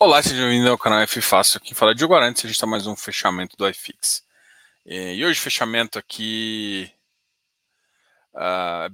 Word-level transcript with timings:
Olá, 0.00 0.22
seja 0.22 0.42
bem-vindo 0.42 0.70
ao 0.70 0.78
canal 0.78 1.00
F 1.00 1.20
Fácil. 1.20 1.56
Aqui 1.56 1.74
fala 1.74 1.92
Diogo 1.92 2.14
Arantes, 2.14 2.44
a 2.44 2.46
gente 2.46 2.54
está 2.54 2.68
mais 2.68 2.86
um 2.86 2.94
fechamento 2.94 3.56
do 3.56 3.68
iFix. 3.68 4.24
E 4.86 5.24
hoje 5.24 5.40
fechamento 5.40 5.98
aqui 5.98 6.88
uh, 8.32 8.88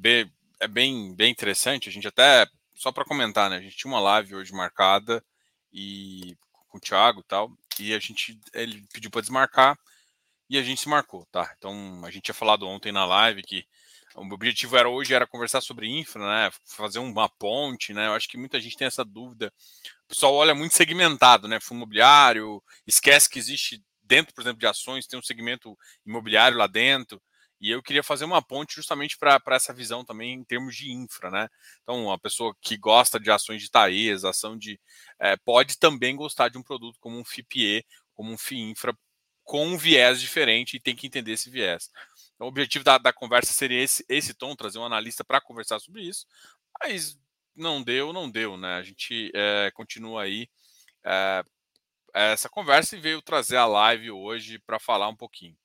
é 0.58 0.66
bem, 0.66 1.14
bem 1.14 1.30
interessante. 1.30 1.90
A 1.90 1.92
gente 1.92 2.08
até, 2.08 2.46
só 2.74 2.90
para 2.90 3.04
comentar, 3.04 3.50
né? 3.50 3.58
A 3.58 3.60
gente 3.60 3.76
tinha 3.76 3.92
uma 3.92 4.00
live 4.00 4.34
hoje 4.34 4.54
marcada 4.54 5.22
e 5.70 6.34
com 6.70 6.78
o 6.78 6.80
Thiago 6.80 7.20
e 7.20 7.24
tal, 7.24 7.52
e 7.78 7.92
a 7.92 7.98
gente, 7.98 8.40
ele 8.54 8.82
pediu 8.90 9.10
para 9.10 9.20
desmarcar 9.20 9.78
e 10.48 10.56
a 10.56 10.62
gente 10.62 10.80
se 10.80 10.88
marcou, 10.88 11.26
tá? 11.26 11.54
Então, 11.58 12.00
a 12.02 12.10
gente 12.10 12.22
tinha 12.22 12.34
falado 12.34 12.66
ontem 12.66 12.92
na 12.92 13.04
live 13.04 13.42
que 13.42 13.66
o 14.14 14.32
objetivo 14.32 14.76
era 14.76 14.88
hoje 14.88 15.12
era 15.14 15.26
conversar 15.26 15.60
sobre 15.60 15.88
infra, 15.88 16.22
né? 16.22 16.50
Fazer 16.64 16.98
uma 17.00 17.28
ponte, 17.28 17.92
né? 17.92 18.06
Eu 18.06 18.12
acho 18.12 18.28
que 18.28 18.38
muita 18.38 18.60
gente 18.60 18.76
tem 18.76 18.86
essa 18.86 19.04
dúvida. 19.04 19.52
O 20.04 20.08
pessoal 20.08 20.34
olha 20.34 20.54
muito 20.54 20.74
segmentado, 20.74 21.48
né? 21.48 21.58
Fundo 21.60 21.78
imobiliário, 21.78 22.62
esquece 22.86 23.28
que 23.28 23.38
existe 23.38 23.82
dentro, 24.02 24.34
por 24.34 24.42
exemplo, 24.42 24.60
de 24.60 24.66
ações, 24.66 25.06
tem 25.06 25.18
um 25.18 25.22
segmento 25.22 25.76
imobiliário 26.06 26.56
lá 26.56 26.66
dentro. 26.66 27.20
E 27.60 27.70
eu 27.70 27.82
queria 27.82 28.02
fazer 28.02 28.24
uma 28.24 28.42
ponte 28.42 28.74
justamente 28.74 29.16
para 29.16 29.40
essa 29.48 29.72
visão 29.72 30.04
também 30.04 30.34
em 30.34 30.44
termos 30.44 30.76
de 30.76 30.92
infra, 30.92 31.30
né? 31.30 31.48
Então, 31.82 32.04
uma 32.04 32.18
pessoa 32.18 32.54
que 32.60 32.76
gosta 32.76 33.18
de 33.18 33.30
ações 33.30 33.62
de 33.62 33.70
TAES, 33.70 34.24
ação 34.24 34.56
de. 34.56 34.78
É, 35.18 35.36
pode 35.36 35.78
também 35.78 36.14
gostar 36.14 36.48
de 36.48 36.58
um 36.58 36.62
produto 36.62 36.98
como 37.00 37.18
um 37.18 37.24
FIPE, 37.24 37.84
como 38.12 38.32
um 38.32 38.38
FIINFRA, 38.38 38.94
com 39.44 39.66
um 39.66 39.76
viés 39.76 40.20
diferente 40.20 40.76
e 40.76 40.80
tem 40.80 40.96
que 40.96 41.06
entender 41.06 41.32
esse 41.32 41.50
viés. 41.50 41.90
Então, 42.34 42.46
o 42.46 42.50
objetivo 42.50 42.84
da, 42.84 42.98
da 42.98 43.12
conversa 43.12 43.52
seria 43.52 43.82
esse, 43.82 44.04
esse 44.08 44.34
tom, 44.34 44.56
trazer 44.56 44.78
um 44.78 44.84
analista 44.84 45.22
para 45.22 45.40
conversar 45.40 45.78
sobre 45.78 46.02
isso, 46.02 46.26
mas 46.80 47.18
não 47.54 47.82
deu, 47.82 48.12
não 48.12 48.28
deu, 48.28 48.56
né? 48.56 48.74
A 48.76 48.82
gente 48.82 49.30
é, 49.34 49.70
continua 49.72 50.22
aí 50.22 50.48
é, 51.04 51.44
essa 52.12 52.48
conversa 52.48 52.96
e 52.96 53.00
veio 53.00 53.22
trazer 53.22 53.56
a 53.56 53.66
live 53.66 54.10
hoje 54.10 54.58
para 54.58 54.80
falar 54.80 55.08
um 55.08 55.16
pouquinho. 55.16 55.56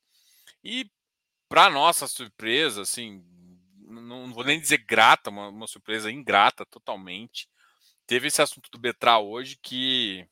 E 0.63 0.89
para 1.47 1.69
nossa 1.69 2.07
surpresa, 2.07 2.81
assim, 2.83 3.23
não 3.77 4.31
vou 4.33 4.43
nem 4.43 4.59
dizer 4.59 4.79
grata, 4.79 5.29
uma, 5.29 5.49
uma, 5.49 5.67
surpresa 5.67 6.11
ingrata 6.11 6.65
totalmente. 6.65 7.49
Teve 8.05 8.27
esse 8.27 8.41
assunto 8.41 8.69
do 8.71 8.77
Betral 8.77 9.27
hoje 9.27 9.57
que 9.61 10.27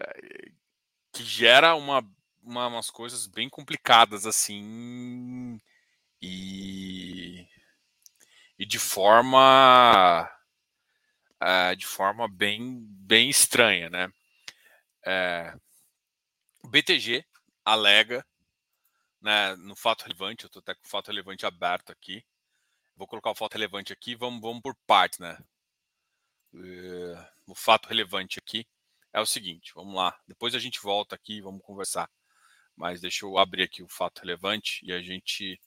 eh, 0.00 0.52
que 1.12 1.24
gera 1.24 1.74
uma 1.74 2.02
uma, 2.42 2.66
umas 2.66 2.90
coisas 2.90 3.26
bem 3.26 3.48
complicadas 3.48 4.26
assim 4.26 5.60
e, 6.20 7.46
e 8.58 8.66
de 8.66 8.78
forma 8.78 10.30
é, 11.40 11.74
de 11.74 11.86
forma 11.86 12.28
bem 12.28 12.80
bem 12.90 13.28
estranha, 13.30 13.88
né? 13.90 14.12
É, 15.06 15.54
o 16.62 16.68
BTG 16.68 17.24
alega 17.64 18.24
né, 19.20 19.54
no 19.56 19.76
fato 19.76 20.02
relevante, 20.02 20.44
eu 20.44 20.48
estou 20.48 20.60
até 20.60 20.74
com 20.74 20.84
o 20.84 20.88
fato 20.88 21.08
relevante 21.08 21.46
aberto 21.46 21.90
aqui. 21.92 22.24
Vou 22.96 23.06
colocar 23.06 23.30
o 23.30 23.34
fato 23.34 23.54
relevante 23.54 23.92
aqui, 23.92 24.14
vamos, 24.14 24.40
vamos 24.40 24.62
por 24.62 24.74
partes, 24.86 25.18
né? 25.18 25.38
Uh, 26.52 27.26
o 27.46 27.54
fato 27.54 27.88
relevante 27.88 28.38
aqui 28.38 28.66
é 29.12 29.20
o 29.20 29.26
seguinte, 29.26 29.72
vamos 29.74 29.94
lá. 29.94 30.16
Depois 30.26 30.54
a 30.54 30.58
gente 30.58 30.80
volta 30.80 31.14
aqui 31.14 31.38
e 31.38 31.40
vamos 31.40 31.62
conversar 31.62 32.08
mas 32.80 32.98
deixa 32.98 33.26
eu 33.26 33.36
abrir 33.36 33.64
aqui 33.64 33.82
o 33.82 33.88
fato 33.88 34.20
relevante 34.20 34.80
e 34.82 34.90
a 34.90 35.02
gente 35.02 35.60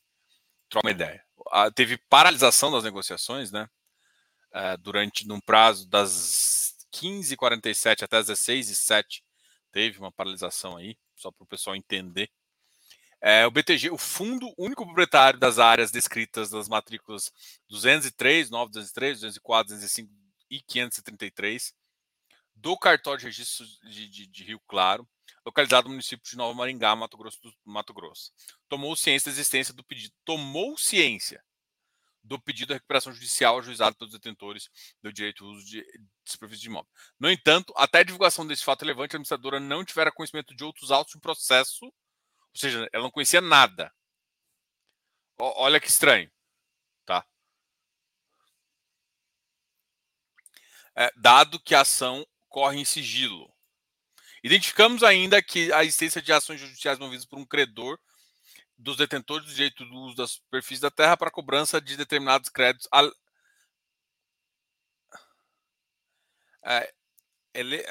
troca 0.68 0.88
uma 0.88 0.92
ideia. 0.92 1.24
Ah, 1.52 1.70
teve 1.70 1.96
paralisação 2.10 2.72
das 2.72 2.84
negociações, 2.84 3.52
né? 3.52 3.70
Uh, 4.52 4.78
durante 4.80 5.28
num 5.28 5.40
prazo 5.40 5.88
das 5.88 6.76
15h47 6.92 8.02
até 8.04 8.18
as 8.18 8.28
16h07 8.28 9.22
teve 9.72 10.00
uma 10.00 10.12
paralisação 10.12 10.76
aí, 10.76 10.98
só 11.16 11.32
para 11.32 11.44
o 11.44 11.48
pessoal 11.48 11.76
entender. 11.76 12.30
É, 13.22 13.46
o 13.46 13.52
BTG, 13.52 13.92
o 13.92 13.98
fundo 13.98 14.52
único 14.58 14.84
proprietário 14.84 15.40
das 15.40 15.60
áreas 15.60 15.92
descritas 15.92 16.50
das 16.50 16.68
matrículas 16.68 17.32
203, 17.70 18.50
9, 18.50 18.72
203, 18.72 19.22
204, 19.22 19.74
205 19.76 20.12
e 20.50 20.62
533 20.62 21.74
do 22.64 22.78
cartório 22.78 23.20
de 23.20 23.26
registro 23.26 23.66
de, 23.84 24.08
de, 24.08 24.26
de 24.26 24.44
Rio 24.46 24.60
Claro, 24.66 25.06
localizado 25.46 25.90
no 25.90 25.96
município 25.96 26.24
de 26.24 26.38
Nova 26.38 26.54
Maringá, 26.54 26.96
Mato 26.96 27.18
Grosso 27.18 27.38
do 27.42 27.54
Mato 27.66 27.94
Grosso. 27.94 28.32
Tomou 28.70 28.96
ciência 28.96 29.30
da 29.30 29.34
existência 29.34 29.74
do 29.74 29.84
pedido, 29.84 30.14
tomou 30.24 30.78
ciência 30.78 31.44
do 32.24 32.42
pedido 32.42 32.70
de 32.70 32.76
recuperação 32.76 33.12
judicial 33.12 33.60
ajuizado 33.60 33.98
pelos 33.98 34.14
detentores 34.14 34.70
do 35.02 35.12
direito 35.12 35.44
de 35.44 35.44
uso 35.44 35.66
de 35.66 35.86
desprovido 36.24 36.62
de 36.62 36.68
imóvel. 36.68 36.90
No 37.20 37.30
entanto, 37.30 37.74
até 37.76 38.00
a 38.00 38.04
divulgação 38.04 38.48
desse 38.48 38.64
fato 38.64 38.84
relevante, 38.84 39.14
a 39.14 39.18
administradora 39.18 39.60
não 39.60 39.84
tivera 39.84 40.10
conhecimento 40.10 40.56
de 40.56 40.64
outros 40.64 40.90
autos 40.90 41.16
de 41.16 41.20
processo, 41.20 41.84
ou 41.84 41.92
seja, 42.56 42.88
ela 42.94 43.04
não 43.04 43.12
conhecia 43.12 43.42
nada. 43.42 43.94
O, 45.38 45.64
olha 45.64 45.82
que 45.82 45.90
estranho, 45.90 46.32
tá? 47.06 47.26
É, 50.96 51.12
dado 51.18 51.60
que 51.60 51.76
a 51.76 51.82
ação 51.82 52.26
corre 52.54 52.80
em 52.80 52.86
sigilo. 52.86 53.52
Identificamos 54.44 55.02
ainda 55.02 55.42
que 55.42 55.74
a 55.74 55.84
existência 55.84 56.22
de 56.22 56.32
ações 56.32 56.60
judiciais 56.60 57.00
movidas 57.00 57.26
por 57.26 57.40
um 57.40 57.46
credor 57.46 57.98
dos 58.78 58.96
detentores 58.96 59.48
do 59.48 59.54
direito 59.56 59.84
do 59.84 59.96
uso 59.96 60.16
das 60.16 60.34
superfícies 60.34 60.80
da 60.80 60.92
terra 60.92 61.18
para 61.18 61.32
cobrança 61.32 61.82
de 61.82 61.98
determinados 61.98 62.50
créditos 62.50 62.88
é, 66.64 66.94
ele, 67.56 67.84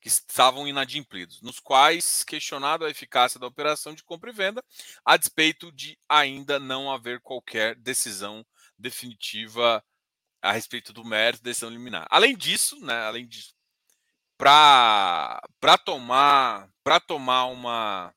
que 0.00 0.06
estavam 0.06 0.68
inadimplidos, 0.68 1.42
nos 1.42 1.58
quais 1.58 2.22
questionado 2.22 2.84
a 2.84 2.90
eficácia 2.90 3.40
da 3.40 3.46
operação 3.48 3.92
de 3.92 4.04
compra 4.04 4.30
e 4.30 4.32
venda, 4.32 4.64
a 5.04 5.16
despeito 5.16 5.72
de 5.72 5.98
ainda 6.08 6.60
não 6.60 6.92
haver 6.92 7.20
qualquer 7.20 7.74
decisão 7.74 8.46
definitiva 8.78 9.84
a 10.42 10.52
respeito 10.52 10.92
do 10.92 11.04
mérito 11.04 11.42
da 11.42 11.50
decisão 11.50 11.70
liminar. 11.70 12.06
Além 12.10 12.36
disso, 12.36 12.78
né, 12.80 13.06
além 13.06 13.26
disso, 13.26 13.54
para 14.36 15.40
tomar 15.84 16.70
para 16.84 17.00
tomar 17.00 17.46
uma 17.46 18.14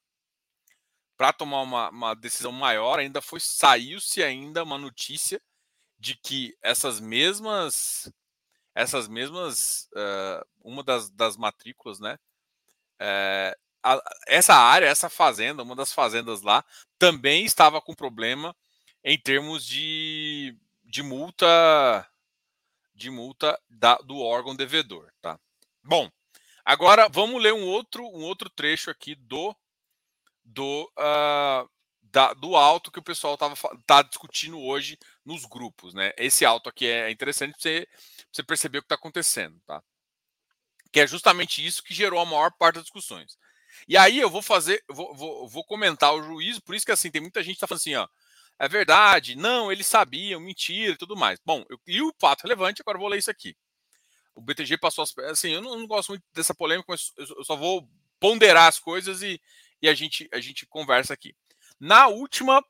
para 1.17 1.33
tomar 1.33 1.61
uma, 1.61 1.89
uma, 1.89 2.15
decisão 2.15 2.51
maior, 2.51 2.97
ainda 2.97 3.21
foi 3.21 3.39
saiu-se 3.39 4.23
ainda 4.23 4.63
uma 4.63 4.77
notícia 4.77 5.39
de 5.99 6.15
que 6.15 6.57
essas 6.63 6.99
mesmas 6.99 8.11
essas 8.73 9.07
mesmas 9.07 9.87
uh, 9.93 10.45
uma 10.63 10.83
das, 10.83 11.09
das 11.09 11.37
matrículas, 11.37 11.99
né? 11.99 12.17
Uh, 12.99 13.55
a, 13.83 14.01
essa 14.27 14.55
área, 14.55 14.85
essa 14.85 15.09
fazenda, 15.09 15.63
uma 15.63 15.75
das 15.75 15.91
fazendas 15.91 16.41
lá, 16.41 16.63
também 16.97 17.45
estava 17.45 17.81
com 17.81 17.93
problema 17.93 18.55
em 19.03 19.19
termos 19.19 19.65
de, 19.65 20.57
de 20.83 21.01
multa 21.03 22.07
de 23.01 23.09
multa 23.09 23.59
da, 23.69 23.95
do 23.97 24.19
órgão 24.19 24.55
devedor, 24.55 25.11
tá? 25.21 25.39
Bom, 25.83 26.09
agora 26.63 27.09
vamos 27.09 27.41
ler 27.41 27.53
um 27.53 27.65
outro, 27.65 28.03
um 28.03 28.23
outro 28.23 28.49
trecho 28.49 28.89
aqui 28.89 29.15
do 29.15 29.55
do, 30.43 30.91
uh, 30.97 31.69
da, 32.03 32.33
do 32.33 32.55
alto 32.55 32.91
que 32.91 32.99
o 32.99 33.03
pessoal 33.03 33.35
estava 33.35 33.55
tá 33.85 34.01
discutindo 34.01 34.59
hoje 34.59 34.97
nos 35.25 35.45
grupos, 35.45 35.93
né? 35.93 36.11
Esse 36.17 36.45
alto 36.45 36.69
aqui 36.69 36.85
é 36.85 37.09
interessante 37.09 37.55
você, 37.57 37.87
você 38.31 38.43
perceber 38.43 38.79
o 38.79 38.81
que 38.81 38.85
está 38.85 38.95
acontecendo, 38.95 39.59
tá? 39.65 39.81
Que 40.91 40.99
é 40.99 41.07
justamente 41.07 41.65
isso 41.65 41.83
que 41.83 41.93
gerou 41.93 42.19
a 42.19 42.25
maior 42.25 42.51
parte 42.51 42.75
das 42.75 42.83
discussões. 42.83 43.37
E 43.87 43.95
aí 43.97 44.19
eu 44.19 44.29
vou 44.29 44.41
fazer, 44.41 44.83
vou, 44.89 45.15
vou, 45.15 45.47
vou 45.47 45.63
comentar 45.63 46.13
o 46.13 46.21
juízo, 46.21 46.61
por 46.61 46.75
isso 46.75 46.85
que 46.85 46.91
assim, 46.91 47.09
tem 47.09 47.21
muita 47.21 47.41
gente 47.41 47.53
que 47.53 47.57
está 47.57 47.67
falando 47.67 47.79
assim, 47.79 47.95
ó, 47.95 48.07
é 48.59 48.67
verdade, 48.67 49.35
não, 49.35 49.71
eles 49.71 49.87
sabiam, 49.87 50.39
mentira 50.39 50.93
e 50.93 50.97
tudo 50.97 51.15
mais. 51.15 51.39
Bom, 51.45 51.65
eu, 51.69 51.79
e 51.87 52.01
o 52.01 52.13
fato 52.19 52.43
relevante, 52.43 52.81
agora 52.81 52.97
eu 52.97 53.01
vou 53.01 53.09
ler 53.09 53.17
isso 53.17 53.31
aqui. 53.31 53.55
O 54.35 54.41
BTG 54.41 54.77
passou 54.77 55.03
as. 55.03 55.17
Assim, 55.29 55.51
eu 55.51 55.61
não, 55.61 55.77
não 55.77 55.87
gosto 55.87 56.09
muito 56.09 56.23
dessa 56.33 56.53
polêmica, 56.53 56.85
mas 56.89 57.11
eu 57.17 57.43
só 57.43 57.55
vou 57.55 57.89
ponderar 58.19 58.67
as 58.67 58.79
coisas 58.79 59.21
e, 59.21 59.41
e 59.81 59.89
a, 59.89 59.93
gente, 59.93 60.29
a 60.31 60.39
gente 60.39 60.65
conversa 60.67 61.13
aqui. 61.13 61.35
Na 61.79 62.07
última 62.07 62.63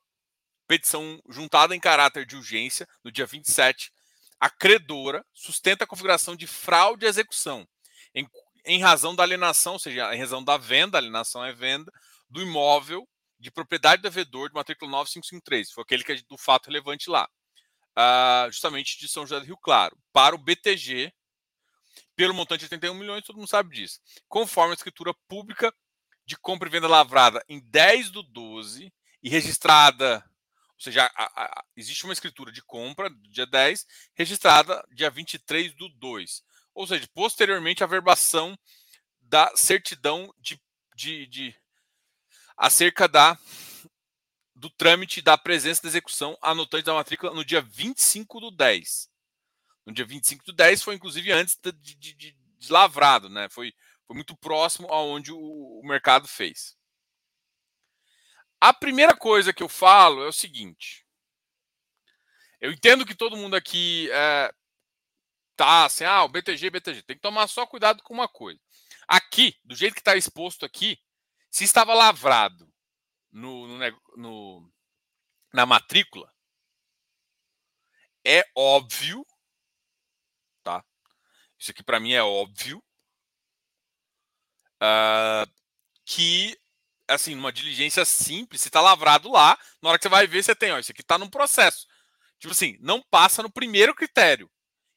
petição 0.67 1.21
juntada 1.29 1.75
em 1.75 1.79
caráter 1.79 2.25
de 2.25 2.37
urgência, 2.37 2.87
no 3.03 3.11
dia 3.11 3.25
27, 3.25 3.91
a 4.39 4.49
credora 4.49 5.25
sustenta 5.33 5.83
a 5.83 5.87
configuração 5.87 6.35
de 6.35 6.47
fraude 6.47 7.05
à 7.05 7.09
execução, 7.09 7.67
em, 8.15 8.25
em 8.65 8.81
razão 8.81 9.13
da 9.13 9.23
alienação, 9.23 9.73
ou 9.73 9.79
seja, 9.79 10.15
em 10.15 10.19
razão 10.19 10.41
da 10.43 10.57
venda, 10.57 10.97
alienação 10.97 11.43
é 11.43 11.51
venda, 11.51 11.91
do 12.29 12.41
imóvel 12.41 13.05
de 13.41 13.49
propriedade 13.49 14.01
do 14.01 14.09
devedor 14.09 14.49
de 14.49 14.55
matrícula 14.55 14.91
9553, 14.91 15.71
foi 15.71 15.83
aquele 15.83 16.03
que 16.03 16.11
é 16.11 16.15
do 16.29 16.37
fato 16.37 16.67
relevante 16.67 17.09
lá, 17.09 17.27
uh, 17.97 18.51
justamente 18.51 18.99
de 18.99 19.07
São 19.07 19.25
José 19.25 19.39
do 19.39 19.45
Rio 19.47 19.57
Claro, 19.57 19.97
para 20.13 20.35
o 20.35 20.37
BTG, 20.37 21.11
pelo 22.15 22.35
montante 22.35 22.59
de 22.59 22.65
81 22.65 22.93
milhões, 22.93 23.25
todo 23.25 23.37
mundo 23.37 23.47
sabe 23.47 23.73
disso, 23.75 23.99
conforme 24.27 24.71
a 24.71 24.75
escritura 24.75 25.11
pública 25.27 25.73
de 26.23 26.37
compra 26.37 26.69
e 26.69 26.71
venda 26.71 26.87
lavrada 26.87 27.43
em 27.49 27.59
10 27.59 28.11
do 28.11 28.21
12 28.21 28.93
e 29.23 29.29
registrada, 29.29 30.23
ou 30.75 30.83
seja, 30.83 31.11
a, 31.15 31.43
a, 31.43 31.65
existe 31.75 32.03
uma 32.03 32.13
escritura 32.13 32.51
de 32.51 32.61
compra 32.61 33.09
dia 33.29 33.47
10, 33.47 33.85
registrada 34.13 34.87
dia 34.91 35.09
23 35.09 35.73
do 35.73 35.89
2. 35.89 36.43
ou 36.75 36.85
seja, 36.85 37.07
posteriormente 37.11 37.83
a 37.83 37.87
verbação 37.87 38.55
da 39.19 39.51
certidão 39.55 40.31
de, 40.37 40.61
de, 40.95 41.25
de 41.25 41.60
acerca 42.61 43.07
da 43.07 43.35
do 44.53 44.69
trâmite 44.69 45.23
da 45.23 45.35
presença 45.35 45.81
da 45.81 45.87
execução 45.87 46.37
anotante 46.39 46.85
da 46.85 46.93
matrícula 46.93 47.33
no 47.33 47.43
dia 47.43 47.59
25 47.63 48.39
do 48.39 48.51
10. 48.51 49.09
No 49.83 49.91
dia 49.91 50.05
25 50.05 50.45
do 50.45 50.53
10 50.53 50.83
foi 50.83 50.93
inclusive 50.93 51.31
antes 51.31 51.57
de, 51.59 51.71
de, 51.71 52.13
de, 52.13 52.37
de 52.59 52.71
lavrado, 52.71 53.27
né? 53.27 53.49
Foi, 53.49 53.73
foi 54.05 54.15
muito 54.15 54.37
próximo 54.37 54.87
aonde 54.93 55.31
o, 55.31 55.39
o 55.39 55.81
mercado 55.83 56.27
fez. 56.27 56.77
A 58.59 58.71
primeira 58.71 59.17
coisa 59.17 59.51
que 59.51 59.63
eu 59.63 59.69
falo 59.69 60.23
é 60.23 60.27
o 60.27 60.33
seguinte. 60.33 61.03
Eu 62.59 62.71
entendo 62.71 63.07
que 63.07 63.15
todo 63.15 63.35
mundo 63.35 63.55
aqui 63.55 64.07
é, 64.11 64.53
tá 65.55 65.85
assim, 65.85 66.03
ah, 66.03 66.23
o 66.23 66.29
BTG, 66.29 66.69
BTG. 66.69 67.01
Tem 67.01 67.15
que 67.15 67.23
tomar 67.23 67.47
só 67.47 67.65
cuidado 67.65 68.03
com 68.03 68.13
uma 68.13 68.27
coisa. 68.27 68.61
Aqui, 69.07 69.55
do 69.63 69.75
jeito 69.75 69.95
que 69.95 70.01
está 70.01 70.15
exposto 70.15 70.63
aqui, 70.63 70.99
se 71.51 71.65
estava 71.65 71.93
lavrado 71.93 72.67
no, 73.31 73.67
no, 73.67 74.01
no, 74.15 74.73
na 75.53 75.65
matrícula, 75.65 76.33
é 78.25 78.43
óbvio, 78.55 79.25
tá? 80.63 80.83
Isso 81.59 81.71
aqui 81.71 81.83
para 81.83 81.99
mim 81.99 82.13
é 82.13 82.23
óbvio, 82.23 82.81
uh, 84.81 85.51
que 86.05 86.57
assim, 87.07 87.35
numa 87.35 87.51
diligência 87.51 88.05
simples, 88.05 88.61
se 88.61 88.69
está 88.69 88.79
lavrado 88.79 89.29
lá, 89.29 89.59
na 89.81 89.89
hora 89.89 89.99
que 89.99 90.03
você 90.03 90.09
vai 90.09 90.25
ver, 90.27 90.43
você 90.43 90.55
tem, 90.55 90.71
ó, 90.71 90.79
isso 90.79 90.91
aqui 90.91 91.01
está 91.01 91.17
num 91.17 91.29
processo. 91.29 91.85
Tipo 92.39 92.53
assim, 92.53 92.77
não 92.79 93.01
passa 93.01 93.43
no 93.43 93.51
primeiro 93.51 93.93
critério. 93.93 94.49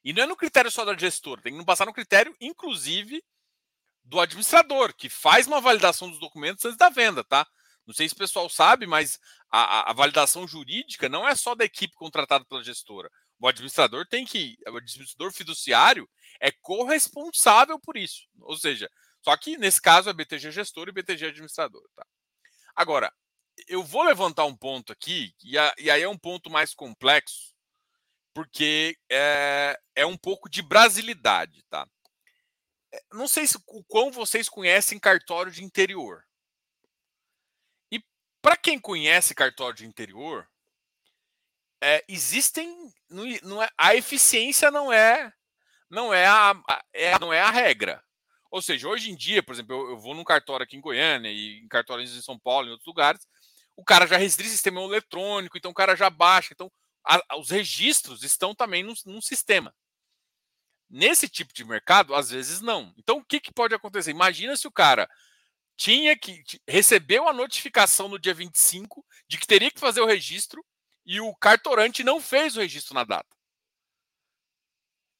E 0.05 0.13
não 0.13 0.23
é 0.23 0.27
no 0.27 0.37
critério 0.37 0.71
só 0.71 0.85
da 0.85 0.97
gestora, 0.97 1.43
tem 1.43 1.53
que 1.53 1.59
não 1.59 1.65
passar 1.65 1.87
no 1.87 1.93
critério, 1.93 2.37
inclusive, 2.41 3.23
do 4.05 4.21
administrador, 4.21 4.95
que 4.95 5.09
faz 5.09 5.47
uma 5.47 5.61
validação 5.61 6.11
dos 6.11 6.21
documentos 6.21 6.65
antes 6.65 6.77
da 6.77 6.91
venda, 6.91 7.25
tá? 7.25 7.47
Não 7.87 7.95
sei 7.95 8.09
se 8.09 8.15
o 8.15 8.19
pessoal 8.19 8.49
sabe, 8.49 8.87
mas 8.87 9.19
a, 9.51 9.91
a, 9.91 9.93
validação 9.93 10.47
jurídica 10.47 11.09
não 11.09 11.29
é 11.29 11.35
só 11.35 11.55
da 11.55 11.65
equipe 11.65 11.95
contratada 11.95 12.45
pela 12.45 12.65
gestora. 12.65 13.11
O 13.39 13.47
administrador 13.47 14.07
tem 14.07 14.25
que. 14.25 14.57
O 14.67 14.77
administrador 14.77 15.33
fiduciário 15.33 16.09
é 16.41 16.51
corresponsável 16.51 17.79
por 17.79 17.97
isso. 17.97 18.27
Ou 18.41 18.57
seja, 18.57 18.91
só 19.23 19.37
que 19.37 19.59
nesse 19.59 19.81
caso 19.81 20.09
é 20.09 20.13
BTG 20.13 20.51
gestor 20.51 20.89
e 20.89 20.93
BTG 20.93 21.27
administrador. 21.27 21.83
Tá? 21.95 22.07
Agora, 22.75 23.13
eu 23.69 23.83
vou 23.83 24.03
levantar 24.03 24.45
um 24.45 24.57
ponto 24.57 24.93
aqui, 24.93 25.35
e, 25.43 25.59
a, 25.59 25.75
e 25.79 25.91
aí 25.91 26.03
é 26.03 26.09
um 26.09 26.19
ponto 26.19 26.51
mais 26.51 26.75
complexo, 26.75 27.55
porque 28.35 28.97
é, 29.11 29.79
é 29.95 30.07
um 30.07 30.17
pouco 30.17 30.49
de 30.49 30.61
brasilidade, 30.61 31.63
tá? 31.71 31.87
Não 33.13 33.29
sei 33.29 33.47
se, 33.47 33.57
o 33.69 33.85
quão 33.85 34.11
vocês 34.11 34.49
conhecem 34.49 34.99
cartório 34.99 35.51
de 35.51 35.65
interior. 35.65 36.25
E 37.91 38.03
para 38.43 38.57
quem 38.57 38.79
conhece 38.79 39.35
cartório 39.35 39.77
de 39.77 39.87
interior, 39.87 40.49
é, 41.83 42.05
existem. 42.09 42.93
Não, 43.09 43.25
não 43.43 43.63
é, 43.63 43.69
a 43.77 43.95
eficiência 43.95 44.71
não 44.71 44.93
é 44.93 45.33
não 45.95 46.13
é 46.13 46.27
a, 46.27 46.55
é, 46.93 47.19
não 47.19 47.33
é 47.33 47.41
a 47.41 47.51
regra. 47.51 48.03
Ou 48.51 48.61
seja, 48.61 48.89
hoje 48.89 49.11
em 49.11 49.17
dia, 49.17 49.43
por 49.43 49.53
exemplo, 49.53 49.75
eu, 49.75 49.91
eu 49.91 49.99
vou 49.99 50.15
num 50.15 50.25
cartório 50.25 50.65
aqui 50.65 50.77
em 50.77 50.81
Goiânia 50.81 51.31
e 51.31 51.61
em 51.61 51.69
cartórios 51.69 52.17
em 52.17 52.23
São 52.23 52.39
Paulo, 52.39 52.69
em 52.69 52.71
outros 52.71 52.87
lugares, 52.87 53.27
o 53.77 53.85
cara 53.85 54.07
já 54.07 54.17
restringe 54.17 54.51
o 54.51 54.53
sistema 54.53 54.81
eletrônico, 54.83 55.57
então 55.57 55.71
o 55.71 55.75
cara 55.75 55.97
já 55.97 56.11
baixa. 56.11 56.51
Então, 56.53 56.71
a, 57.05 57.37
os 57.39 57.51
registros 57.51 58.23
estão 58.23 58.55
também 58.55 58.83
num, 58.83 58.95
num, 59.07 59.21
sistema. 59.21 59.75
Nesse 60.97 61.29
tipo 61.29 61.53
de 61.53 61.65
mercado, 61.65 62.15
às 62.15 62.31
vezes 62.31 62.61
não. 62.61 62.95
Então, 62.97 63.19
o 63.19 63.25
que, 63.25 63.41
que 63.41 63.53
pode 63.53 63.75
acontecer? 63.75 64.13
Imagina 64.13 64.57
se 64.57 64.69
o 64.69 64.71
cara 64.71 65.11
tinha 65.77 66.17
que 66.17 66.45
recebeu 66.69 67.29
a 67.29 67.33
notificação 67.33 68.09
no 68.09 68.17
dia 68.17 68.33
25 68.33 69.05
de 69.27 69.37
que 69.37 69.45
teria 69.45 69.73
que 69.73 69.81
fazer 69.81 70.01
o 70.01 70.07
registro 70.07 70.65
e 71.05 71.21
o 71.21 71.35
cartorante 71.35 72.05
não 72.05 72.21
fez 72.21 72.57
o 72.57 72.61
registro 72.61 72.95
na 72.95 73.03
data. 73.03 73.37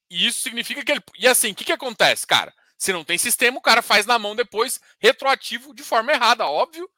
E 0.09 0.29
isso 0.29 0.43
significa 0.43 0.85
que 0.85 0.93
ele. 0.93 1.03
E 1.19 1.27
assim, 1.27 1.51
o 1.51 1.55
que, 1.57 1.65
que 1.65 1.73
acontece, 1.73 2.25
cara? 2.25 2.55
Se 2.79 2.93
não 2.93 3.05
tem 3.05 3.19
sistema, 3.19 3.59
o 3.59 3.61
cara 3.61 3.83
faz 3.83 4.07
na 4.07 4.17
mão 4.17 4.37
depois, 4.37 4.81
retroativo, 5.01 5.75
de 5.75 5.83
forma 5.83 6.13
errada, 6.13 6.47
óbvio. 6.47 6.89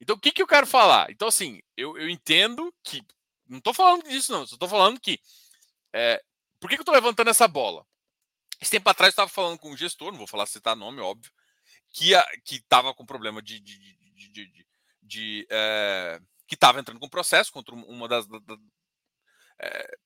Então, 0.00 0.16
o 0.16 0.18
que, 0.18 0.32
que 0.32 0.42
eu 0.42 0.48
quero 0.48 0.66
falar? 0.66 1.12
Então, 1.12 1.28
assim, 1.28 1.62
eu, 1.76 1.96
eu 1.96 2.08
entendo 2.08 2.74
que. 2.82 3.00
Não 3.46 3.58
estou 3.58 3.72
falando 3.72 4.02
disso, 4.02 4.32
não. 4.32 4.42
Estou 4.42 4.68
falando 4.68 4.98
que. 4.98 5.20
É, 5.92 6.20
por 6.64 6.70
que, 6.70 6.76
que 6.76 6.80
eu 6.80 6.84
estou 6.84 6.94
levantando 6.94 7.28
essa 7.28 7.46
bola? 7.46 7.86
Esse 8.58 8.70
tempo 8.70 8.88
atrás 8.88 9.08
eu 9.08 9.10
estava 9.10 9.28
falando 9.28 9.58
com 9.58 9.70
um 9.70 9.76
gestor, 9.76 10.10
não 10.10 10.16
vou 10.16 10.26
falar 10.26 10.46
citar 10.46 10.74
nome, 10.74 10.98
óbvio, 10.98 11.30
que 11.92 12.14
estava 12.50 12.94
com 12.94 13.04
problema 13.04 13.42
de. 13.42 13.60
de, 13.60 13.76
de, 13.76 14.28
de, 14.30 14.66
de 15.02 15.46
é, 15.50 16.18
que 16.46 16.54
estava 16.54 16.80
entrando 16.80 16.98
com 16.98 17.06
processo 17.06 17.52
contra 17.52 17.74
uma 17.74 18.08
das. 18.08 18.26
Da, 18.26 18.38
da, 18.38 18.56
é, 19.58 19.98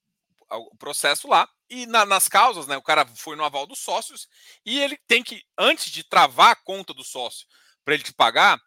o 0.50 0.76
processo 0.76 1.28
lá 1.28 1.48
e 1.70 1.86
na, 1.86 2.04
nas 2.04 2.28
causas, 2.28 2.66
né, 2.66 2.76
o 2.76 2.82
cara 2.82 3.06
foi 3.06 3.36
no 3.36 3.44
aval 3.44 3.64
dos 3.64 3.78
sócios 3.78 4.28
e 4.66 4.80
ele 4.80 4.98
tem 5.06 5.22
que, 5.22 5.44
antes 5.56 5.92
de 5.92 6.02
travar 6.02 6.50
a 6.50 6.56
conta 6.56 6.92
do 6.92 7.04
sócio 7.04 7.46
para 7.84 7.94
ele 7.94 8.02
te 8.02 8.12
pagar, 8.12 8.60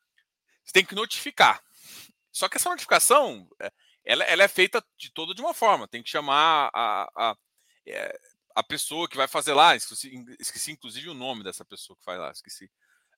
você 0.64 0.72
tem 0.72 0.86
que 0.86 0.96
notificar. 0.96 1.62
Só 2.32 2.48
que 2.48 2.56
essa 2.56 2.70
notificação, 2.70 3.50
é, 3.60 3.70
ela, 4.06 4.24
ela 4.24 4.44
é 4.44 4.48
feita 4.48 4.82
de 4.96 5.12
toda 5.12 5.36
de 5.36 5.42
uma 5.42 5.54
forma. 5.54 5.90
Tem 5.90 6.02
que 6.02 6.10
chamar 6.10 6.70
a, 6.74 7.12
a, 7.14 7.38
é, 7.88 8.20
a 8.56 8.64
pessoa 8.64 9.08
que 9.08 9.18
vai 9.18 9.28
fazer 9.28 9.54
lá. 9.54 9.76
Esqueci, 9.76 10.26
esqueci, 10.40 10.72
inclusive 10.72 11.10
o 11.10 11.14
nome 11.14 11.44
dessa 11.44 11.66
pessoa 11.66 11.98
que 11.98 12.04
faz 12.04 12.20
lá. 12.20 12.32
Esqueci. 12.32 12.70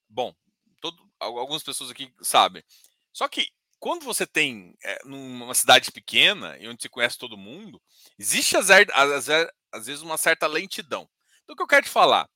Bom, 0.07 0.33
todo, 0.79 0.97
algumas 1.19 1.63
pessoas 1.63 1.89
aqui 1.89 2.13
sabem. 2.21 2.63
Só 3.11 3.27
que 3.27 3.47
quando 3.79 4.05
você 4.05 4.25
tem 4.25 4.73
é, 4.83 4.99
numa 5.03 5.53
cidade 5.53 5.91
pequena 5.91 6.57
e 6.57 6.67
onde 6.67 6.81
se 6.81 6.89
conhece 6.89 7.17
todo 7.17 7.37
mundo, 7.37 7.81
existe 8.17 8.55
às, 8.55 8.69
às, 8.69 9.85
vezes 9.85 10.01
uma 10.01 10.17
certa 10.17 10.47
lentidão. 10.47 11.09
Então, 11.43 11.53
o 11.53 11.55
que 11.57 11.63
eu 11.63 11.67
quero 11.67 11.85
te 11.85 11.91
falar? 11.91 12.29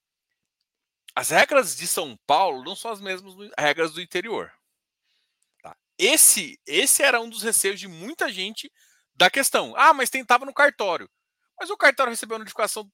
As 1.16 1.30
regras 1.30 1.76
de 1.76 1.88
São 1.88 2.18
Paulo 2.28 2.64
não 2.64 2.76
são 2.76 2.92
as 2.92 3.00
mesmas 3.00 3.34
regras 3.58 3.94
do 3.94 4.02
interior. 4.02 4.52
Tá? 5.64 5.76
Esse, 5.98 6.60
esse 6.66 7.02
era 7.02 7.22
um 7.22 7.30
dos 7.30 7.44
receios 7.44 7.80
de 7.80 7.88
muita 7.88 8.30
gente 8.30 8.72
da 9.16 9.30
questão. 9.30 9.74
Ah, 9.78 9.94
mas 9.94 10.10
tentava 10.10 10.46
no 10.46 10.54
cartório. 10.54 11.10
Mas 11.60 11.70
o 11.70 11.78
cartório 11.78 12.12
recebeu 12.12 12.36
a 12.36 12.40
notificação, 12.40 12.90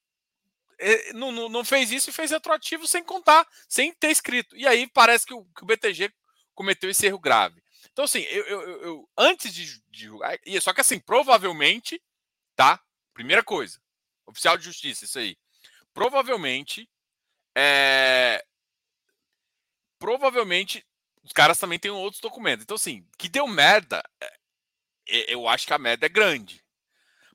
eh, 0.78 1.12
não, 1.12 1.30
não, 1.30 1.48
não 1.48 1.64
fez 1.64 1.90
isso 1.90 2.10
e 2.10 2.12
fez 2.12 2.30
retroativo 2.30 2.86
sem 2.86 3.04
contar, 3.04 3.46
sem 3.68 3.92
ter 3.92 4.10
escrito. 4.10 4.56
E 4.56 4.66
aí 4.66 4.88
parece 4.88 5.26
que 5.26 5.34
o, 5.34 5.44
que 5.44 5.62
o 5.62 5.66
BTG 5.66 6.12
cometeu 6.54 6.90
esse 6.90 7.06
erro 7.06 7.18
grave. 7.18 7.62
Então, 7.92 8.04
assim, 8.04 8.22
eu, 8.22 8.44
eu, 8.46 8.82
eu 8.82 9.10
antes 9.16 9.52
de, 9.52 9.80
de 9.90 10.04
julgar. 10.04 10.38
Só 10.60 10.72
que, 10.72 10.80
assim, 10.80 10.98
provavelmente, 10.98 12.02
tá? 12.56 12.80
Primeira 13.12 13.42
coisa, 13.42 13.80
oficial 14.26 14.56
de 14.56 14.64
justiça, 14.64 15.04
isso 15.04 15.18
aí. 15.18 15.36
Provavelmente, 15.92 16.88
é, 17.56 18.44
provavelmente, 19.98 20.84
os 21.22 21.32
caras 21.32 21.58
também 21.58 21.78
têm 21.78 21.90
outros 21.90 22.20
documentos. 22.20 22.64
Então, 22.64 22.74
assim, 22.74 23.06
que 23.16 23.28
deu 23.28 23.46
merda, 23.46 24.02
é, 24.20 25.32
eu 25.32 25.48
acho 25.48 25.66
que 25.66 25.72
a 25.72 25.78
merda 25.78 26.06
é 26.06 26.08
grande. 26.08 26.63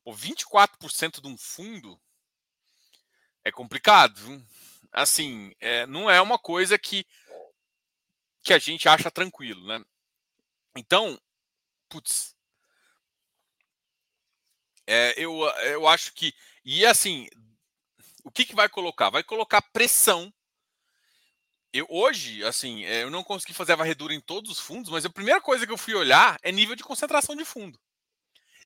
Pô, 0.04 0.14
24% 0.14 1.22
de 1.22 1.28
um 1.28 1.38
fundo 1.38 2.00
é 3.44 3.52
complicado? 3.52 4.46
Assim, 4.92 5.54
é, 5.60 5.86
não 5.86 6.10
é 6.10 6.22
uma 6.22 6.40
coisa 6.40 6.78
que, 6.78 7.06
que 8.44 8.54
a 8.54 8.60
gente 8.60 8.88
acha 8.90 9.12
tranquilo, 9.12 9.66
né? 9.68 9.84
Então, 10.76 11.20
putz. 11.88 12.36
É, 14.88 15.14
eu, 15.18 15.44
eu 15.66 15.88
acho 15.88 16.14
que. 16.14 16.34
E 16.66 16.86
assim, 16.86 17.28
o 18.24 18.32
que, 18.32 18.46
que 18.46 18.56
vai 18.56 18.68
colocar? 18.70 19.10
Vai 19.10 19.24
colocar 19.24 19.62
pressão. 19.62 20.34
Eu, 21.72 21.86
hoje, 21.90 22.44
assim, 22.44 22.84
é, 22.86 23.04
eu 23.04 23.12
não 23.12 23.24
consegui 23.24 23.54
fazer 23.54 23.74
a 23.74 23.76
varredura 23.76 24.14
em 24.14 24.20
todos 24.20 24.50
os 24.50 24.60
fundos, 24.60 24.90
mas 24.90 25.06
a 25.06 25.10
primeira 25.10 25.40
coisa 25.40 25.68
que 25.68 25.72
eu 25.72 25.78
fui 25.78 25.94
olhar 25.94 26.40
é 26.42 26.52
nível 26.52 26.76
de 26.76 26.84
concentração 26.84 27.36
de 27.36 27.46
fundo. 27.46 27.80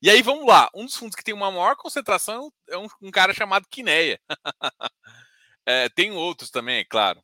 E 0.03 0.09
aí 0.09 0.21
vamos 0.21 0.45
lá, 0.45 0.69
um 0.75 0.83
dos 0.85 0.97
fundos 0.97 1.15
que 1.15 1.23
tem 1.23 1.33
uma 1.33 1.49
maior 1.49 1.77
concentração 1.77 2.51
é 2.67 2.77
um, 2.77 2.87
um 3.01 3.09
cara 3.09 3.33
chamado 3.33 3.69
Quineia. 3.69 4.19
é, 5.65 5.87
tem 5.87 6.11
outros 6.11 6.49
também, 6.49 6.79
é 6.79 6.83
claro. 6.83 7.23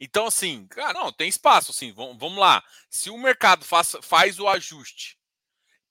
Então, 0.00 0.26
assim, 0.26 0.66
cara, 0.66 0.94
não, 0.94 1.12
tem 1.12 1.28
espaço, 1.28 1.70
assim, 1.70 1.92
vamos, 1.92 2.18
vamos 2.18 2.38
lá. 2.38 2.60
Se 2.90 3.08
o 3.08 3.16
mercado 3.16 3.64
faz, 3.64 3.94
faz 4.02 4.40
o 4.40 4.48
ajuste 4.48 5.16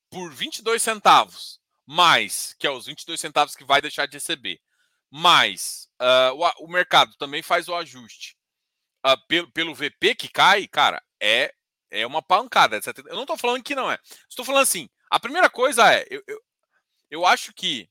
por 0.10 0.34
22 0.34 0.84
centavos, 0.84 1.62
mais, 1.86 2.54
que 2.60 2.68
é 2.68 2.70
os 2.70 2.88
22 2.88 3.22
centavos 3.22 3.56
que 3.56 3.64
vai 3.64 3.82
deixar 3.82 4.06
de 4.06 4.18
receber, 4.18 4.60
mais 5.10 5.88
uh, 6.02 6.36
o, 6.36 6.66
o, 6.66 6.68
mercado 6.68 7.16
também 7.16 7.42
faz 7.42 7.70
o 7.70 7.76
ajuste 7.76 8.36
uh, 9.08 9.18
pelo, 9.30 9.50
pelo 9.54 9.74
VP 9.74 10.16
que 10.16 10.28
cai, 10.28 10.68
cara, 10.68 11.02
é, 11.22 11.56
é 11.92 12.06
uma 12.06 12.22
pancada. 12.22 12.80
Eu 13.06 13.16
não 13.16 13.22
estou 13.22 13.38
falando 13.38 13.64
que 13.64 13.76
não 13.76 13.92
é. 13.92 13.98
Estou 14.30 14.46
falando 14.46 14.64
assim, 14.64 14.90
a 15.10 15.20
primeira 15.20 15.50
coisa 15.50 15.94
é, 15.94 16.06
eu, 16.10 16.24
eu, 16.28 16.42
eu 17.10 17.26
acho 17.26 17.54
que 17.54 17.90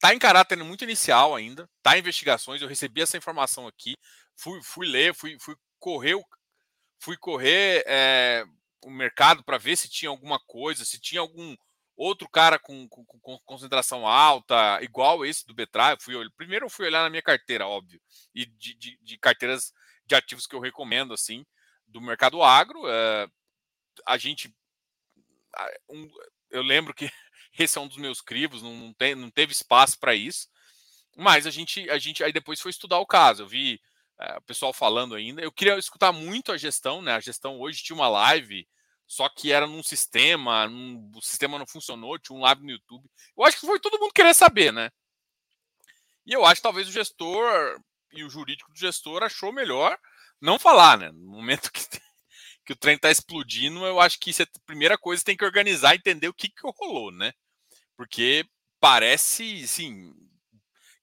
tá 0.00 0.14
em 0.14 0.18
caráter 0.18 0.56
muito 0.58 0.84
inicial 0.84 1.34
ainda, 1.34 1.68
tá 1.82 1.96
em 1.96 2.00
investigações. 2.00 2.62
Eu 2.62 2.68
recebi 2.68 3.02
essa 3.02 3.16
informação 3.16 3.66
aqui, 3.66 3.94
fui, 4.36 4.62
fui 4.62 4.86
ler, 4.86 5.14
fui, 5.14 5.36
fui 5.40 5.56
correr, 5.78 6.16
fui 6.98 7.16
correr 7.16 7.84
é, 7.86 8.44
o 8.84 8.90
mercado 8.90 9.42
para 9.42 9.58
ver 9.58 9.76
se 9.76 9.88
tinha 9.88 10.08
alguma 10.08 10.38
coisa, 10.38 10.84
se 10.84 11.00
tinha 11.00 11.20
algum 11.20 11.56
outro 11.96 12.28
cara 12.28 12.58
com, 12.60 12.88
com, 12.88 13.04
com 13.04 13.38
concentração 13.44 14.06
alta, 14.06 14.78
igual 14.82 15.26
esse 15.26 15.44
do 15.44 15.52
Betray. 15.52 15.96
Fui, 16.00 16.14
primeiro 16.36 16.66
eu 16.66 16.70
fui 16.70 16.86
olhar 16.86 17.02
na 17.02 17.10
minha 17.10 17.22
carteira, 17.22 17.66
óbvio, 17.66 18.00
e 18.32 18.46
de, 18.46 18.74
de, 18.74 18.98
de 19.02 19.18
carteiras 19.18 19.72
de 20.06 20.14
ativos 20.14 20.46
que 20.46 20.54
eu 20.54 20.60
recomendo, 20.60 21.12
assim, 21.12 21.44
do 21.88 22.00
mercado 22.00 22.42
agro. 22.42 22.82
É, 22.86 23.28
a 24.06 24.16
gente. 24.16 24.54
Um, 25.88 26.08
eu 26.50 26.62
lembro 26.62 26.94
que 26.94 27.10
esse 27.58 27.78
é 27.78 27.80
um 27.80 27.88
dos 27.88 27.96
meus 27.96 28.20
crivos, 28.20 28.62
não, 28.62 28.92
tem, 28.94 29.14
não 29.14 29.30
teve 29.30 29.52
espaço 29.52 29.98
para 29.98 30.14
isso. 30.14 30.48
Mas 31.16 31.46
a 31.46 31.50
gente, 31.50 31.88
a 31.90 31.98
gente 31.98 32.22
aí 32.22 32.32
depois 32.32 32.60
foi 32.60 32.70
estudar 32.70 32.98
o 32.98 33.06
caso. 33.06 33.42
Eu 33.42 33.48
vi 33.48 33.80
é, 34.20 34.36
o 34.36 34.42
pessoal 34.42 34.72
falando 34.72 35.14
ainda. 35.14 35.42
Eu 35.42 35.50
queria 35.50 35.76
escutar 35.78 36.12
muito 36.12 36.52
a 36.52 36.56
gestão, 36.56 37.02
né? 37.02 37.14
A 37.14 37.20
gestão 37.20 37.58
hoje 37.58 37.82
tinha 37.82 37.96
uma 37.96 38.08
live, 38.08 38.68
só 39.06 39.28
que 39.28 39.50
era 39.50 39.66
num 39.66 39.82
sistema, 39.82 40.68
num, 40.68 41.10
o 41.14 41.20
sistema 41.20 41.58
não 41.58 41.66
funcionou, 41.66 42.18
tinha 42.18 42.36
um 42.36 42.42
live 42.42 42.62
no 42.62 42.70
YouTube. 42.70 43.10
Eu 43.36 43.44
acho 43.44 43.58
que 43.58 43.66
foi 43.66 43.80
todo 43.80 43.98
mundo 43.98 44.12
querer 44.12 44.34
saber, 44.34 44.72
né? 44.72 44.90
E 46.26 46.32
eu 46.32 46.44
acho 46.44 46.56
que 46.56 46.62
talvez 46.62 46.86
o 46.86 46.92
gestor 46.92 47.80
e 48.12 48.22
o 48.22 48.30
jurídico 48.30 48.70
do 48.70 48.78
gestor 48.78 49.22
achou 49.22 49.50
melhor 49.50 49.98
não 50.40 50.58
falar, 50.58 50.98
né? 50.98 51.10
No 51.12 51.30
momento 51.30 51.70
que, 51.72 51.80
que 52.64 52.72
o 52.72 52.76
trem 52.76 52.96
está 52.96 53.10
explodindo, 53.10 53.84
eu 53.84 54.00
acho 54.00 54.18
que 54.18 54.30
isso 54.30 54.42
é 54.42 54.44
a 54.44 54.60
primeira 54.66 54.98
coisa 54.98 55.24
tem 55.24 55.36
que 55.36 55.44
organizar, 55.44 55.94
entender 55.94 56.28
o 56.28 56.34
que, 56.34 56.48
que 56.48 56.60
rolou, 56.76 57.10
né? 57.12 57.32
Porque 57.96 58.44
parece, 58.80 59.66
sim, 59.66 60.14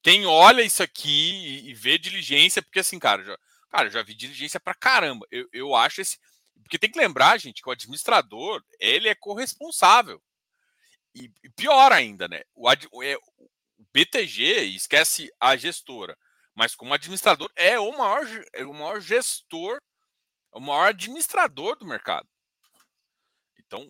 quem 0.05 0.25
olha 0.25 0.61
isso 0.61 0.83
aqui 0.83 1.67
e, 1.67 1.73
vê 1.73 1.97
diligência, 1.97 2.61
porque 2.61 2.79
assim, 2.79 2.99
cara, 2.99 3.23
já, 3.23 3.37
cara, 3.71 3.89
já 3.89 4.03
vi 4.03 4.13
diligência 4.13 4.59
pra 4.59 4.75
caramba. 4.75 5.25
Eu, 5.31 5.49
eu 5.51 5.75
acho 5.75 5.99
esse. 5.99 6.19
Porque 6.61 6.77
tem 6.77 6.91
que 6.91 6.99
lembrar, 6.99 7.39
gente, 7.39 7.61
que 7.61 7.67
o 7.67 7.71
administrador, 7.71 8.63
ele 8.79 9.09
é 9.09 9.15
corresponsável. 9.15 10.21
E, 11.15 11.31
pior 11.55 11.91
ainda, 11.91 12.27
né? 12.27 12.43
O, 12.53 12.69
é, 12.69 13.17
o 13.17 13.49
BTG, 13.91 14.65
esquece 14.75 15.31
a 15.39 15.57
gestora, 15.57 16.15
mas 16.55 16.73
como 16.73 16.93
administrador, 16.93 17.51
é 17.55 17.77
o 17.77 17.91
maior, 17.97 18.25
é 18.53 18.65
o 18.65 18.73
maior 18.73 19.01
gestor, 19.01 19.79
o 20.53 20.59
maior 20.59 20.87
administrador 20.87 21.77
do 21.77 21.85
mercado. 21.85 22.27
Então, 23.59 23.85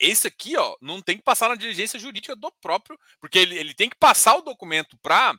esse 0.00 0.26
aqui, 0.26 0.56
ó, 0.56 0.76
não 0.80 1.00
tem 1.00 1.16
que 1.16 1.22
passar 1.22 1.48
na 1.48 1.54
diligência 1.54 1.98
jurídica 1.98 2.34
do 2.34 2.50
próprio, 2.60 2.98
porque 3.20 3.38
ele, 3.38 3.56
ele 3.56 3.74
tem 3.74 3.88
que 3.88 3.96
passar 3.96 4.36
o 4.36 4.42
documento 4.42 4.98
para 4.98 5.38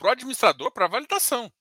o 0.00 0.08
administrador 0.08 0.70
para 0.70 0.86
validação. 0.86 1.52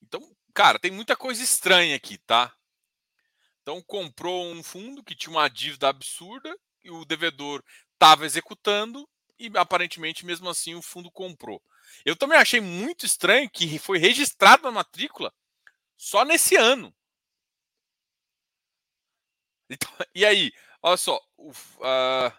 Então, 0.00 0.20
cara, 0.54 0.78
tem 0.78 0.90
muita 0.90 1.16
coisa 1.16 1.42
estranha 1.42 1.96
aqui, 1.96 2.18
tá? 2.18 2.54
Então, 3.62 3.82
comprou 3.82 4.46
um 4.46 4.62
fundo 4.62 5.02
que 5.02 5.16
tinha 5.16 5.32
uma 5.32 5.48
dívida 5.48 5.88
absurda 5.88 6.56
e 6.84 6.90
o 6.90 7.04
devedor 7.04 7.64
estava 7.94 8.26
executando 8.26 9.08
e 9.42 9.58
aparentemente 9.58 10.24
mesmo 10.24 10.48
assim 10.48 10.74
o 10.74 10.82
fundo 10.82 11.10
comprou. 11.10 11.62
Eu 12.04 12.16
também 12.16 12.38
achei 12.38 12.60
muito 12.60 13.04
estranho 13.04 13.50
que 13.50 13.78
foi 13.78 13.98
registrado 13.98 14.62
na 14.62 14.70
matrícula 14.70 15.32
só 15.96 16.24
nesse 16.24 16.56
ano. 16.56 16.94
Então, 19.68 19.88
e 20.14 20.24
aí, 20.24 20.52
olha 20.82 20.96
só, 20.96 21.16
uh... 21.38 22.32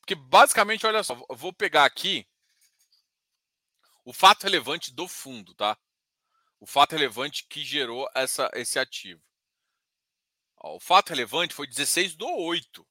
porque 0.00 0.14
basicamente, 0.14 0.86
olha 0.86 1.02
só, 1.04 1.14
vou 1.30 1.52
pegar 1.52 1.84
aqui 1.84 2.26
o 4.04 4.12
fato 4.12 4.44
relevante 4.44 4.92
do 4.92 5.06
fundo, 5.06 5.54
tá? 5.54 5.78
O 6.58 6.66
fato 6.66 6.92
relevante 6.92 7.46
que 7.48 7.64
gerou 7.64 8.08
essa, 8.14 8.50
esse 8.54 8.78
ativo. 8.78 9.22
o 10.56 10.80
fato 10.80 11.10
relevante 11.10 11.54
foi 11.54 11.66
16 11.66 12.16
do 12.16 12.28
8. 12.28 12.86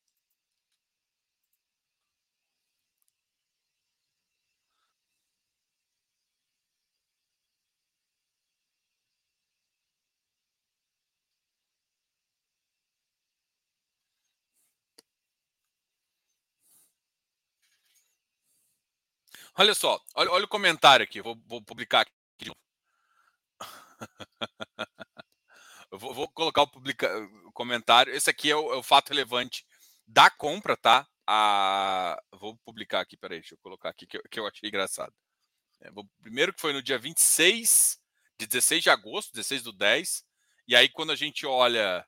Olha 19.55 19.75
só, 19.75 19.99
olha, 20.15 20.31
olha 20.31 20.45
o 20.45 20.47
comentário 20.47 21.03
aqui, 21.03 21.21
vou, 21.21 21.37
vou 21.45 21.61
publicar 21.61 22.01
aqui 22.01 22.11
vou, 25.91 26.13
vou 26.13 26.27
colocar 26.29 26.63
o, 26.63 26.67
publica, 26.67 27.07
o, 27.45 27.51
comentário. 27.51 28.13
Esse 28.13 28.29
aqui 28.29 28.49
é 28.49 28.55
o, 28.55 28.73
é 28.73 28.77
o, 28.77 28.83
fato 28.83 29.09
relevante 29.09 29.65
da 30.07 30.29
compra, 30.29 30.75
tá? 30.75 31.07
A, 31.27 32.21
vou 32.33 32.57
publicar 32.65 33.01
aqui, 33.01 33.15
peraí, 33.17 33.39
deixa 33.39 33.53
eu 33.53 33.59
colocar 33.59 33.89
aqui 33.89 34.07
que 34.07 34.17
eu, 34.17 34.23
que 34.29 34.39
eu 34.39 34.47
achei 34.47 34.69
engraçado. 34.69 35.13
É, 35.81 35.91
vou, 35.91 36.07
primeiro 36.21 36.53
que 36.53 36.61
foi 36.61 36.73
no 36.73 36.81
dia 36.81 36.97
26, 36.97 37.99
de 38.37 38.47
16 38.47 38.83
de 38.83 38.89
agosto, 38.89 39.33
16 39.33 39.63
do 39.63 39.73
10. 39.73 40.25
E 40.67 40.75
aí, 40.75 40.89
quando 40.89 41.11
a 41.11 41.15
gente 41.15 41.45
olha. 41.45 42.05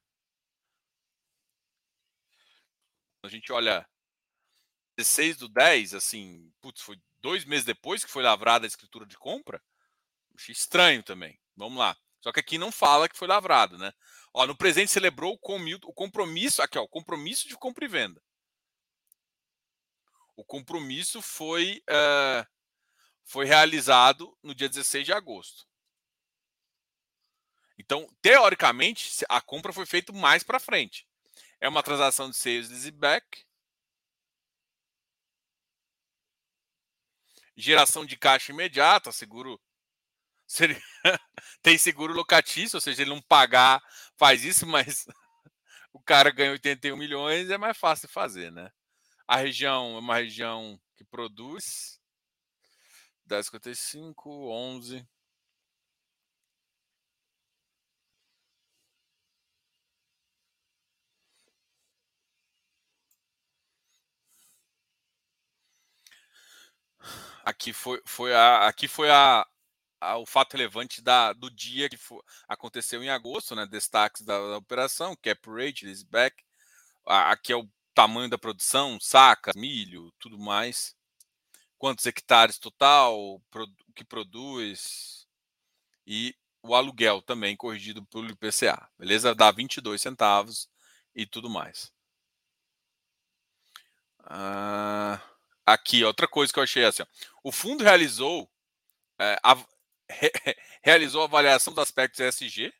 A 3.23 3.29
gente 3.29 3.53
olha 3.53 3.87
16 4.97 5.37
do 5.37 5.47
10, 5.47 5.93
assim, 5.93 6.51
putz, 6.61 6.81
foi 6.81 7.01
dois 7.23 7.45
meses 7.45 7.65
depois 7.65 8.03
que 8.03 8.11
foi 8.11 8.21
lavrada 8.21 8.65
a 8.65 8.67
escritura 8.67 9.05
de 9.05 9.17
compra, 9.17 9.63
achei 10.35 10.51
estranho 10.51 11.01
também. 11.01 11.39
Vamos 11.55 11.79
lá. 11.79 11.97
Só 12.21 12.31
que 12.31 12.39
aqui 12.39 12.57
não 12.57 12.71
fala 12.71 13.07
que 13.09 13.17
foi 13.17 13.27
lavrado, 13.27 13.77
né? 13.77 13.91
Ó, 14.33 14.45
no 14.45 14.55
presente 14.55 14.91
celebrou 14.91 15.33
o 15.33 15.93
compromisso, 15.93 16.61
aqui 16.61 16.77
ó, 16.77 16.83
o 16.83 16.87
compromisso 16.87 17.47
de 17.47 17.57
compra 17.57 17.85
e 17.85 17.87
venda. 17.87 18.21
O 20.35 20.43
compromisso 20.43 21.21
foi, 21.21 21.83
uh, 21.89 22.47
foi 23.23 23.45
realizado 23.45 24.37
no 24.43 24.53
dia 24.53 24.67
16 24.67 25.05
de 25.05 25.13
agosto. 25.13 25.67
Então, 27.77 28.07
teoricamente, 28.21 29.25
a 29.29 29.41
compra 29.41 29.73
foi 29.73 29.85
feita 29.85 30.11
mais 30.11 30.43
para 30.43 30.59
frente. 30.59 31.07
É 31.59 31.69
uma 31.69 31.83
transação 31.83 32.29
de 32.29 32.35
sales 32.35 32.85
e 32.85 32.91
geração 37.55 38.05
de 38.05 38.17
caixa 38.17 38.51
imediata, 38.51 39.11
seguro. 39.11 39.59
Tem 41.61 41.77
seguro 41.77 42.13
locatício, 42.13 42.77
ou 42.77 42.81
seja, 42.81 43.01
ele 43.01 43.11
não 43.11 43.21
pagar, 43.21 43.81
faz 44.17 44.43
isso, 44.43 44.67
mas 44.67 45.05
o 45.93 45.99
cara 45.99 46.31
ganha 46.31 46.51
81 46.51 46.97
milhões, 46.97 47.49
é 47.49 47.57
mais 47.57 47.77
fácil 47.77 48.07
de 48.07 48.13
fazer, 48.13 48.51
né? 48.51 48.69
A 49.27 49.37
região 49.37 49.95
é 49.95 49.99
uma 49.99 50.15
região 50.15 50.79
que 50.95 51.03
produz 51.03 51.99
10,55, 53.27 54.13
11. 54.27 55.07
Aqui 67.43 67.73
foi, 67.73 68.01
foi, 68.05 68.33
a, 68.33 68.67
aqui 68.67 68.87
foi 68.87 69.11
a, 69.11 69.45
a, 69.99 70.17
o 70.17 70.25
fato 70.25 70.53
relevante 70.53 71.01
da, 71.01 71.33
do 71.33 71.51
dia 71.51 71.89
que 71.89 71.97
foi, 71.97 72.21
aconteceu 72.47 73.03
em 73.03 73.09
agosto, 73.09 73.53
né? 73.53 73.65
Destaques 73.65 74.21
da, 74.21 74.37
da 74.39 74.57
operação, 74.57 75.15
cap 75.21 75.49
rate, 75.49 75.85
leaseback. 75.85 76.41
Aqui 77.05 77.51
é 77.51 77.57
o 77.57 77.69
tamanho 77.93 78.29
da 78.29 78.37
produção, 78.37 78.97
sacas, 78.99 79.55
milho, 79.57 80.09
tudo 80.19 80.39
mais. 80.39 80.95
Quantos 81.77 82.05
hectares 82.05 82.57
total, 82.57 83.19
o 83.19 83.41
que 83.93 84.05
produz. 84.05 85.27
E 86.07 86.33
o 86.61 86.73
aluguel 86.73 87.21
também 87.21 87.57
corrigido 87.57 88.05
pelo 88.05 88.29
IPCA. 88.31 88.89
Beleza? 88.97 89.35
Dá 89.35 89.51
22 89.51 90.01
centavos 90.01 90.69
e 91.13 91.25
tudo 91.25 91.49
mais. 91.49 91.91
Ah 94.25 95.19
aqui, 95.65 96.03
outra 96.03 96.27
coisa 96.27 96.51
que 96.51 96.59
eu 96.59 96.63
achei 96.63 96.83
assim, 96.85 97.03
ó, 97.03 97.05
o 97.43 97.51
fundo 97.51 97.83
realizou 97.83 98.49
é, 99.19 99.37
a, 99.43 99.55
re, 100.09 100.31
realizou 100.83 101.21
a 101.21 101.25
avaliação 101.25 101.73
dos 101.73 101.81
aspectos 101.81 102.19
ESG 102.19 102.73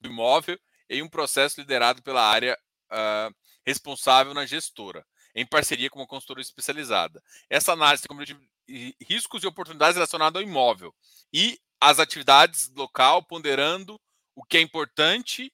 do 0.00 0.08
imóvel 0.08 0.58
em 0.88 1.02
um 1.02 1.08
processo 1.08 1.60
liderado 1.60 2.02
pela 2.02 2.22
área 2.22 2.58
uh, 2.92 3.34
responsável 3.66 4.32
na 4.32 4.46
gestora, 4.46 5.04
em 5.34 5.44
parceria 5.44 5.90
com 5.90 5.98
uma 5.98 6.06
consultora 6.06 6.40
especializada. 6.40 7.22
Essa 7.50 7.72
análise 7.72 8.02
tem 8.02 8.08
como 8.08 8.24
riscos 9.00 9.42
e 9.42 9.46
oportunidades 9.46 9.96
relacionados 9.96 10.40
ao 10.40 10.46
imóvel 10.46 10.94
e 11.32 11.58
as 11.80 11.98
atividades 11.98 12.70
local, 12.74 13.22
ponderando 13.24 14.00
o 14.34 14.44
que 14.44 14.56
é 14.56 14.60
importante 14.60 15.52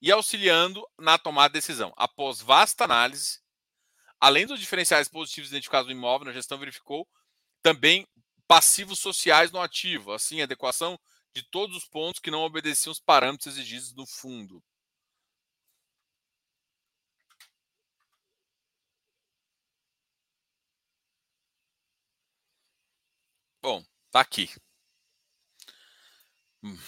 e 0.00 0.10
auxiliando 0.10 0.86
na 0.98 1.18
tomada 1.18 1.48
de 1.48 1.54
decisão. 1.54 1.92
Após 1.96 2.40
vasta 2.40 2.84
análise, 2.84 3.39
além 4.20 4.46
dos 4.46 4.60
diferenciais 4.60 5.08
positivos 5.08 5.50
identificados 5.50 5.86
no 5.88 5.92
imóvel, 5.96 6.28
a 6.28 6.32
gestão 6.32 6.58
verificou 6.58 7.08
também 7.62 8.06
passivos 8.48 8.98
sociais 9.00 9.52
no 9.52 9.60
ativo, 9.60 10.12
assim, 10.12 10.42
adequação 10.42 10.98
de 11.34 11.42
todos 11.50 11.76
os 11.76 11.86
pontos 11.86 12.20
que 12.20 12.30
não 12.30 12.42
obedeciam 12.42 12.92
os 12.92 13.00
parâmetros 13.00 13.54
exigidos 13.56 13.94
no 13.94 14.06
fundo. 14.06 14.62
Bom, 23.62 23.82
tá 24.10 24.20
aqui. 24.20 24.50
Hum. 26.62 26.78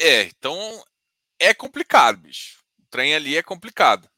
É, 0.00 0.22
então 0.24 0.84
é 1.40 1.54
complicado, 1.54 2.18
bicho. 2.18 2.60
O 2.80 2.84
trem 2.90 3.14
ali 3.16 3.36
é 3.38 3.44
complicado. 3.44 4.09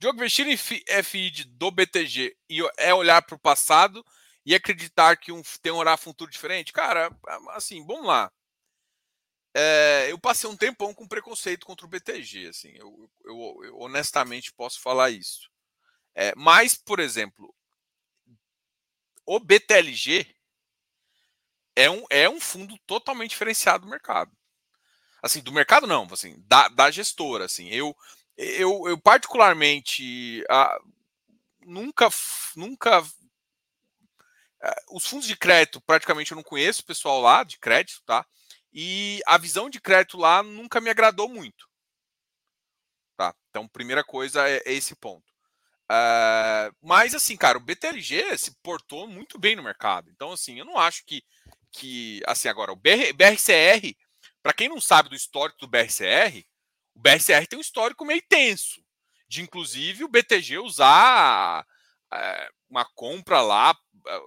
Diogo, 0.00 0.18
investir 0.18 0.46
em 0.46 0.56
FI 1.02 1.44
do 1.46 1.70
BTG 1.70 2.36
e 2.48 2.60
é 2.76 2.94
olhar 2.94 3.20
para 3.22 3.34
o 3.34 3.38
passado 3.38 4.04
e 4.46 4.54
acreditar 4.54 5.16
que 5.16 5.32
um, 5.32 5.42
tem 5.60 5.72
um 5.72 5.76
horário 5.76 6.02
futuro 6.02 6.30
diferente? 6.30 6.72
Cara, 6.72 7.10
assim, 7.50 7.84
vamos 7.84 8.06
lá. 8.06 8.32
É, 9.54 10.06
eu 10.10 10.18
passei 10.18 10.48
um 10.48 10.56
tempão 10.56 10.94
com 10.94 11.08
preconceito 11.08 11.66
contra 11.66 11.84
o 11.84 11.88
BTG, 11.88 12.48
assim, 12.48 12.72
eu, 12.76 13.10
eu, 13.24 13.60
eu 13.64 13.78
honestamente 13.80 14.52
posso 14.52 14.80
falar 14.80 15.10
isso. 15.10 15.50
É, 16.14 16.32
mas, 16.36 16.74
por 16.74 17.00
exemplo, 17.00 17.52
o 19.26 19.40
BTLG 19.40 20.26
é 21.74 21.90
um, 21.90 22.04
é 22.10 22.28
um 22.28 22.40
fundo 22.40 22.78
totalmente 22.86 23.30
diferenciado 23.30 23.84
do 23.84 23.90
mercado. 23.90 24.30
Assim, 25.22 25.40
do 25.40 25.52
mercado 25.52 25.86
não, 25.86 26.06
assim, 26.12 26.36
da, 26.46 26.68
da 26.68 26.90
gestora, 26.90 27.44
assim. 27.44 27.68
Eu, 27.68 27.96
eu, 28.38 28.88
eu 28.88 28.96
particularmente 28.96 30.44
nunca, 31.66 32.08
nunca 32.56 33.04
ah, 34.62 34.82
os 34.90 35.06
fundos 35.06 35.26
de 35.26 35.36
crédito 35.36 35.80
praticamente 35.80 36.30
eu 36.30 36.36
não 36.36 36.42
conheço 36.42 36.82
o 36.82 36.86
pessoal 36.86 37.20
lá 37.20 37.42
de 37.42 37.58
crédito, 37.58 38.00
tá? 38.06 38.24
E 38.72 39.20
a 39.26 39.36
visão 39.36 39.68
de 39.68 39.80
crédito 39.80 40.16
lá 40.16 40.42
nunca 40.42 40.80
me 40.80 40.88
agradou 40.88 41.28
muito. 41.28 41.68
Tá? 43.16 43.34
Então, 43.50 43.66
primeira 43.66 44.04
coisa 44.04 44.48
é, 44.48 44.62
é 44.64 44.72
esse 44.72 44.94
ponto. 44.94 45.26
Uh, 45.90 46.70
mas 46.82 47.14
assim, 47.14 47.36
cara, 47.36 47.58
o 47.58 47.62
BTLG 47.62 48.36
se 48.36 48.54
portou 48.62 49.08
muito 49.08 49.38
bem 49.38 49.56
no 49.56 49.62
mercado. 49.62 50.10
Então, 50.10 50.32
assim, 50.32 50.58
eu 50.58 50.64
não 50.64 50.78
acho 50.78 51.04
que, 51.04 51.24
que 51.72 52.22
assim, 52.26 52.48
agora, 52.48 52.70
o 52.70 52.76
BR, 52.76 53.12
BRCR, 53.14 53.96
para 54.42 54.52
quem 54.52 54.68
não 54.68 54.80
sabe 54.80 55.08
do 55.08 55.16
histórico 55.16 55.58
do 55.58 55.66
BRCR, 55.66 56.44
o 56.98 57.00
BRCR 57.00 57.46
tem 57.46 57.56
um 57.56 57.62
histórico 57.62 58.04
meio 58.04 58.20
tenso, 58.28 58.82
de 59.28 59.40
inclusive 59.40 60.02
o 60.02 60.08
BTG 60.08 60.58
usar 60.58 61.64
é, 62.12 62.50
uma 62.68 62.84
compra 62.84 63.40
lá, 63.40 63.78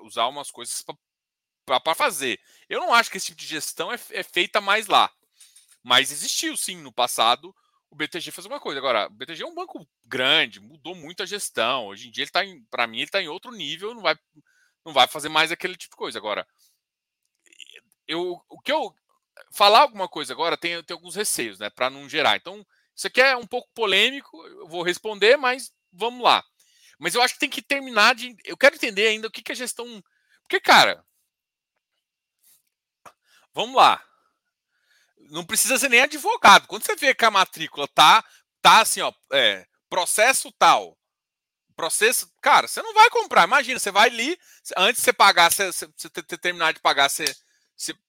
usar 0.03 0.27
umas 0.27 0.49
coisas 0.49 0.81
para 1.65 1.95
fazer. 1.95 2.39
Eu 2.69 2.79
não 2.79 2.93
acho 2.93 3.11
que 3.11 3.17
esse 3.17 3.27
tipo 3.27 3.41
de 3.41 3.45
gestão 3.45 3.91
é, 3.91 3.99
é 4.11 4.23
feita 4.23 4.61
mais 4.61 4.87
lá. 4.87 5.11
Mas 5.83 6.13
existiu 6.13 6.55
sim 6.55 6.77
no 6.77 6.93
passado 6.93 7.53
o 7.89 7.95
BTG 7.95 8.31
fazer 8.31 8.47
uma 8.47 8.59
coisa. 8.59 8.79
Agora, 8.79 9.07
o 9.07 9.09
BTG 9.09 9.43
é 9.43 9.45
um 9.45 9.55
banco 9.55 9.85
grande, 10.05 10.61
mudou 10.61 10.95
muito 10.95 11.21
a 11.21 11.25
gestão. 11.25 11.87
Hoje 11.87 12.07
em 12.07 12.11
dia 12.11 12.23
ele 12.23 12.29
está 12.29 12.41
para 12.69 12.87
mim 12.87 12.99
ele 12.99 13.05
está 13.05 13.21
em 13.21 13.27
outro 13.27 13.51
nível, 13.51 13.93
não 13.93 14.01
vai 14.01 14.17
não 14.85 14.93
vai 14.93 15.07
fazer 15.07 15.27
mais 15.27 15.51
aquele 15.51 15.75
tipo 15.75 15.95
de 15.95 15.97
coisa. 15.97 16.17
Agora, 16.17 16.47
eu 18.07 18.41
o 18.47 18.61
que 18.61 18.71
eu 18.71 18.95
falar 19.51 19.81
alguma 19.81 20.07
coisa 20.07 20.33
agora 20.33 20.57
tem, 20.57 20.81
tem 20.83 20.93
alguns 20.93 21.15
receios, 21.15 21.59
né, 21.59 21.69
para 21.69 21.89
não 21.89 22.07
gerar. 22.09 22.37
Então, 22.37 22.65
isso 22.95 23.07
aqui 23.07 23.21
é 23.21 23.35
um 23.35 23.47
pouco 23.47 23.69
polêmico, 23.73 24.45
eu 24.47 24.67
vou 24.67 24.83
responder, 24.83 25.37
mas 25.37 25.71
vamos 25.91 26.23
lá. 26.23 26.43
Mas 26.99 27.15
eu 27.15 27.21
acho 27.21 27.33
que 27.33 27.39
tem 27.39 27.49
que 27.49 27.61
terminar 27.61 28.15
de 28.15 28.35
eu 28.45 28.57
quero 28.57 28.75
entender 28.75 29.07
ainda 29.07 29.27
o 29.27 29.31
que 29.31 29.41
que 29.41 29.51
a 29.51 29.55
gestão 29.55 30.03
porque 30.43 30.59
cara, 30.59 31.03
vamos 33.53 33.75
lá 33.75 34.03
não 35.31 35.45
precisa 35.45 35.77
ser 35.77 35.89
nem 35.89 36.01
advogado. 36.01 36.67
Quando 36.67 36.85
você 36.85 36.95
vê 36.95 37.15
que 37.15 37.25
a 37.25 37.31
matrícula 37.31 37.87
tá, 37.87 38.23
tá 38.61 38.81
assim, 38.81 39.01
ó, 39.01 39.11
é, 39.31 39.65
processo 39.89 40.51
tal, 40.51 40.97
processo, 41.75 42.31
cara, 42.41 42.67
você 42.67 42.81
não 42.81 42.93
vai 42.93 43.09
comprar. 43.09 43.47
Imagina, 43.47 43.79
você 43.79 43.91
vai 43.91 44.09
ali, 44.09 44.37
antes 44.77 45.01
de 45.01 45.05
você 45.05 45.13
pagar, 45.13 45.51
você, 45.51 45.71
você, 45.71 45.87
você 45.97 46.37
terminar 46.37 46.73
de 46.73 46.81
pagar, 46.81 47.09
você, 47.09 47.25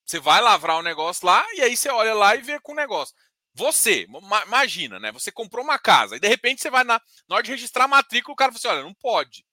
você, 0.04 0.20
vai 0.20 0.40
lavrar 0.40 0.78
o 0.78 0.82
negócio 0.82 1.26
lá 1.26 1.46
e 1.54 1.62
aí 1.62 1.76
você 1.76 1.88
olha 1.88 2.14
lá 2.14 2.36
e 2.36 2.42
vê 2.42 2.60
com 2.60 2.72
o 2.72 2.76
negócio. 2.76 3.14
Você, 3.54 4.06
imagina, 4.46 4.98
né? 4.98 5.12
Você 5.12 5.30
comprou 5.30 5.64
uma 5.64 5.78
casa 5.78 6.16
e 6.16 6.20
de 6.20 6.28
repente 6.28 6.62
você 6.62 6.70
vai 6.70 6.84
na, 6.84 7.00
na 7.28 7.36
hora 7.36 7.42
de 7.42 7.50
registrar 7.50 7.84
a 7.84 7.88
matrícula, 7.88 8.32
o 8.32 8.36
cara 8.36 8.52
fala 8.52 8.58
assim: 8.58 8.68
olha, 8.68 8.82
não 8.82 8.94
pode. 8.94 9.44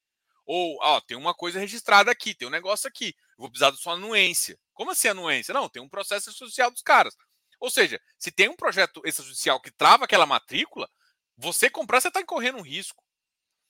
Ou, 0.46 0.78
ó, 0.82 1.00
tem 1.02 1.16
uma 1.16 1.34
coisa 1.34 1.60
registrada 1.60 2.12
aqui, 2.12 2.34
tem 2.34 2.48
um 2.48 2.52
negócio 2.52 2.88
aqui, 2.88 3.16
eu 3.38 3.38
vou 3.38 3.50
precisar 3.50 3.72
da 3.72 3.78
sua 3.78 3.94
anuência. 3.94 4.58
Como 4.74 4.92
assim 4.92 5.10
anuência? 5.10 5.54
Não, 5.54 5.70
tem 5.70 5.82
um 5.82 5.90
processo 5.90 6.32
social 6.34 6.72
dos 6.72 6.82
caras. 6.82 7.16
Ou 7.60 7.70
seja, 7.70 8.02
se 8.18 8.32
tem 8.32 8.50
um 8.50 8.56
projeto 8.56 9.02
extrajudicial 9.06 9.62
que 9.62 9.70
trava 9.70 10.06
aquela 10.06 10.26
matrícula, 10.26 10.90
você 11.38 11.70
comprar, 11.70 12.02
você 12.02 12.08
está 12.08 12.22
incorrendo 12.22 12.58
um 12.58 12.64
risco. 12.64 13.04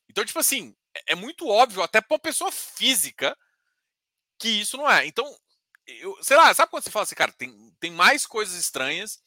Então, 0.09 0.23
tipo 0.23 0.39
assim, 0.39 0.75
é, 0.95 1.13
é 1.13 1.15
muito 1.15 1.47
óbvio, 1.47 1.81
até 1.83 1.99
para 2.01 2.13
uma 2.15 2.19
pessoa 2.19 2.51
física, 2.51 3.37
que 4.39 4.49
isso 4.49 4.77
não 4.77 4.89
é. 4.89 5.05
Então, 5.05 5.25
eu, 6.01 6.17
sei 6.23 6.37
lá, 6.37 6.53
sabe 6.53 6.69
quando 6.69 6.83
você 6.83 6.91
fala 6.91 7.03
assim, 7.03 7.15
cara, 7.15 7.31
tem, 7.31 7.73
tem 7.79 7.91
mais 7.91 8.25
coisas 8.25 8.55
estranhas, 8.55 9.21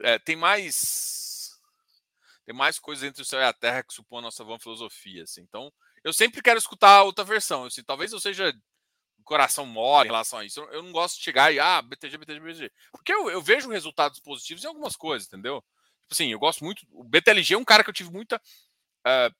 é, 0.00 0.18
tem 0.18 0.36
mais. 0.36 1.58
Tem 2.44 2.54
mais 2.54 2.78
coisas 2.78 3.04
entre 3.04 3.22
o 3.22 3.24
céu 3.24 3.40
e 3.40 3.44
a 3.44 3.52
terra 3.54 3.82
que 3.82 3.94
supõe 3.94 4.18
a 4.18 4.22
nossa 4.22 4.44
vã 4.44 4.58
filosofia. 4.58 5.22
Assim. 5.22 5.40
Então, 5.40 5.72
eu 6.02 6.12
sempre 6.12 6.42
quero 6.42 6.58
escutar 6.58 7.02
outra 7.02 7.24
versão. 7.24 7.64
Assim, 7.64 7.82
talvez 7.82 8.12
eu 8.12 8.20
seja 8.20 8.54
coração 9.24 9.64
mole 9.64 10.08
em 10.08 10.12
relação 10.12 10.38
a 10.38 10.44
isso. 10.44 10.60
Eu 10.64 10.82
não 10.82 10.92
gosto 10.92 11.16
de 11.16 11.24
chegar 11.24 11.52
e, 11.52 11.58
ah, 11.58 11.80
BTG, 11.80 12.18
BTG, 12.18 12.40
BTG. 12.40 12.72
Porque 12.92 13.12
eu, 13.12 13.30
eu 13.30 13.40
vejo 13.40 13.70
resultados 13.70 14.20
positivos 14.20 14.62
em 14.62 14.66
algumas 14.66 14.94
coisas, 14.94 15.26
entendeu? 15.26 15.64
Tipo 16.02 16.12
assim, 16.12 16.32
eu 16.32 16.38
gosto 16.38 16.62
muito. 16.62 16.86
O 16.90 17.02
BTLG 17.02 17.54
é 17.54 17.58
um 17.58 17.64
cara 17.64 17.82
que 17.82 17.88
eu 17.88 17.94
tive 17.94 18.10
muita. 18.10 18.36
Uh, 19.06 19.34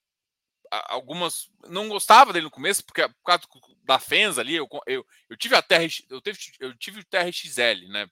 algumas. 0.87 1.51
Não 1.69 1.89
gostava 1.89 2.33
dele 2.33 2.45
no 2.45 2.51
começo, 2.51 2.85
porque 2.85 3.07
por 3.09 3.23
causa 3.25 3.45
da 3.83 3.99
Fenza 3.99 4.41
ali, 4.41 4.55
eu, 4.55 4.69
eu, 4.87 5.07
eu 5.29 5.37
tive 5.37 5.55
a 5.55 5.63
TR, 5.63 5.87
eu, 6.11 6.21
teve, 6.21 6.39
eu 6.61 6.77
tive 6.77 7.01
o 7.01 7.05
TRXL, 7.05 7.89
né? 7.89 8.07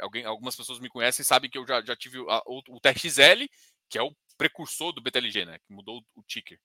Alguém, 0.00 0.24
algumas 0.24 0.54
pessoas 0.54 0.78
me 0.78 0.88
conhecem 0.88 1.24
sabem 1.24 1.50
que 1.50 1.58
eu 1.58 1.66
já, 1.66 1.82
já 1.82 1.96
tive 1.96 2.18
a, 2.28 2.42
o, 2.46 2.62
o 2.68 2.80
TRXL, 2.80 3.46
que 3.88 3.98
é 3.98 4.02
o 4.02 4.14
precursor 4.38 4.92
do 4.92 5.02
BTLG, 5.02 5.44
né? 5.44 5.58
Que 5.58 5.72
mudou 5.72 6.04
o 6.14 6.22
ticker. 6.22 6.58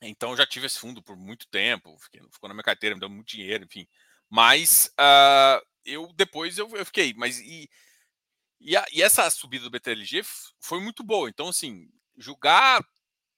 Então 0.00 0.36
já 0.36 0.46
tive 0.46 0.66
esse 0.66 0.78
fundo 0.78 1.02
por 1.02 1.16
muito 1.16 1.46
tempo, 1.48 1.98
fiquei, 1.98 2.20
ficou 2.32 2.48
na 2.48 2.54
minha 2.54 2.64
carteira, 2.64 2.94
me 2.94 3.00
deu 3.00 3.10
muito 3.10 3.28
dinheiro, 3.28 3.64
enfim. 3.64 3.86
Mas 4.30 4.92
uh, 4.98 5.64
eu 5.84 6.12
depois 6.14 6.58
eu, 6.58 6.68
eu, 6.76 6.84
fiquei, 6.84 7.14
mas 7.14 7.38
e, 7.40 7.68
e, 8.60 8.76
a, 8.76 8.86
e, 8.92 9.02
essa 9.02 9.28
subida 9.30 9.64
do 9.64 9.70
BTLG 9.70 10.22
foi 10.60 10.80
muito 10.80 11.02
boa. 11.02 11.28
Então, 11.28 11.48
assim, 11.48 11.88
julgar 12.16 12.84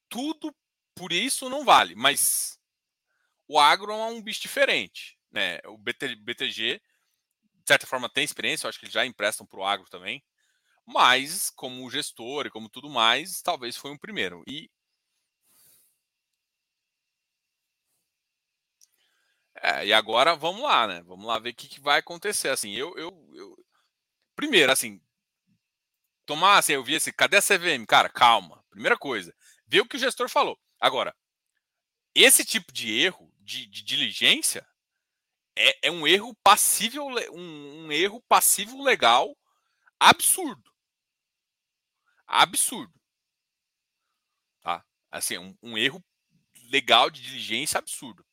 tudo 0.09 0.53
por 0.95 1.11
isso 1.13 1.49
não 1.49 1.63
vale, 1.65 1.95
mas 1.95 2.59
o 3.47 3.59
agro 3.59 3.91
é 3.93 4.05
um 4.07 4.21
bicho 4.21 4.41
diferente. 4.41 5.17
Né? 5.31 5.59
O 5.67 5.77
BT, 5.77 6.15
BTG, 6.17 6.79
de 6.79 7.67
certa 7.67 7.87
forma, 7.87 8.09
tem 8.09 8.23
experiência, 8.23 8.65
eu 8.65 8.69
acho 8.69 8.79
que 8.79 8.85
eles 8.85 8.93
já 8.93 9.05
emprestam 9.05 9.45
para 9.47 9.59
o 9.59 9.65
agro 9.65 9.87
também, 9.89 10.23
mas 10.85 11.51
como 11.51 11.89
gestor 11.91 12.47
e 12.47 12.51
como 12.51 12.69
tudo 12.69 12.89
mais, 12.89 13.41
talvez 13.41 13.77
foi 13.77 13.91
um 13.91 13.97
primeiro. 13.97 14.43
E 14.47 14.69
É, 19.61 19.85
e 19.85 19.93
agora 19.93 20.35
vamos 20.35 20.61
lá, 20.63 20.87
né? 20.87 21.01
Vamos 21.05 21.25
lá 21.25 21.37
ver 21.39 21.49
o 21.51 21.55
que, 21.55 21.67
que 21.67 21.79
vai 21.79 21.99
acontecer. 21.99 22.49
Assim, 22.49 22.71
eu, 22.73 22.93
eu, 22.97 23.11
eu, 23.33 23.55
Primeiro, 24.35 24.71
assim. 24.71 25.01
Tomar, 26.25 26.57
assim, 26.57 26.73
eu 26.73 26.83
vi 26.83 26.95
esse. 26.95 27.11
Cadê 27.13 27.37
a 27.37 27.41
CVM? 27.41 27.85
Cara, 27.85 28.09
calma. 28.09 28.63
Primeira 28.69 28.97
coisa. 28.97 29.33
Ver 29.67 29.81
o 29.81 29.85
que 29.85 29.95
o 29.97 29.99
gestor 29.99 30.29
falou. 30.29 30.57
Agora, 30.81 31.15
esse 32.15 32.43
tipo 32.43 32.73
de 32.73 32.91
erro 32.91 33.31
de, 33.39 33.67
de 33.67 33.83
diligência 33.83 34.67
é, 35.55 35.87
é, 35.87 35.91
um 35.91 36.07
erro 36.07 36.33
passível, 36.43 37.05
um, 37.31 37.85
um 37.85 37.91
erro 37.91 38.19
passivo 38.21 38.81
legal 38.81 39.37
absurdo. 39.99 40.71
Absurdo. 42.25 42.99
Tá? 44.61 44.83
Assim, 45.11 45.37
um, 45.37 45.55
um 45.61 45.77
erro 45.77 46.03
legal 46.71 47.11
de 47.11 47.21
diligência 47.21 47.77
absurdo. 47.77 48.25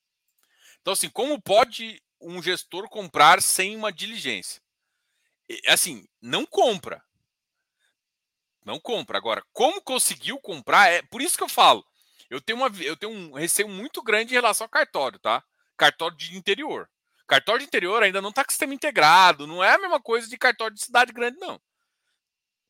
Então, 0.80 0.94
assim, 0.94 1.10
como 1.10 1.42
pode 1.42 2.02
um 2.18 2.42
gestor 2.42 2.88
comprar 2.88 3.42
sem 3.42 3.76
uma 3.76 3.92
diligência? 3.92 4.62
Assim, 5.66 6.08
não 6.22 6.46
compra. 6.46 7.04
Não 8.64 8.80
compra. 8.80 9.18
Agora, 9.18 9.44
como 9.52 9.82
conseguiu 9.82 10.38
comprar? 10.40 10.88
É 10.88 11.02
por 11.02 11.20
isso 11.20 11.36
que 11.36 11.42
eu 11.42 11.48
falo. 11.48 11.84
Eu 12.30 12.40
tenho, 12.40 12.58
uma, 12.58 12.68
eu 12.82 12.96
tenho 12.96 13.12
um 13.12 13.32
receio 13.32 13.68
muito 13.68 14.02
grande 14.02 14.32
em 14.32 14.36
relação 14.36 14.64
ao 14.64 14.70
cartório, 14.70 15.18
tá? 15.18 15.42
Cartório 15.76 16.16
de 16.16 16.36
interior. 16.36 16.88
Cartório 17.26 17.60
de 17.60 17.66
interior 17.66 18.02
ainda 18.02 18.20
não 18.20 18.30
está 18.30 18.44
com 18.44 18.50
sistema 18.50 18.74
integrado, 18.74 19.46
não 19.46 19.62
é 19.62 19.74
a 19.74 19.78
mesma 19.78 20.00
coisa 20.00 20.28
de 20.28 20.36
cartório 20.36 20.74
de 20.74 20.84
cidade 20.84 21.12
grande, 21.12 21.38
não. 21.38 21.60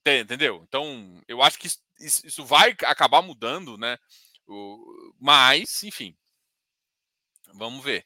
Entendeu? 0.06 0.64
Então, 0.66 1.22
eu 1.28 1.42
acho 1.42 1.58
que 1.58 1.66
isso, 1.66 2.26
isso 2.26 2.44
vai 2.44 2.70
acabar 2.84 3.20
mudando, 3.20 3.76
né? 3.76 3.98
O, 4.46 5.14
mas, 5.20 5.82
enfim, 5.82 6.16
vamos 7.52 7.84
ver. 7.84 8.04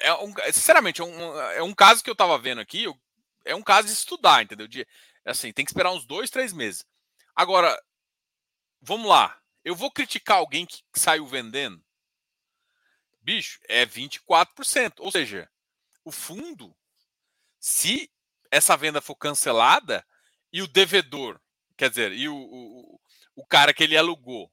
É 0.00 0.12
um, 0.14 0.34
sinceramente, 0.52 1.00
é 1.00 1.04
um, 1.04 1.40
é 1.52 1.62
um 1.62 1.74
caso 1.74 2.02
que 2.02 2.10
eu 2.10 2.14
estava 2.14 2.38
vendo 2.38 2.60
aqui, 2.60 2.86
é 3.44 3.54
um 3.54 3.62
caso 3.62 3.86
de 3.86 3.92
estudar, 3.92 4.42
entendeu? 4.42 4.66
De, 4.66 4.86
assim, 5.24 5.52
tem 5.52 5.64
que 5.64 5.70
esperar 5.70 5.92
uns 5.92 6.04
dois, 6.06 6.30
três 6.30 6.52
meses. 6.52 6.84
Agora, 7.34 7.80
vamos 8.80 9.08
lá. 9.08 9.38
Eu 9.64 9.74
vou 9.74 9.90
criticar 9.90 10.38
alguém 10.38 10.66
que 10.66 10.82
saiu 10.94 11.26
vendendo? 11.26 11.82
Bicho, 13.20 13.60
é 13.68 13.84
24%. 13.84 14.94
Ou 14.98 15.10
seja, 15.10 15.50
o 16.04 16.10
fundo, 16.10 16.74
se 17.58 18.10
essa 18.50 18.76
venda 18.76 19.00
for 19.00 19.14
cancelada 19.14 20.04
e 20.52 20.62
o 20.62 20.66
devedor, 20.66 21.40
quer 21.76 21.90
dizer, 21.90 22.12
e 22.12 22.28
o, 22.28 22.36
o, 22.36 23.00
o 23.36 23.46
cara 23.46 23.74
que 23.74 23.84
ele 23.84 23.96
alugou 23.96 24.50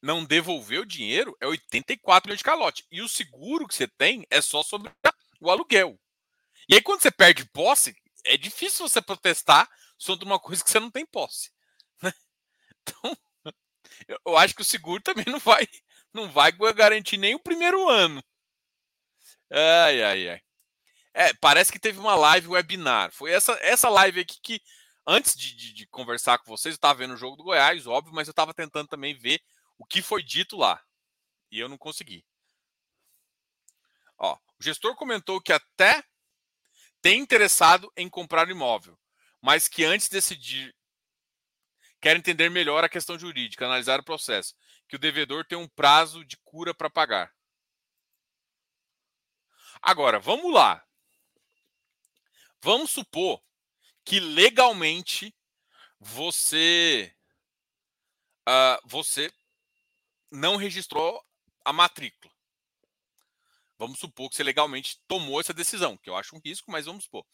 não 0.00 0.24
devolveu 0.24 0.82
o 0.82 0.86
dinheiro, 0.86 1.36
é 1.40 1.46
84 1.46 2.28
milhões 2.28 2.38
de 2.38 2.44
calote. 2.44 2.86
E 2.90 3.02
o 3.02 3.08
seguro 3.08 3.66
que 3.66 3.74
você 3.74 3.86
tem 3.86 4.26
é 4.30 4.40
só 4.40 4.62
sobre 4.62 4.90
o 5.40 5.50
aluguel. 5.50 5.98
E 6.68 6.74
aí, 6.74 6.82
quando 6.82 7.00
você 7.00 7.10
perde 7.10 7.44
posse, 7.46 7.96
é 8.24 8.36
difícil 8.36 8.88
você 8.88 9.00
protestar 9.00 9.68
sobre 9.96 10.24
uma 10.24 10.38
coisa 10.38 10.62
que 10.62 10.70
você 10.70 10.78
não 10.78 10.90
tem 10.90 11.04
posse. 11.04 11.50
Então, 12.88 14.20
eu 14.24 14.36
acho 14.36 14.54
que 14.54 14.62
o 14.62 14.64
seguro 14.64 15.02
também 15.02 15.24
não 15.26 15.38
vai, 15.38 15.66
não 16.12 16.30
vai 16.30 16.52
garantir 16.72 17.16
nem 17.16 17.34
o 17.34 17.40
primeiro 17.40 17.88
ano. 17.88 18.22
Ai, 19.50 20.02
ai, 20.02 20.28
ai. 20.28 20.40
É, 21.14 21.34
parece 21.34 21.72
que 21.72 21.78
teve 21.78 21.98
uma 21.98 22.14
live 22.14 22.48
webinar. 22.48 23.10
Foi 23.12 23.32
essa, 23.32 23.52
essa 23.60 23.88
live 23.88 24.20
aqui 24.20 24.38
que, 24.40 24.62
antes 25.06 25.34
de, 25.34 25.54
de, 25.54 25.72
de 25.72 25.86
conversar 25.86 26.38
com 26.38 26.46
vocês, 26.46 26.74
eu 26.74 26.76
estava 26.76 26.98
vendo 26.98 27.14
o 27.14 27.16
jogo 27.16 27.36
do 27.36 27.44
Goiás, 27.44 27.86
óbvio, 27.86 28.14
mas 28.14 28.28
eu 28.28 28.32
estava 28.32 28.54
tentando 28.54 28.88
também 28.88 29.14
ver 29.14 29.40
o 29.78 29.84
que 29.84 30.02
foi 30.02 30.22
dito 30.22 30.56
lá. 30.56 30.82
E 31.50 31.58
eu 31.58 31.68
não 31.68 31.78
consegui. 31.78 32.24
Ó, 34.18 34.34
o 34.34 34.62
gestor 34.62 34.94
comentou 34.96 35.40
que 35.40 35.52
até 35.52 36.02
tem 37.00 37.20
interessado 37.20 37.90
em 37.96 38.08
comprar 38.08 38.50
imóvel, 38.50 38.98
mas 39.40 39.68
que 39.68 39.84
antes 39.84 40.08
de 40.08 40.14
decidir 40.14 40.74
quer 42.00 42.16
entender 42.16 42.48
melhor 42.50 42.84
a 42.84 42.88
questão 42.88 43.18
jurídica, 43.18 43.64
analisar 43.64 44.00
o 44.00 44.04
processo, 44.04 44.54
que 44.88 44.96
o 44.96 44.98
devedor 44.98 45.44
tem 45.44 45.58
um 45.58 45.68
prazo 45.68 46.24
de 46.24 46.36
cura 46.38 46.74
para 46.74 46.90
pagar. 46.90 47.34
Agora, 49.80 50.18
vamos 50.18 50.52
lá. 50.52 50.84
Vamos 52.60 52.90
supor 52.90 53.40
que 54.04 54.18
legalmente 54.18 55.34
você 56.00 57.14
uh, 58.48 58.80
você 58.84 59.32
não 60.30 60.56
registrou 60.56 61.22
a 61.64 61.72
matrícula. 61.72 62.32
Vamos 63.78 64.00
supor 64.00 64.28
que 64.28 64.36
você 64.36 64.42
legalmente 64.42 65.00
tomou 65.06 65.40
essa 65.40 65.54
decisão, 65.54 65.96
que 65.96 66.10
eu 66.10 66.16
acho 66.16 66.34
um 66.34 66.40
risco, 66.40 66.70
mas 66.70 66.86
vamos 66.86 67.04
supor. 67.04 67.24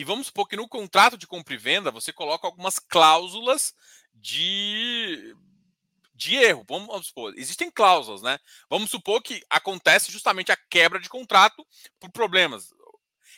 E 0.00 0.04
vamos 0.04 0.28
supor 0.28 0.48
que 0.48 0.56
no 0.56 0.66
contrato 0.66 1.18
de 1.18 1.26
compra 1.26 1.52
e 1.52 1.58
venda 1.58 1.90
você 1.90 2.10
coloca 2.10 2.46
algumas 2.46 2.78
cláusulas 2.78 3.74
de, 4.14 5.36
de 6.14 6.36
erro. 6.36 6.64
Vamos 6.66 7.08
supor, 7.08 7.34
existem 7.36 7.70
cláusulas, 7.70 8.22
né? 8.22 8.38
Vamos 8.70 8.90
supor 8.90 9.20
que 9.22 9.44
acontece 9.50 10.10
justamente 10.10 10.50
a 10.50 10.56
quebra 10.56 10.98
de 10.98 11.06
contrato 11.06 11.66
por 11.98 12.10
problemas. 12.10 12.72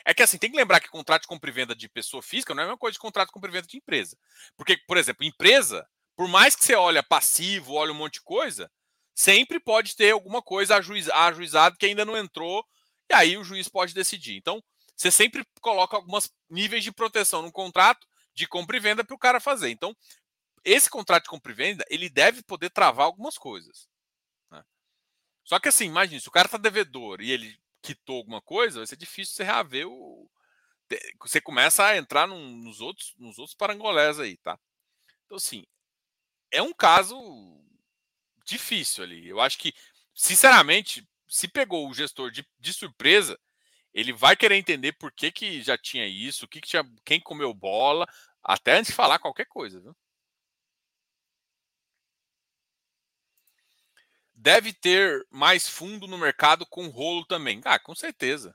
É 0.04 0.14
que 0.14 0.22
assim, 0.22 0.38
tem 0.38 0.52
que 0.52 0.56
lembrar 0.56 0.78
que 0.78 0.88
contrato 0.88 1.22
de 1.22 1.28
compra 1.28 1.50
e 1.50 1.52
venda 1.52 1.74
de 1.74 1.88
pessoa 1.88 2.22
física 2.22 2.54
não 2.54 2.62
é 2.62 2.64
a 2.64 2.68
mesma 2.68 2.78
coisa 2.78 2.92
de 2.92 3.00
contrato 3.00 3.30
de 3.30 3.32
compra 3.32 3.50
e 3.50 3.54
venda 3.54 3.66
de 3.66 3.78
empresa. 3.78 4.16
Porque, 4.56 4.76
por 4.86 4.96
exemplo, 4.96 5.26
empresa, 5.26 5.84
por 6.14 6.28
mais 6.28 6.54
que 6.54 6.64
você 6.64 6.76
olhe 6.76 7.02
passivo, 7.02 7.72
olhe 7.72 7.90
um 7.90 7.96
monte 7.96 8.14
de 8.14 8.22
coisa, 8.22 8.70
sempre 9.12 9.58
pode 9.58 9.96
ter 9.96 10.12
alguma 10.12 10.40
coisa 10.40 10.76
ajuizado 10.76 11.76
que 11.76 11.86
ainda 11.86 12.04
não 12.04 12.16
entrou, 12.16 12.64
e 13.10 13.14
aí 13.14 13.36
o 13.36 13.42
juiz 13.42 13.68
pode 13.68 13.92
decidir. 13.92 14.36
Então, 14.36 14.62
você 15.02 15.10
sempre 15.10 15.44
coloca 15.60 15.96
alguns 15.96 16.32
níveis 16.48 16.84
de 16.84 16.92
proteção 16.92 17.42
no 17.42 17.50
contrato 17.50 18.06
de 18.32 18.46
compra 18.46 18.76
e 18.76 18.80
venda 18.80 19.04
para 19.04 19.14
o 19.14 19.18
cara 19.18 19.40
fazer. 19.40 19.68
Então, 19.68 19.96
esse 20.64 20.88
contrato 20.88 21.24
de 21.24 21.30
compra 21.30 21.50
e 21.50 21.54
venda, 21.54 21.84
ele 21.90 22.08
deve 22.08 22.40
poder 22.44 22.70
travar 22.70 23.06
algumas 23.06 23.36
coisas. 23.36 23.88
Né? 24.48 24.64
Só 25.42 25.58
que 25.58 25.68
assim, 25.68 25.86
imagine, 25.86 26.20
se 26.20 26.28
o 26.28 26.32
cara 26.32 26.46
está 26.46 26.56
devedor 26.56 27.20
e 27.20 27.32
ele 27.32 27.60
quitou 27.82 28.18
alguma 28.18 28.40
coisa, 28.40 28.78
vai 28.78 28.86
ser 28.86 28.96
difícil 28.96 29.34
você 29.34 29.42
reaver 29.42 29.88
o. 29.88 30.30
Você 31.20 31.40
começa 31.40 31.84
a 31.84 31.96
entrar 31.96 32.28
num, 32.28 32.56
nos, 32.58 32.80
outros, 32.80 33.12
nos 33.16 33.38
outros 33.38 33.56
parangolés 33.56 34.20
aí, 34.20 34.36
tá? 34.36 34.56
Então, 35.24 35.36
assim, 35.36 35.64
é 36.50 36.62
um 36.62 36.72
caso 36.72 37.18
difícil 38.44 39.02
ali. 39.02 39.26
Eu 39.26 39.40
acho 39.40 39.58
que, 39.58 39.74
sinceramente, 40.14 41.08
se 41.26 41.48
pegou 41.48 41.88
o 41.88 41.94
gestor 41.94 42.30
de, 42.30 42.46
de 42.60 42.72
surpresa, 42.72 43.36
ele 43.94 44.12
vai 44.12 44.36
querer 44.36 44.56
entender 44.56 44.92
por 44.92 45.12
que, 45.12 45.30
que 45.30 45.62
já 45.62 45.76
tinha 45.78 46.06
isso, 46.06 46.48
que, 46.48 46.60
que 46.60 46.68
tinha, 46.68 46.84
quem 47.04 47.20
comeu 47.20 47.52
bola, 47.54 48.06
até 48.42 48.72
antes 48.78 48.90
de 48.90 48.96
falar 48.96 49.18
qualquer 49.18 49.46
coisa. 49.46 49.80
Viu? 49.80 49.94
Deve 54.34 54.72
ter 54.72 55.24
mais 55.30 55.68
fundo 55.68 56.06
no 56.08 56.18
mercado 56.18 56.66
com 56.66 56.88
rolo 56.88 57.24
também. 57.26 57.60
Ah, 57.64 57.78
com 57.78 57.94
certeza. 57.94 58.54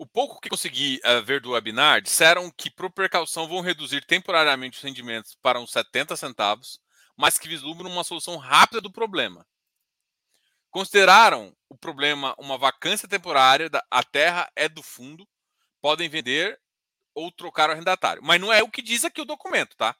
O 0.00 0.06
pouco 0.06 0.40
que 0.40 0.48
consegui 0.48 1.00
uh, 1.04 1.20
ver 1.24 1.40
do 1.40 1.50
webinar 1.50 2.00
disseram 2.00 2.52
que, 2.52 2.70
por 2.70 2.88
precaução, 2.88 3.48
vão 3.48 3.60
reduzir 3.60 4.06
temporariamente 4.06 4.78
os 4.78 4.84
rendimentos 4.84 5.34
para 5.42 5.58
uns 5.58 5.72
70 5.72 6.14
centavos, 6.14 6.78
mas 7.16 7.36
que 7.36 7.48
vislumbram 7.48 7.90
uma 7.90 8.04
solução 8.04 8.36
rápida 8.36 8.80
do 8.80 8.92
problema. 8.92 9.44
Consideraram 10.70 11.52
o 11.68 11.76
problema 11.76 12.32
uma 12.38 12.56
vacância 12.56 13.08
temporária, 13.08 13.68
da, 13.68 13.84
a 13.90 14.04
terra 14.04 14.48
é 14.54 14.68
do 14.68 14.84
fundo, 14.84 15.28
podem 15.80 16.08
vender 16.08 16.60
ou 17.12 17.32
trocar 17.32 17.68
o 17.68 17.72
arrendatário. 17.72 18.22
Mas 18.22 18.40
não 18.40 18.52
é 18.52 18.62
o 18.62 18.70
que 18.70 18.80
diz 18.80 19.04
aqui 19.04 19.20
o 19.20 19.24
documento, 19.24 19.76
tá? 19.76 19.96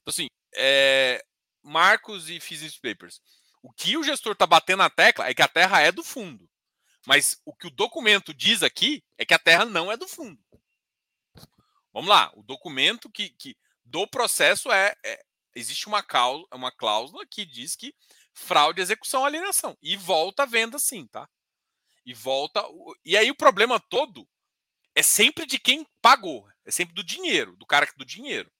Então, 0.00 0.10
assim, 0.10 0.26
é, 0.56 1.24
Marcos 1.62 2.28
e 2.28 2.40
Physics 2.40 2.76
Papers. 2.76 3.20
O 3.62 3.72
que 3.72 3.96
o 3.96 4.02
gestor 4.02 4.32
está 4.32 4.48
batendo 4.48 4.78
na 4.78 4.90
tecla 4.90 5.28
é 5.28 5.34
que 5.34 5.42
a 5.42 5.46
terra 5.46 5.80
é 5.80 5.92
do 5.92 6.02
fundo. 6.02 6.50
Mas 7.06 7.40
o 7.44 7.54
que 7.54 7.66
o 7.66 7.70
documento 7.70 8.32
diz 8.32 8.62
aqui 8.62 9.02
é 9.18 9.24
que 9.24 9.34
a 9.34 9.38
terra 9.38 9.64
não 9.64 9.90
é 9.90 9.96
do 9.96 10.06
fundo. 10.06 10.40
Vamos 11.92 12.08
lá, 12.08 12.32
o 12.34 12.42
documento 12.42 13.10
que, 13.10 13.28
que 13.30 13.56
do 13.84 14.06
processo 14.06 14.72
é, 14.72 14.94
é 15.04 15.22
existe 15.54 15.86
uma 15.86 16.02
cláusula, 16.02 16.48
uma 16.52 16.72
cláusula 16.72 17.26
que 17.26 17.44
diz 17.44 17.76
que 17.76 17.94
fraude, 18.32 18.80
execução, 18.80 19.24
alienação 19.24 19.76
e 19.82 19.96
volta 19.96 20.44
a 20.44 20.46
venda 20.46 20.78
sim, 20.78 21.06
tá? 21.06 21.28
E 22.04 22.14
volta 22.14 22.64
e 23.04 23.16
aí 23.16 23.30
o 23.30 23.36
problema 23.36 23.78
todo 23.78 24.26
é 24.94 25.02
sempre 25.02 25.44
de 25.44 25.58
quem 25.58 25.86
pagou, 26.00 26.48
é 26.64 26.70
sempre 26.70 26.94
do 26.94 27.04
dinheiro, 27.04 27.56
do 27.56 27.66
cara 27.66 27.86
do 27.96 28.04
dinheiro. 28.04 28.50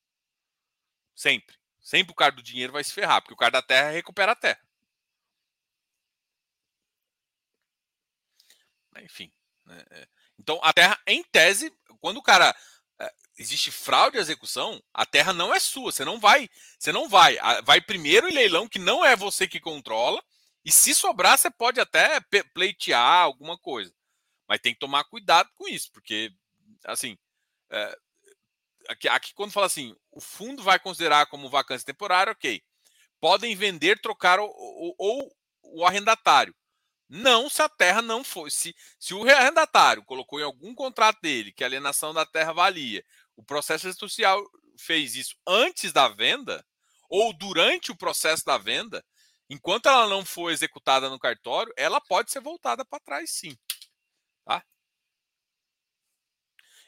Sempre. 1.15 1.57
Sempre 1.81 2.13
o 2.13 2.17
cara 2.17 2.33
do 2.33 2.43
dinheiro 2.43 2.73
vai 2.73 2.85
se 2.85 2.93
ferrar, 2.93 3.21
porque 3.21 3.35
o 3.35 3.37
cara 3.37 3.51
da 3.51 3.63
terra 3.63 3.91
recupera 3.91 4.33
a 4.33 4.37
terra. 4.37 4.61
Enfim. 9.01 9.33
Né? 9.65 9.85
É. 9.91 10.09
Então, 10.39 10.61
a 10.63 10.73
terra, 10.73 10.99
em 11.07 11.23
tese, 11.25 11.73
quando 12.01 12.19
o 12.19 12.23
cara. 12.23 12.55
É, 12.99 13.13
existe 13.39 13.71
fraude 13.71 14.19
à 14.19 14.21
execução, 14.21 14.83
a 14.93 15.07
terra 15.07 15.33
não 15.33 15.55
é 15.55 15.59
sua. 15.59 15.91
Você 15.91 16.05
não 16.05 16.21
vai. 16.21 16.49
Você 16.79 16.93
não 16.93 17.09
vai. 17.09 17.39
Vai 17.65 17.81
primeiro 17.81 18.29
em 18.29 18.35
leilão, 18.35 18.69
que 18.69 18.79
não 18.79 19.05
é 19.05 19.17
você 19.17 19.47
que 19.47 19.61
controla. 19.61 20.23
E 20.65 20.71
se 20.71 20.95
sobrar, 20.95 21.37
você 21.37 21.51
pode 21.51 21.81
até 21.81 22.21
pleitear 22.55 23.23
alguma 23.23 23.59
coisa. 23.59 23.93
Mas 24.47 24.61
tem 24.61 24.75
que 24.75 24.81
tomar 24.81 25.05
cuidado 25.05 25.51
com 25.55 25.69
isso, 25.69 25.91
porque, 25.93 26.33
assim. 26.85 27.19
É, 27.71 27.99
aqui, 28.89 29.09
aqui, 29.09 29.35
quando 29.35 29.53
fala 29.53 29.67
assim, 29.67 29.97
o 30.11 30.21
fundo 30.21 30.63
vai 30.63 30.79
considerar 30.79 31.27
como 31.27 31.49
vacância 31.49 31.87
temporária, 31.87 32.33
ok. 32.33 32.63
Podem 33.21 33.55
vender, 33.57 34.01
trocar 34.01 34.39
ou, 34.41 34.53
ou, 34.57 34.95
ou 34.99 35.37
o 35.63 35.87
arrendatário. 35.87 36.55
Não 37.15 37.47
se 37.51 37.61
a 37.61 37.69
terra 37.69 38.01
não 38.01 38.25
foi. 38.25 38.51
Se, 38.51 38.75
se 38.99 39.13
o 39.13 39.29
arrendatário 39.29 40.03
colocou 40.03 40.41
em 40.41 40.45
algum 40.45 40.75
contrato 40.75 41.21
dele 41.21 41.53
que 41.53 41.63
a 41.63 41.67
alienação 41.67 42.15
da 42.15 42.25
terra 42.25 42.55
valia, 42.55 43.05
o 43.37 43.45
processo 43.45 43.93
social 43.93 44.43
fez 44.79 45.15
isso 45.15 45.37
antes 45.47 45.93
da 45.93 46.09
venda 46.09 46.67
ou 47.11 47.35
durante 47.35 47.93
o 47.93 47.97
processo 47.97 48.47
da 48.47 48.57
venda, 48.57 49.05
enquanto 49.51 49.91
ela 49.91 50.09
não 50.09 50.25
for 50.25 50.51
executada 50.51 51.11
no 51.11 51.19
cartório, 51.19 51.71
ela 51.77 52.01
pode 52.01 52.33
ser 52.33 52.41
voltada 52.41 52.83
para 52.83 52.99
trás 53.01 53.31
sim. 53.31 53.55
Tá? 54.47 54.65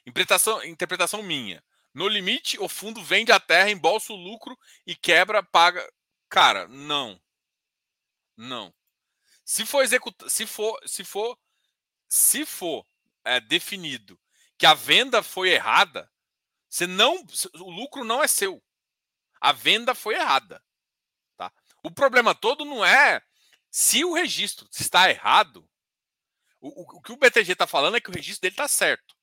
Interpretação, 0.07 0.65
interpretação 0.65 1.23
minha. 1.23 1.63
No 1.93 2.09
limite, 2.09 2.59
o 2.59 2.67
fundo 2.67 3.05
vende 3.05 3.31
a 3.31 3.39
terra, 3.39 3.71
embolsa 3.71 4.15
o 4.15 4.17
lucro 4.17 4.59
e 4.87 4.97
quebra, 4.97 5.43
paga. 5.43 5.87
Cara, 6.31 6.67
não. 6.67 7.21
Não. 8.39 8.73
Se 9.45 9.67
for 9.67 9.83
executar, 9.83 10.31
se 10.31 10.47
for, 10.47 10.81
se 10.87 11.05
for, 11.05 11.39
se 12.09 12.47
for 12.47 12.87
é, 13.25 13.41
definido 13.41 14.19
que 14.57 14.67
a 14.67 14.75
venda 14.75 15.23
foi 15.23 15.51
errada, 15.51 16.11
você 16.69 16.87
não, 16.87 17.25
o 17.55 17.71
lucro 17.71 18.05
não 18.05 18.23
é 18.23 18.27
seu. 18.27 18.63
A 19.41 19.53
venda 19.53 19.95
foi 19.95 20.15
errada. 20.15 20.63
Tá? 21.37 21.53
O 21.83 21.91
problema 21.91 22.35
todo 22.35 22.65
não 22.65 22.85
é 22.85 23.23
se 23.71 24.05
o 24.05 24.15
registro 24.15 24.67
está 24.73 25.11
errado. 25.11 25.69
O, 26.61 26.83
o, 26.83 26.99
o 26.99 27.03
que 27.03 27.13
o 27.13 27.17
BTG 27.17 27.53
está 27.53 27.67
falando 27.67 27.97
é 27.97 28.01
que 28.01 28.11
o 28.11 28.15
registro 28.15 28.41
dele 28.43 28.55
está 28.55 28.67
certo. 28.67 29.15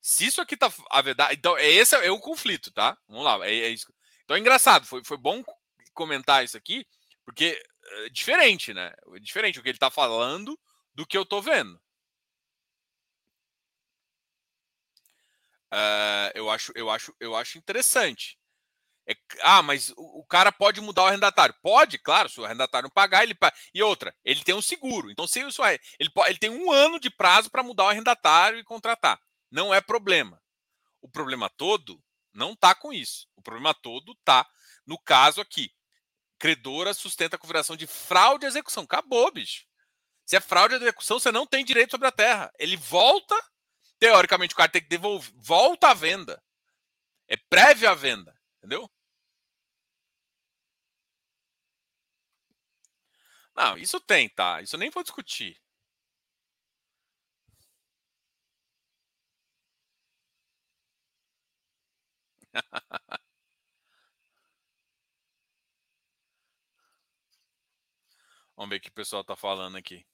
Se 0.00 0.24
isso 0.24 0.40
aqui 0.40 0.56
tá 0.56 0.72
a 0.88 1.02
verdade, 1.02 1.34
então 1.34 1.58
é 1.58 1.68
esse 1.68 1.96
é 1.96 2.10
o 2.10 2.20
conflito, 2.20 2.70
tá? 2.70 2.96
Vamos 3.08 3.24
lá, 3.24 3.44
é, 3.44 3.52
é 3.52 3.68
isso. 3.70 3.92
Então 4.22 4.36
é 4.36 4.40
engraçado, 4.40 4.86
foi, 4.86 5.02
foi 5.04 5.16
bom 5.16 5.42
comentar 5.92 6.44
isso 6.44 6.56
aqui, 6.56 6.86
porque 7.24 7.60
é 8.06 8.08
diferente, 8.08 8.72
né? 8.74 8.94
É 9.14 9.18
diferente 9.18 9.58
o 9.58 9.62
que 9.62 9.68
ele 9.68 9.78
tá 9.78 9.90
falando 9.90 10.58
do 10.94 11.06
que 11.06 11.16
eu 11.16 11.24
tô 11.24 11.40
vendo. 11.40 11.74
Uh, 15.72 16.30
eu 16.34 16.50
acho, 16.50 16.72
eu 16.74 16.90
acho, 16.90 17.14
eu 17.20 17.36
acho 17.36 17.58
interessante. 17.58 18.38
É, 19.08 19.14
ah, 19.42 19.62
mas 19.62 19.90
o, 19.90 20.20
o, 20.20 20.24
cara 20.24 20.50
pode 20.50 20.80
mudar 20.80 21.04
o 21.04 21.06
arrendatário. 21.06 21.54
Pode, 21.62 21.98
claro, 21.98 22.28
se 22.28 22.40
o 22.40 22.44
arrendatário 22.44 22.86
não 22.86 22.90
pagar, 22.90 23.22
ele 23.22 23.34
paga. 23.34 23.56
E 23.74 23.82
outra, 23.82 24.14
ele 24.24 24.42
tem 24.42 24.54
um 24.54 24.62
seguro. 24.62 25.10
Então, 25.10 25.26
se 25.26 25.40
isso 25.40 25.64
é, 25.64 25.78
ele, 25.98 26.10
ele 26.26 26.38
tem 26.38 26.50
um 26.50 26.72
ano 26.72 26.98
de 26.98 27.10
prazo 27.10 27.50
para 27.50 27.62
mudar 27.62 27.84
o 27.84 27.88
arrendatário 27.88 28.58
e 28.58 28.64
contratar 28.64 29.20
não 29.50 29.72
é 29.72 29.80
problema. 29.80 30.40
O 31.00 31.08
problema 31.08 31.48
todo 31.48 32.02
não 32.32 32.52
está 32.52 32.74
com 32.74 32.92
isso. 32.92 33.28
O 33.36 33.42
problema 33.42 33.72
todo 33.74 34.12
está 34.12 34.46
no 34.86 34.98
caso 34.98 35.40
aqui. 35.40 35.72
Credora 36.38 36.92
sustenta 36.94 37.36
a 37.36 37.38
configuração 37.38 37.76
de 37.76 37.86
fraude 37.86 38.46
à 38.46 38.48
execução. 38.48 38.84
Acabou, 38.84 39.30
bicho. 39.32 39.64
Se 40.26 40.36
é 40.36 40.40
fraude 40.40 40.74
à 40.74 40.78
execução, 40.78 41.18
você 41.20 41.32
não 41.32 41.46
tem 41.46 41.64
direito 41.64 41.92
sobre 41.92 42.08
a 42.08 42.12
terra. 42.12 42.52
Ele 42.58 42.76
volta, 42.76 43.36
teoricamente 43.98 44.54
o 44.54 44.56
cara 44.56 44.70
tem 44.70 44.82
que 44.82 44.88
devolver, 44.88 45.32
volta 45.36 45.90
à 45.90 45.94
venda. 45.94 46.42
É 47.28 47.36
prévia 47.36 47.90
à 47.92 47.94
venda, 47.94 48.34
entendeu? 48.58 48.90
Não, 53.56 53.76
isso 53.76 53.98
tem, 54.00 54.28
tá? 54.28 54.62
Isso 54.62 54.76
eu 54.76 54.78
nem 54.80 54.88
vou 54.90 55.02
discutir. 55.02 55.60
Vamos 68.56 68.70
ver 68.70 68.76
o 68.76 68.80
que 68.80 68.88
o 68.88 68.92
pessoal 68.92 69.22
está 69.22 69.36
falando 69.36 69.76
aqui. 69.76 70.04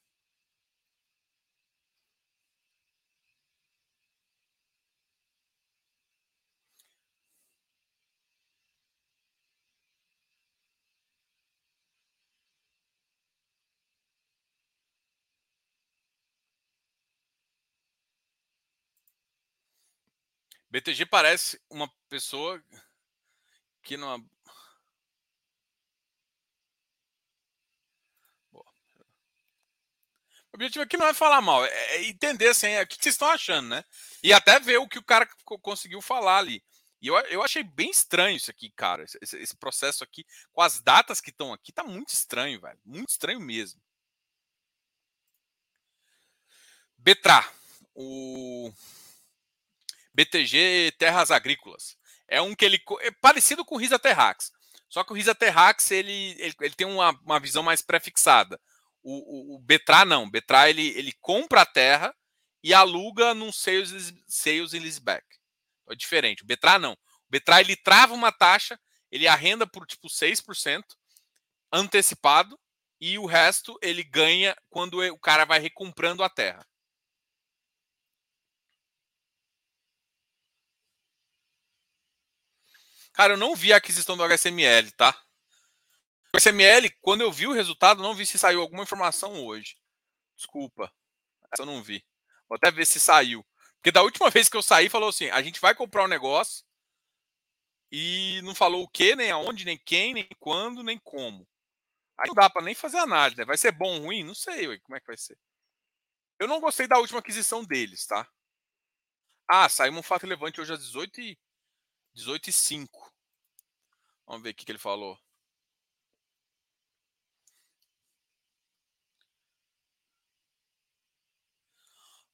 BTG 20.73 21.05
parece 21.05 21.61
uma 21.69 21.87
pessoa 22.09 22.63
que 23.83 23.97
não. 23.97 24.25
O 30.53 30.57
objetivo 30.57 30.85
aqui 30.85 30.99
não 30.99 31.07
é 31.07 31.15
falar 31.15 31.41
mal, 31.41 31.65
é, 31.65 31.71
é 31.97 32.05
entender 32.05 32.49
assim, 32.49 32.67
é, 32.67 32.83
o 32.83 32.87
que 32.87 32.97
vocês 32.97 33.15
estão 33.15 33.29
achando, 33.29 33.69
né? 33.69 33.85
E 34.23 34.33
até 34.35 34.61
ver 34.61 34.79
o 34.79 34.89
que 34.89 34.99
o 34.99 35.05
cara 35.05 35.27
conseguiu 35.63 36.03
falar 36.03 36.39
ali. 36.39 36.63
E 37.01 37.09
eu, 37.09 37.17
eu 37.23 37.43
achei 37.43 37.63
bem 37.63 37.91
estranho 37.91 38.37
isso 38.37 38.51
aqui, 38.51 38.71
cara. 38.71 39.05
Esse, 39.21 39.37
esse 39.39 39.57
processo 39.57 40.05
aqui, 40.05 40.25
com 40.53 40.61
as 40.61 40.81
datas 40.81 41.21
que 41.21 41.31
estão 41.31 41.53
aqui, 41.53 41.73
tá 41.73 41.83
muito 41.83 42.11
estranho, 42.11 42.61
velho. 42.61 42.79
Muito 42.85 43.09
estranho 43.09 43.41
mesmo. 43.41 43.81
Betra, 46.97 47.45
o 47.95 48.73
BTG 50.15 50.95
Terras 50.99 51.31
Agrícolas. 51.31 51.97
É 52.29 52.41
um 52.41 52.55
que 52.55 52.65
ele 52.65 52.81
é 53.01 53.11
parecido 53.11 53.65
com 53.65 53.75
o 53.75 53.79
Risa 53.79 53.99
Terrax. 53.99 54.53
Só 54.89 55.03
que 55.03 55.13
o 55.13 55.17
Risa 55.17 55.35
Terrax 55.35 55.91
ele, 55.91 56.37
ele, 56.39 56.55
ele 56.61 56.75
tem 56.75 56.87
uma, 56.87 57.11
uma 57.25 57.41
visão 57.41 57.63
mais 57.63 57.83
prefixada. 57.83 58.61
O, 59.03 59.55
o, 59.55 59.57
o 59.57 59.59
Betra 59.59 60.05
não. 60.05 60.25
O 60.25 60.31
Betra 60.31 60.71
ele, 60.71 60.89
ele 60.99 61.13
compra 61.21 61.63
a 61.63 61.67
terra 61.67 62.15
e 62.63 62.73
aluga 62.73 63.35
num 63.35 63.53
sales, 63.53 64.13
sales 64.27 64.73
e 64.73 64.79
leaseback. 64.79 65.25
É 65.89 65.95
diferente. 65.95 66.43
O 66.43 66.47
Betra 66.47 66.79
não. 66.79 66.93
O 66.93 66.99
Betra 67.31 67.61
ele 67.61 67.77
trava 67.77 68.15
uma 68.15 68.31
taxa, 68.33 68.79
ele 69.11 69.27
arrenda 69.27 69.67
por 69.67 69.87
tipo 69.87 70.09
6% 70.09 70.97
antecipado 71.73 72.59
e 73.01 73.19
o 73.19 73.27
resto 73.27 73.79
ele 73.83 74.05
ganha 74.05 74.57
quando 74.71 75.03
o 75.03 75.19
cara 75.19 75.45
vai 75.45 75.59
recomprando 75.59 76.23
a 76.23 76.29
terra. 76.29 76.65
Cara, 83.13 83.35
eu 83.35 83.37
não 83.37 83.55
vi 83.55 83.73
a 83.73 83.77
aquisição 83.77 84.17
do 84.17 84.25
HSML, 84.25 84.91
tá? 84.93 85.22
O 86.35 86.39
HSML, 86.39 86.91
quando 87.03 87.21
eu 87.21 87.31
vi 87.31 87.47
o 87.47 87.53
resultado, 87.53 88.03
não 88.03 88.15
vi 88.15 88.25
se 88.25 88.39
saiu 88.39 88.63
alguma 88.63 88.85
informação 88.85 89.45
hoje. 89.45 89.77
Desculpa. 90.35 90.91
Eu 91.59 91.67
não 91.67 91.83
vi. 91.83 92.03
Vou 92.49 92.57
até 92.57 92.71
ver 92.71 92.87
se 92.87 92.99
saiu. 92.99 93.47
Porque 93.77 93.93
da 93.93 94.03
última 94.03 94.31
vez 94.31 94.49
que 94.49 94.57
eu 94.57 94.63
saí, 94.63 94.89
falou 94.89 95.11
assim: 95.11 95.29
a 95.29 95.43
gente 95.43 95.61
vai 95.61 95.75
comprar 95.75 96.05
um 96.05 96.09
negócio 96.09 96.65
e 97.91 98.41
não 98.45 98.55
falou 98.55 98.83
o 98.83 98.89
que, 98.89 99.15
nem 99.15 99.31
aonde, 99.31 99.67
nem 99.67 99.77
quem, 99.77 100.15
nem 100.15 100.27
quando, 100.39 100.83
nem 100.83 100.99
como. 100.99 101.47
Aí 102.17 102.27
não 102.29 102.35
dá 102.35 102.49
para 102.49 102.63
nem 102.63 102.75
fazer 102.75 102.99
análise, 102.99 103.37
né? 103.37 103.45
Vai 103.45 103.59
ser 103.59 103.73
bom 103.73 103.97
ou 103.97 104.07
ruim? 104.07 104.25
Não 104.25 104.35
sei 104.35 104.69
ué, 104.69 104.79
como 104.79 104.97
é 104.97 105.01
que 105.01 105.07
vai 105.07 105.17
ser. 105.17 105.37
Eu 106.39 106.49
não 106.49 106.61
gostei 106.61 106.87
da 106.87 106.99
última 106.99 107.21
aquisição 107.21 107.65
deles, 107.65 108.07
tá? 108.07 108.27
Ah, 109.47 109.69
saiu 109.69 109.93
um 109.93 110.03
fato 110.03 110.23
relevante 110.23 110.61
hoje 110.61 110.73
às 110.73 110.81
18 110.81 111.21
e 111.21 111.39
18 112.15 112.49
e 112.49 112.53
5. 112.53 113.13
Vamos 114.27 114.43
ver 114.43 114.51
o 114.51 114.55
que, 114.55 114.65
que 114.65 114.73
ele 114.73 114.79
falou. 114.79 115.19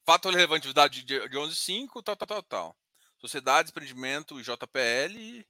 Fato 0.08 0.30
relevante 0.30 0.72
de, 0.72 1.28
de 1.28 1.36
11 1.36 1.54
5, 1.54 2.02
tal, 2.02 2.16
tal, 2.16 2.26
tal, 2.26 2.42
tal. 2.42 2.76
Sociedade, 3.18 3.68
empreendimento, 3.68 4.40
JPL, 4.40 5.46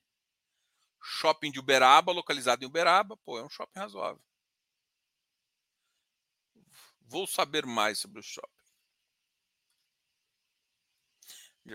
shopping 1.00 1.52
de 1.52 1.60
Uberaba, 1.60 2.10
localizado 2.10 2.64
em 2.64 2.66
Uberaba. 2.66 3.16
Pô, 3.18 3.38
é 3.38 3.44
um 3.44 3.48
shopping 3.48 3.78
razoável. 3.78 4.20
Vou 7.02 7.24
saber 7.24 7.64
mais 7.64 8.00
sobre 8.00 8.18
o 8.18 8.22
shopping. 8.22 8.64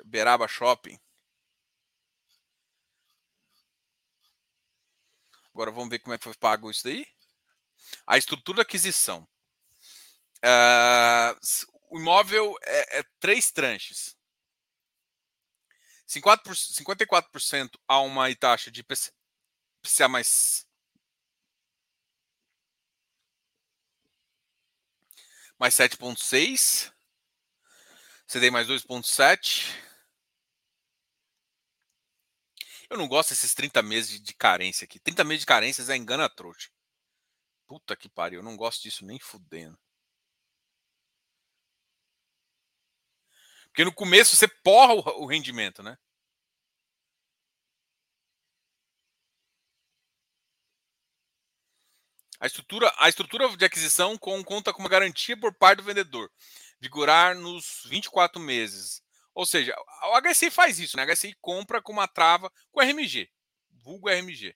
Uberaba 0.01 0.45
Shopping. 0.45 0.99
Agora 5.53 5.71
vamos 5.71 5.89
ver 5.89 5.99
como 5.99 6.13
é 6.13 6.17
que 6.17 6.25
foi 6.25 6.33
pago 6.33 6.69
isso 6.69 6.83
daí. 6.83 7.07
A 8.05 8.17
estrutura 8.17 8.57
de 8.57 8.61
aquisição. 8.63 9.25
Uh, 10.43 11.72
o 11.93 11.99
imóvel 11.99 12.55
é, 12.63 12.99
é 12.99 13.03
três 13.19 13.51
tranches. 13.51 14.17
54% 16.07 17.79
a 17.87 17.99
uma 17.99 18.35
taxa 18.35 18.71
de 18.71 18.81
IPCA 18.81 20.09
mais 20.09 20.67
mais 25.59 25.75
7.6, 25.75 26.91
CDI 28.27 28.49
mais 28.49 28.67
2.7 28.67 29.77
Eu 32.89 32.97
não 32.97 33.07
gosto 33.07 33.29
desses 33.29 33.53
30 33.53 33.83
meses 33.83 34.19
de 34.19 34.33
carência 34.33 34.85
aqui. 34.85 34.99
30 34.99 35.23
meses 35.23 35.41
de 35.41 35.45
carências 35.45 35.89
é 35.89 35.95
engana 35.95 36.27
trouxa. 36.27 36.69
Puta 37.67 37.95
que 37.95 38.09
pariu, 38.09 38.39
eu 38.39 38.43
não 38.43 38.57
gosto 38.57 38.81
disso 38.81 39.05
nem 39.05 39.19
fudendo. 39.19 39.82
Porque 43.73 43.83
no 43.83 43.91
começo 43.93 44.35
você 44.35 44.47
porra 44.47 44.93
o 44.93 45.25
rendimento, 45.25 45.81
né? 45.81 45.97
A 52.39 52.45
estrutura, 52.45 52.93
a 52.97 53.07
estrutura 53.09 53.55
de 53.55 53.65
aquisição 53.65 54.17
com, 54.17 54.43
conta 54.43 54.71
com 54.73 54.81
uma 54.81 54.89
garantia 54.89 55.35
por 55.37 55.53
parte 55.53 55.77
do 55.77 55.83
vendedor, 55.83 56.29
vigorar 56.79 57.35
nos 57.35 57.83
24 57.85 58.39
meses, 58.39 59.01
Ou 59.33 59.45
seja, 59.45 59.75
o 60.11 60.21
HSI 60.21 60.51
faz 60.51 60.79
isso, 60.79 60.97
né? 60.97 61.03
O 61.03 61.07
HSI 61.07 61.35
compra 61.41 61.81
com 61.81 61.91
uma 61.93 62.07
trava 62.07 62.51
com 62.71 62.81
RMG, 62.81 63.29
vulgo 63.83 64.09
RMG. 64.09 64.55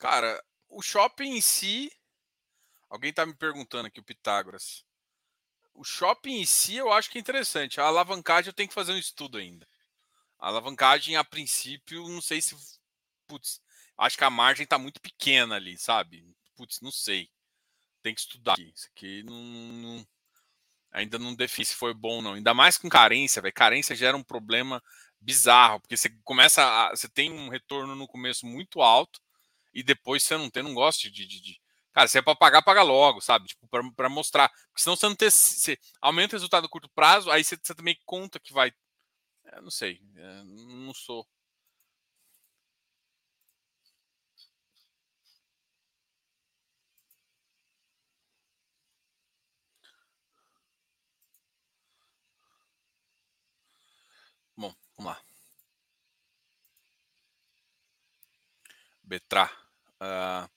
Cara, 0.00 0.42
o 0.66 0.80
shopping 0.80 1.36
em 1.36 1.40
si. 1.42 1.92
Alguém 2.88 3.10
está 3.10 3.24
me 3.24 3.34
perguntando 3.34 3.86
aqui, 3.86 4.00
o 4.00 4.02
Pitágoras. 4.02 4.82
O 5.74 5.84
shopping 5.84 6.40
em 6.40 6.46
si 6.46 6.74
eu 6.74 6.90
acho 6.90 7.10
que 7.10 7.18
é 7.18 7.20
interessante. 7.20 7.80
A 7.80 7.84
alavancagem 7.84 8.48
eu 8.48 8.54
tenho 8.54 8.68
que 8.68 8.74
fazer 8.74 8.92
um 8.92 8.98
estudo 8.98 9.36
ainda. 9.36 9.68
A 10.38 10.48
alavancagem, 10.48 11.16
a 11.16 11.22
princípio, 11.22 12.08
não 12.08 12.22
sei 12.22 12.40
se. 12.40 12.56
Putz, 13.28 13.60
acho 13.96 14.16
que 14.16 14.24
a 14.24 14.30
margem 14.30 14.64
está 14.64 14.78
muito 14.78 15.00
pequena 15.02 15.56
ali, 15.56 15.76
sabe? 15.76 16.34
Putz, 16.56 16.80
não 16.80 16.90
sei. 16.90 17.30
Tem 18.02 18.14
que 18.14 18.22
estudar 18.22 18.54
aqui. 18.54 18.72
Isso 18.74 18.88
aqui 18.96 19.22
não, 19.22 19.34
não, 19.34 20.08
ainda 20.90 21.18
não 21.18 21.34
define 21.34 21.66
se 21.66 21.74
foi 21.74 21.92
bom 21.92 22.16
ou 22.16 22.22
não. 22.22 22.32
Ainda 22.32 22.54
mais 22.54 22.78
com 22.78 22.88
carência, 22.88 23.42
velho. 23.42 23.52
Carência 23.52 23.94
gera 23.94 24.16
um 24.16 24.24
problema 24.24 24.82
bizarro, 25.20 25.78
porque 25.80 25.96
você 25.96 26.08
começa 26.24 26.64
a, 26.64 26.90
você 26.90 27.06
tem 27.06 27.30
um 27.30 27.50
retorno 27.50 27.94
no 27.94 28.08
começo 28.08 28.46
muito 28.46 28.80
alto 28.80 29.20
e 29.74 29.82
depois 29.82 30.24
você 30.24 30.36
não 30.36 30.50
tem, 30.50 30.62
não 30.62 30.74
gosta 30.74 31.10
de, 31.10 31.26
de, 31.26 31.40
de... 31.40 31.60
Cara, 31.92 32.08
se 32.08 32.18
é 32.18 32.22
para 32.22 32.36
pagar, 32.36 32.62
paga 32.62 32.82
logo, 32.82 33.20
sabe? 33.20 33.46
Tipo, 33.48 33.66
para 33.96 34.08
mostrar. 34.08 34.48
Porque 34.48 34.82
senão 34.82 34.96
você 34.96 35.08
não 35.08 35.16
ter. 35.16 35.30
Você 35.30 35.76
aumenta 36.00 36.34
o 36.34 36.38
resultado 36.38 36.66
a 36.66 36.68
curto 36.68 36.88
prazo, 36.94 37.30
aí 37.30 37.42
você, 37.42 37.56
você 37.60 37.74
também 37.74 37.98
conta 38.06 38.38
que 38.40 38.52
vai. 38.52 38.72
Eu 39.54 39.62
não 39.62 39.70
sei. 39.70 40.00
não 40.86 40.94
sou. 40.94 41.26
Bom, 54.56 54.72
vamos 54.96 55.12
lá. 55.12 55.29
Betra. 59.10 59.50
Uh... 60.00 60.48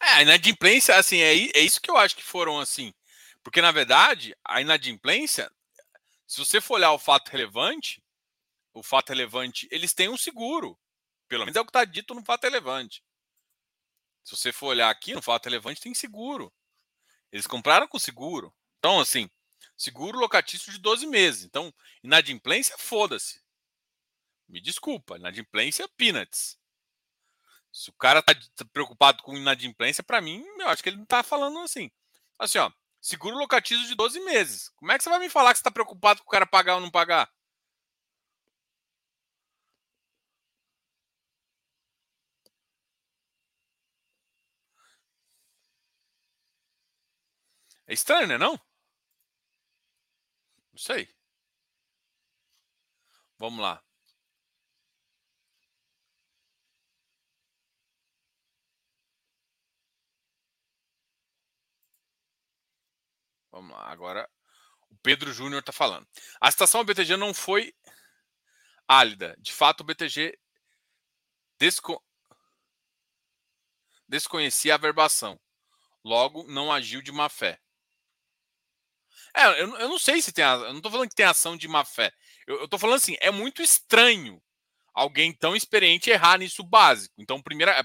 É, 0.00 0.08
a 0.14 0.22
inadimplência, 0.22 0.96
assim, 0.96 1.18
é, 1.20 1.32
é 1.32 1.60
isso 1.60 1.80
que 1.80 1.88
eu 1.88 1.96
acho 1.96 2.16
que 2.16 2.24
foram 2.24 2.58
assim. 2.58 2.92
Porque, 3.40 3.62
na 3.62 3.70
verdade, 3.70 4.36
a 4.44 4.60
inadimplência, 4.60 5.48
se 6.26 6.38
você 6.38 6.60
for 6.60 6.74
olhar 6.74 6.90
o 6.90 6.98
fato 6.98 7.28
relevante, 7.28 8.02
o 8.74 8.82
fato 8.82 9.10
relevante, 9.10 9.68
eles 9.70 9.94
têm 9.94 10.08
um 10.08 10.16
seguro. 10.16 10.76
Pelo 11.28 11.44
menos 11.44 11.56
é 11.56 11.60
o 11.60 11.64
que 11.64 11.70
está 11.70 11.84
dito 11.84 12.14
no 12.14 12.24
fato 12.24 12.42
relevante. 12.44 13.00
Se 14.24 14.36
você 14.36 14.52
for 14.52 14.68
olhar 14.68 14.90
aqui 14.90 15.14
no 15.14 15.22
fato 15.22 15.44
relevante, 15.44 15.80
tem 15.80 15.94
seguro. 15.94 16.52
Eles 17.30 17.46
compraram 17.46 17.86
com 17.86 17.98
seguro. 17.98 18.52
Então, 18.80 18.98
assim, 18.98 19.30
seguro 19.82 20.16
locatício 20.18 20.72
de 20.72 20.78
12 20.78 21.06
meses. 21.06 21.44
Então, 21.44 21.74
inadimplência, 22.04 22.78
foda-se. 22.78 23.42
Me 24.48 24.60
desculpa, 24.60 25.16
inadimplência, 25.16 25.88
peanuts. 25.96 26.56
Se 27.72 27.90
o 27.90 27.94
cara 27.94 28.22
tá, 28.22 28.34
tá 28.54 28.64
preocupado 28.72 29.22
com 29.22 29.36
inadimplência, 29.36 30.04
para 30.04 30.20
mim, 30.20 30.44
eu 30.58 30.68
acho 30.68 30.82
que 30.82 30.88
ele 30.90 30.98
não 30.98 31.06
tá 31.06 31.22
falando 31.22 31.58
assim. 31.60 31.90
Assim, 32.38 32.58
ó, 32.58 32.70
seguro 33.00 33.36
locatício 33.36 33.86
de 33.88 33.94
12 33.96 34.20
meses. 34.20 34.68
Como 34.76 34.92
é 34.92 34.98
que 34.98 35.02
você 35.04 35.10
vai 35.10 35.18
me 35.18 35.30
falar 35.30 35.52
que 35.52 35.58
você 35.58 35.64
tá 35.64 35.70
preocupado 35.70 36.20
com 36.22 36.28
o 36.28 36.30
cara 36.30 36.46
pagar 36.46 36.76
ou 36.76 36.80
não 36.80 36.90
pagar? 36.90 37.28
É 47.86 47.92
estranho, 47.94 48.26
né? 48.26 48.38
Não? 48.38 48.58
Não 50.72 50.78
sei. 50.78 51.08
Vamos 53.38 53.60
lá. 53.60 53.82
Vamos 63.50 63.72
lá. 63.76 63.84
Agora, 63.90 64.28
o 64.88 64.96
Pedro 65.02 65.32
Júnior 65.32 65.60
está 65.60 65.72
falando. 65.72 66.08
A 66.40 66.50
situação 66.50 66.82
do 66.82 66.86
BTG 66.86 67.16
não 67.16 67.34
foi 67.34 67.74
álida. 68.88 69.36
De 69.38 69.52
fato, 69.52 69.82
o 69.82 69.84
BTG 69.84 70.38
desco... 71.58 72.02
desconhecia 74.08 74.74
a 74.74 74.78
verbação. 74.78 75.38
Logo, 76.02 76.44
não 76.44 76.72
agiu 76.72 77.02
de 77.02 77.12
má 77.12 77.28
fé. 77.28 77.61
É, 79.34 79.62
eu, 79.62 79.76
eu 79.76 79.88
não 79.88 79.98
sei 79.98 80.20
se 80.20 80.32
tem. 80.32 80.44
Eu 80.44 80.70
não 80.70 80.76
estou 80.76 80.90
falando 80.90 81.08
que 81.08 81.14
tem 81.14 81.26
ação 81.26 81.56
de 81.56 81.66
má 81.68 81.84
fé. 81.84 82.12
Eu, 82.46 82.64
estou 82.64 82.78
falando 82.78 82.96
assim, 82.96 83.16
é 83.20 83.30
muito 83.30 83.62
estranho 83.62 84.42
alguém 84.94 85.32
tão 85.32 85.56
experiente 85.56 86.10
errar 86.10 86.38
nisso 86.38 86.62
básico. 86.62 87.14
Então, 87.18 87.42
primeira. 87.42 87.72
É, 87.72 87.82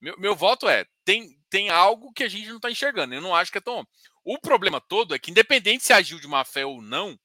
meu, 0.00 0.18
meu 0.18 0.36
voto 0.36 0.68
é: 0.68 0.86
tem, 1.04 1.38
tem 1.48 1.70
algo 1.70 2.12
que 2.12 2.24
a 2.24 2.28
gente 2.28 2.48
não 2.48 2.56
está 2.56 2.70
enxergando. 2.70 3.14
Eu 3.14 3.20
não 3.20 3.34
acho 3.34 3.50
que 3.50 3.58
é 3.58 3.62
tão. 3.62 3.86
O 4.24 4.38
problema 4.38 4.80
todo 4.80 5.14
é 5.14 5.18
que, 5.18 5.30
independente 5.30 5.84
se 5.84 5.92
agiu 5.92 6.20
de 6.20 6.28
má 6.28 6.44
fé 6.44 6.66
ou 6.66 6.82
não, 6.82 7.18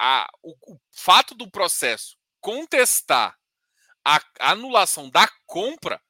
a, 0.00 0.28
o, 0.42 0.74
o 0.74 0.80
fato 0.90 1.34
do 1.34 1.50
processo 1.50 2.16
contestar 2.40 3.36
a, 4.04 4.16
a 4.40 4.52
anulação 4.52 5.10
da 5.10 5.28
compra 5.44 6.00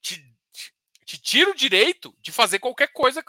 te, 0.00 0.16
te, 0.52 0.72
te 1.04 1.18
tira 1.18 1.50
o 1.50 1.54
direito 1.54 2.16
de 2.20 2.32
fazer 2.32 2.58
qualquer 2.58 2.88
coisa 2.92 3.22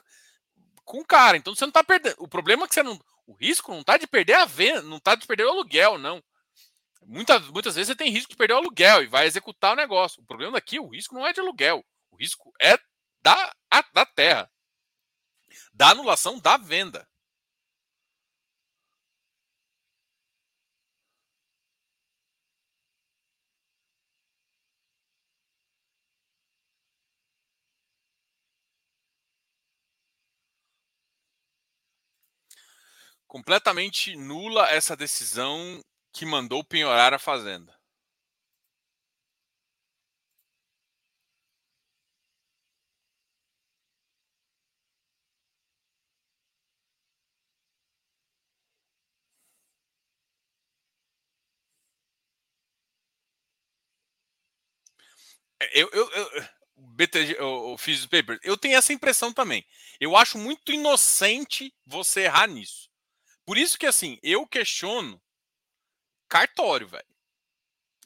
com 0.86 1.00
o 1.00 1.06
cara. 1.06 1.36
Então 1.36 1.54
você 1.54 1.66
não 1.66 1.70
está 1.70 1.84
perdendo. 1.84 2.16
O 2.20 2.28
problema 2.28 2.64
é 2.64 2.68
que 2.68 2.74
você 2.74 2.84
não. 2.84 3.00
O 3.28 3.34
risco 3.34 3.72
não 3.72 3.82
está 3.82 3.98
de 3.98 4.08
perder 4.08 4.34
a 4.34 4.46
venda, 4.46 4.84
não 4.84 4.98
está 4.98 5.16
de 5.16 5.26
perder 5.26 5.46
o 5.46 5.50
aluguel, 5.50 5.98
não. 5.98 6.24
Muitas, 7.04 7.48
muitas 7.50 7.76
vezes 7.76 7.88
você 7.88 7.96
tem 7.96 8.12
risco 8.12 8.30
de 8.30 8.38
perder 8.38 8.54
o 8.54 8.58
aluguel 8.58 9.04
e 9.04 9.08
vai 9.08 9.26
executar 9.26 9.74
o 9.74 9.76
negócio. 9.76 10.22
O 10.22 10.26
problema 10.26 10.54
daqui, 10.54 10.80
o 10.80 10.88
risco 10.88 11.16
não 11.16 11.26
é 11.26 11.34
de 11.34 11.40
aluguel. 11.40 11.84
O 12.12 12.18
risco 12.18 12.54
é 12.62 12.78
da, 13.22 13.56
a, 13.70 13.84
da 13.94 14.06
terra. 14.06 14.50
Da 15.74 15.90
anulação 15.90 16.40
da 16.40 16.58
venda. 16.58 17.08
Completamente 33.36 34.16
nula 34.16 34.70
essa 34.70 34.96
decisão 34.96 35.82
que 36.14 36.26
mandou 36.26 36.64
penhorar 36.64 37.14
a 37.14 37.20
fazenda. 37.20 37.78
Eu, 55.74 55.90
eu, 55.92 56.10
eu, 56.10 56.46
BTG, 56.78 57.36
eu, 57.38 57.76
fiz 57.78 58.06
o 58.06 58.10
paper. 58.10 58.40
Eu 58.42 58.56
tenho 58.56 58.78
essa 58.78 58.94
impressão 58.94 59.34
também. 59.34 59.66
Eu 60.00 60.16
acho 60.16 60.38
muito 60.38 60.72
inocente 60.72 61.74
você 61.86 62.22
errar 62.22 62.48
nisso. 62.48 62.90
Por 63.46 63.58
isso 63.58 63.78
que, 63.78 63.86
assim, 63.86 64.18
eu 64.24 64.48
questiono 64.48 65.22
cartório, 66.28 66.88
velho. 66.88 67.06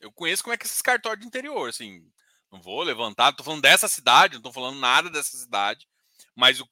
Eu 0.01 0.11
conheço 0.11 0.43
como 0.43 0.53
é 0.53 0.57
que 0.57 0.65
é 0.65 0.67
esses 0.67 0.81
cartórios 0.81 1.21
de 1.21 1.27
interior, 1.27 1.69
assim. 1.69 2.05
Não 2.51 2.61
vou 2.61 2.81
levantar, 2.81 3.33
tô 3.33 3.43
falando 3.43 3.61
dessa 3.61 3.87
cidade, 3.87 4.35
não 4.35 4.41
tô 4.41 4.51
falando 4.51 4.79
nada 4.79 5.09
dessa 5.09 5.37
cidade. 5.37 5.87
Mas 6.35 6.59
o, 6.59 6.67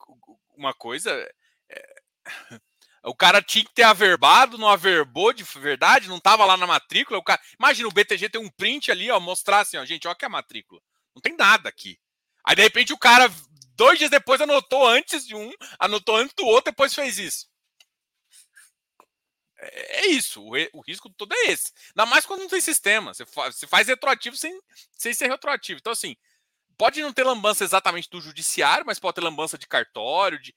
uma 0.56 0.74
coisa. 0.74 1.12
É, 1.70 2.02
o 3.04 3.16
cara 3.16 3.42
tinha 3.42 3.64
que 3.64 3.74
ter 3.74 3.84
averbado, 3.84 4.58
não 4.58 4.68
averbou 4.68 5.32
de 5.32 5.44
verdade, 5.44 6.10
não 6.10 6.20
tava 6.20 6.46
lá 6.46 6.58
na 6.58 6.68
matrícula. 6.68 7.20
O 7.20 7.24
cara, 7.24 7.42
imagina 7.60 7.88
o 7.88 7.92
BTG 7.92 8.30
ter 8.30 8.38
um 8.38 8.50
print 8.50 8.92
ali, 8.92 9.10
ó, 9.12 9.20
mostrar 9.20 9.60
assim, 9.60 9.78
ó, 9.78 9.86
gente, 9.86 10.08
ó 10.08 10.16
que 10.16 10.26
é 10.26 10.28
a 10.28 10.30
matrícula. 10.30 10.82
Não 11.16 11.22
tem 11.22 11.36
nada 11.36 11.70
aqui. 11.70 12.00
Aí 12.44 12.56
de 12.56 12.64
repente 12.64 12.94
o 12.94 12.98
cara, 12.98 13.30
dois 13.76 14.00
dias 14.00 14.10
depois, 14.10 14.42
anotou 14.42 14.88
antes 14.88 15.26
de 15.28 15.36
um, 15.36 15.52
anotou 15.80 16.16
antes 16.16 16.34
do 16.34 16.46
outro, 16.46 16.72
depois 16.72 16.94
fez 16.94 17.18
isso. 17.18 17.48
É, 19.60 20.02
é 20.02 20.08
isso, 20.08 20.42
o, 20.42 20.52
o, 20.74 20.82
risco 20.82 21.10
todo 21.10 21.34
é 21.34 21.52
esse. 21.52 21.72
Ainda 21.90 22.06
mais 22.06 22.26
quando 22.26 22.42
não 22.42 22.48
tem 22.48 22.62
sistema. 22.62 23.14
Você 23.14 23.26
faz, 23.26 23.56
você 23.56 23.68
faz 23.68 23.88
retroativo 23.88 24.36
sem, 24.36 24.60
sem 24.92 25.14
ser 25.14 25.28
retroativo. 25.28 25.80
Então, 25.80 25.94
assim, 25.94 26.16
pode 26.78 27.02
não 27.02 27.14
ter 27.14 27.24
lambança 27.24 27.64
exatamente 27.64 28.10
do 28.10 28.22
judiciário, 28.22 28.86
mas 28.86 29.00
pode 29.00 29.16
ter 29.16 29.22
lambança 29.22 29.58
de 29.58 29.68
cartório, 29.68 30.40
de. 30.42 30.54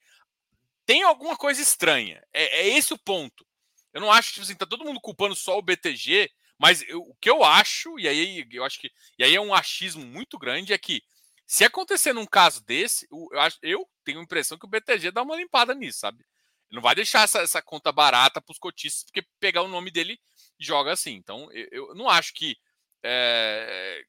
Tem 0.85 1.03
alguma 1.03 1.37
coisa 1.37 1.61
estranha. 1.61 2.23
É, 2.33 2.61
é 2.61 2.67
esse 2.77 2.93
o 2.93 2.97
ponto. 2.97 3.45
Eu 3.93 4.01
não 4.01 4.11
acho 4.11 4.29
que 4.29 4.33
tipo 4.35 4.45
assim, 4.45 4.55
tá 4.55 4.65
todo 4.65 4.85
mundo 4.85 5.01
culpando 5.01 5.35
só 5.35 5.57
o 5.57 5.61
BTG, 5.61 6.31
mas 6.57 6.81
eu, 6.87 7.01
o 7.01 7.15
que 7.19 7.29
eu 7.29 7.43
acho, 7.43 7.99
e 7.99 8.07
aí 8.07 8.47
eu 8.51 8.63
acho 8.63 8.79
que. 8.79 8.91
E 9.17 9.23
aí 9.23 9.35
é 9.35 9.41
um 9.41 9.53
achismo 9.53 10.05
muito 10.05 10.37
grande, 10.37 10.73
é 10.73 10.77
que 10.77 11.01
se 11.45 11.65
acontecer 11.65 12.13
num 12.13 12.25
caso 12.25 12.63
desse, 12.63 13.07
eu, 13.11 13.27
eu, 13.33 13.51
eu 13.63 13.89
tenho 14.05 14.19
a 14.19 14.23
impressão 14.23 14.57
que 14.57 14.65
o 14.65 14.69
BTG 14.69 15.11
dá 15.11 15.21
uma 15.21 15.35
limpada 15.35 15.75
nisso, 15.75 15.99
sabe? 15.99 16.23
Ele 16.71 16.77
não 16.77 16.81
vai 16.81 16.95
deixar 16.95 17.23
essa, 17.23 17.41
essa 17.41 17.61
conta 17.61 17.91
barata 17.91 18.41
para 18.41 18.51
os 18.51 18.57
cotistas, 18.57 19.03
porque 19.03 19.27
pegar 19.39 19.61
o 19.61 19.67
nome 19.67 19.91
dele 19.91 20.17
joga 20.57 20.93
assim. 20.93 21.11
Então, 21.15 21.51
eu, 21.51 21.67
eu 21.89 21.95
não 21.95 22.09
acho 22.09 22.33
que. 22.33 22.57
É, 23.03 24.03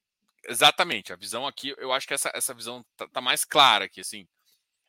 exatamente, 0.47 1.13
a 1.13 1.17
visão 1.17 1.47
aqui, 1.47 1.75
eu 1.79 1.93
acho 1.93 2.07
que 2.07 2.15
essa, 2.15 2.31
essa 2.35 2.55
visão 2.55 2.85
tá, 2.97 3.09
tá 3.09 3.21
mais 3.21 3.45
clara 3.45 3.87
aqui, 3.87 4.01
assim. 4.01 4.29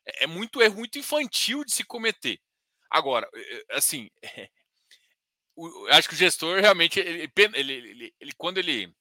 É, 0.06 0.24
é 0.24 0.26
muito 0.26 0.62
erro 0.62 0.76
muito 0.76 0.98
infantil 0.98 1.64
de 1.64 1.72
se 1.72 1.84
cometer. 1.84 2.40
Agora, 2.90 3.28
assim, 3.70 4.08
é, 4.22 4.48
o, 5.56 5.86
acho 5.88 6.08
que 6.08 6.14
o 6.14 6.18
gestor 6.18 6.60
realmente, 6.60 7.00
ele, 7.00 7.30
ele, 7.54 7.72
ele, 7.72 8.14
ele, 8.20 8.32
quando 8.36 8.58
ele, 8.58 8.94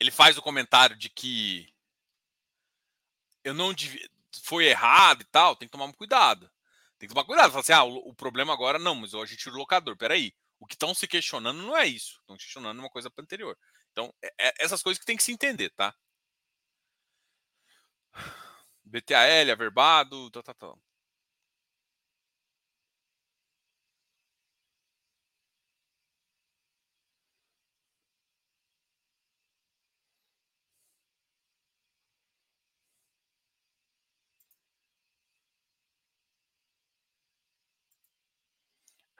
ele 0.00 0.10
faz 0.10 0.38
o 0.38 0.42
comentário 0.42 0.96
de 0.96 1.10
que 1.10 1.68
eu 3.44 3.52
não 3.52 3.74
devia, 3.74 4.08
foi 4.42 4.66
errado 4.66 5.22
e 5.22 5.26
tal, 5.26 5.56
tem 5.56 5.68
que 5.68 5.72
tomar 5.72 5.84
um 5.84 5.92
cuidado. 5.92 6.50
Tem 7.04 7.08
que 7.08 7.14
tomar 7.14 7.26
cuidado. 7.26 7.50
Falar 7.50 7.60
assim, 7.60 7.72
ah, 7.72 7.84
o, 7.84 8.08
o 8.08 8.14
problema 8.14 8.54
agora 8.54 8.78
não, 8.78 8.94
mas 8.94 9.12
hoje 9.12 9.36
tira 9.36 9.54
o 9.54 9.58
locador. 9.58 9.94
Peraí. 9.96 10.32
O 10.58 10.66
que 10.66 10.74
estão 10.74 10.94
se 10.94 11.06
questionando 11.06 11.62
não 11.62 11.76
é 11.76 11.86
isso. 11.86 12.18
Estão 12.20 12.36
questionando 12.36 12.78
uma 12.78 12.88
coisa 12.88 13.12
anterior. 13.18 13.58
Então, 13.92 14.12
é, 14.22 14.32
é, 14.40 14.54
essas 14.58 14.82
coisas 14.82 14.98
que 14.98 15.04
tem 15.04 15.16
que 15.16 15.22
se 15.22 15.30
entender, 15.32 15.70
tá? 15.76 15.94
BTAL, 18.84 19.50
averbado, 19.52 20.30
tal, 20.30 20.42
tal, 20.42 20.54
tal. 20.54 20.78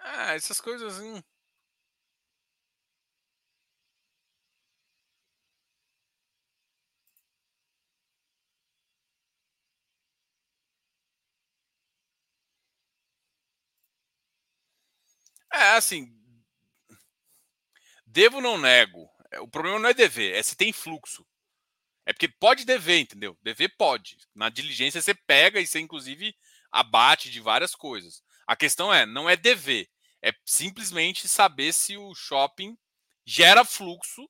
Ah, 0.04 0.34
essas 0.34 0.60
coisas. 0.60 0.98
Hum. 1.00 1.20
É, 15.52 15.76
assim. 15.76 16.12
Devo 18.06 18.40
não 18.40 18.58
nego. 18.58 19.08
É, 19.30 19.40
o 19.40 19.48
problema 19.48 19.78
não 19.78 19.88
é 19.88 19.94
dever, 19.94 20.34
é 20.34 20.42
se 20.42 20.56
tem 20.56 20.72
fluxo. 20.72 21.26
É 22.06 22.12
porque 22.12 22.28
pode 22.28 22.64
dever, 22.64 23.00
entendeu? 23.00 23.38
Dever 23.42 23.74
pode. 23.78 24.18
Na 24.34 24.50
diligência 24.50 25.02
você 25.02 25.14
pega 25.14 25.60
e 25.60 25.66
você, 25.66 25.80
inclusive, 25.80 26.34
abate 26.72 27.30
de 27.30 27.40
várias 27.40 27.74
coisas. 27.74 28.22
A 28.46 28.56
questão 28.56 28.92
é, 28.94 29.06
não 29.06 29.30
é 29.30 29.36
dever. 29.36 29.88
É 30.26 30.32
simplesmente 30.46 31.28
saber 31.28 31.70
se 31.74 31.98
o 31.98 32.14
shopping 32.14 32.78
gera 33.26 33.62
fluxo 33.62 34.26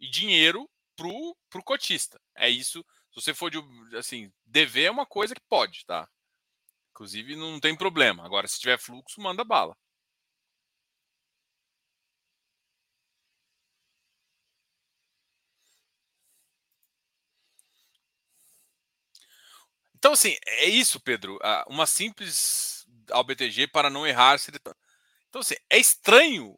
e 0.00 0.08
dinheiro 0.08 0.66
para 0.96 1.08
o 1.08 1.62
cotista. 1.62 2.18
É 2.34 2.48
isso. 2.48 2.82
Se 3.12 3.20
você 3.20 3.34
for 3.34 3.50
de 3.50 3.58
assim, 3.98 4.32
dever 4.46 4.84
é 4.84 4.90
uma 4.90 5.04
coisa 5.04 5.34
que 5.34 5.42
pode, 5.46 5.84
tá? 5.84 6.08
Inclusive 6.92 7.36
não 7.36 7.60
tem 7.60 7.76
problema. 7.76 8.24
Agora, 8.24 8.48
se 8.48 8.60
tiver 8.60 8.78
fluxo, 8.78 9.20
manda 9.20 9.44
bala. 9.44 9.76
Então, 19.94 20.12
assim, 20.12 20.36
é 20.46 20.66
isso, 20.66 21.00
Pedro. 21.00 21.38
Uma 21.66 21.86
simples 21.86 22.86
ao 23.10 23.24
BTG 23.24 23.66
para 23.66 23.90
não 23.90 24.06
errar. 24.06 24.38
Então, 25.36 25.42
assim, 25.42 25.56
é 25.68 25.78
estranho. 25.78 26.56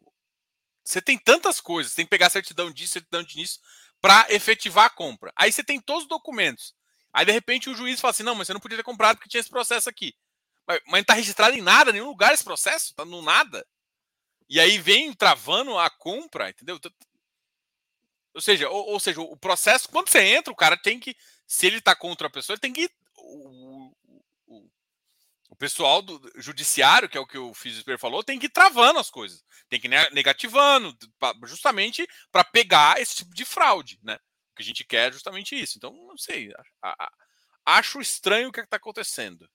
Você 0.85 1.01
tem 1.01 1.17
tantas 1.17 1.59
coisas, 1.59 1.93
tem 1.93 2.05
que 2.05 2.09
pegar 2.09 2.29
certidão 2.29 2.71
disso, 2.71 2.93
certidão 2.93 3.21
disso, 3.21 3.59
para 3.99 4.25
efetivar 4.29 4.85
a 4.85 4.89
compra. 4.89 5.33
Aí 5.35 5.51
você 5.51 5.61
tem 5.61 5.81
todos 5.81 6.03
os 6.03 6.09
documentos. 6.09 6.73
Aí, 7.11 7.25
de 7.25 7.31
repente, 7.33 7.69
o 7.69 7.75
juiz 7.75 7.99
fala 7.99 8.11
assim: 8.11 8.23
não, 8.23 8.35
mas 8.35 8.47
você 8.47 8.53
não 8.53 8.61
podia 8.61 8.77
ter 8.77 8.83
comprado 8.83 9.17
porque 9.17 9.27
tinha 9.27 9.41
esse 9.41 9.49
processo 9.49 9.89
aqui. 9.89 10.15
Mas, 10.65 10.79
mas 10.85 10.93
não 10.93 10.99
está 10.99 11.13
registrado 11.13 11.57
em 11.57 11.61
nada, 11.61 11.89
em 11.89 11.93
nenhum 11.95 12.07
lugar 12.07 12.33
esse 12.33 12.43
processo, 12.43 12.91
está 12.91 13.03
no 13.03 13.21
nada. 13.21 13.67
E 14.47 14.61
aí 14.61 14.77
vem 14.77 15.13
travando 15.13 15.77
a 15.77 15.89
compra, 15.89 16.49
entendeu? 16.49 16.79
Ou 18.33 18.39
seja, 18.39 18.69
ou, 18.69 18.91
ou, 18.91 18.99
seja, 18.99 19.19
o 19.19 19.35
processo, 19.35 19.89
quando 19.89 20.07
você 20.07 20.21
entra, 20.21 20.53
o 20.53 20.55
cara 20.55 20.77
tem 20.77 21.01
que, 21.01 21.17
se 21.45 21.67
ele 21.67 21.79
está 21.79 21.93
contra 21.93 22.27
a 22.27 22.31
pessoa, 22.31 22.53
ele 22.53 22.61
tem 22.61 22.71
que. 22.71 22.89
O, 25.49 25.55
pessoal 25.55 26.01
do 26.01 26.21
judiciário, 26.35 27.09
que 27.09 27.17
é 27.17 27.19
o 27.19 27.25
que 27.25 27.37
o 27.37 27.53
Fisper 27.53 27.97
falou, 27.97 28.23
tem 28.23 28.39
que 28.39 28.45
ir 28.45 28.51
travando 28.51 28.99
as 28.99 29.09
coisas, 29.09 29.43
tem 29.67 29.79
que 29.79 29.87
ir 29.87 30.11
negativando, 30.13 30.95
justamente 31.45 32.07
para 32.31 32.43
pegar 32.43 33.01
esse 33.01 33.15
tipo 33.15 33.33
de 33.33 33.43
fraude, 33.43 33.99
né? 34.03 34.15
O 34.15 34.55
que 34.55 34.61
a 34.61 34.65
gente 34.65 34.83
quer 34.83 35.09
é 35.09 35.11
justamente 35.11 35.59
isso. 35.59 35.77
Então, 35.77 35.91
não 35.91 36.17
sei, 36.17 36.51
acho 37.65 37.99
estranho 37.99 38.49
o 38.49 38.51
que 38.51 38.59
é 38.59 38.63
está 38.63 38.77
acontecendo. 38.77 39.49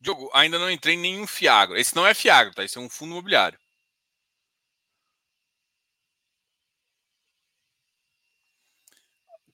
Diogo, 0.00 0.30
ainda 0.32 0.58
não 0.58 0.70
entrei 0.70 0.94
em 0.94 0.98
nenhum 0.98 1.26
Fiagro. 1.26 1.76
Esse 1.76 1.94
não 1.94 2.06
é 2.06 2.14
Fiagro, 2.14 2.54
tá? 2.54 2.64
Esse 2.64 2.78
é 2.78 2.80
um 2.80 2.88
fundo 2.88 3.12
imobiliário. 3.12 3.58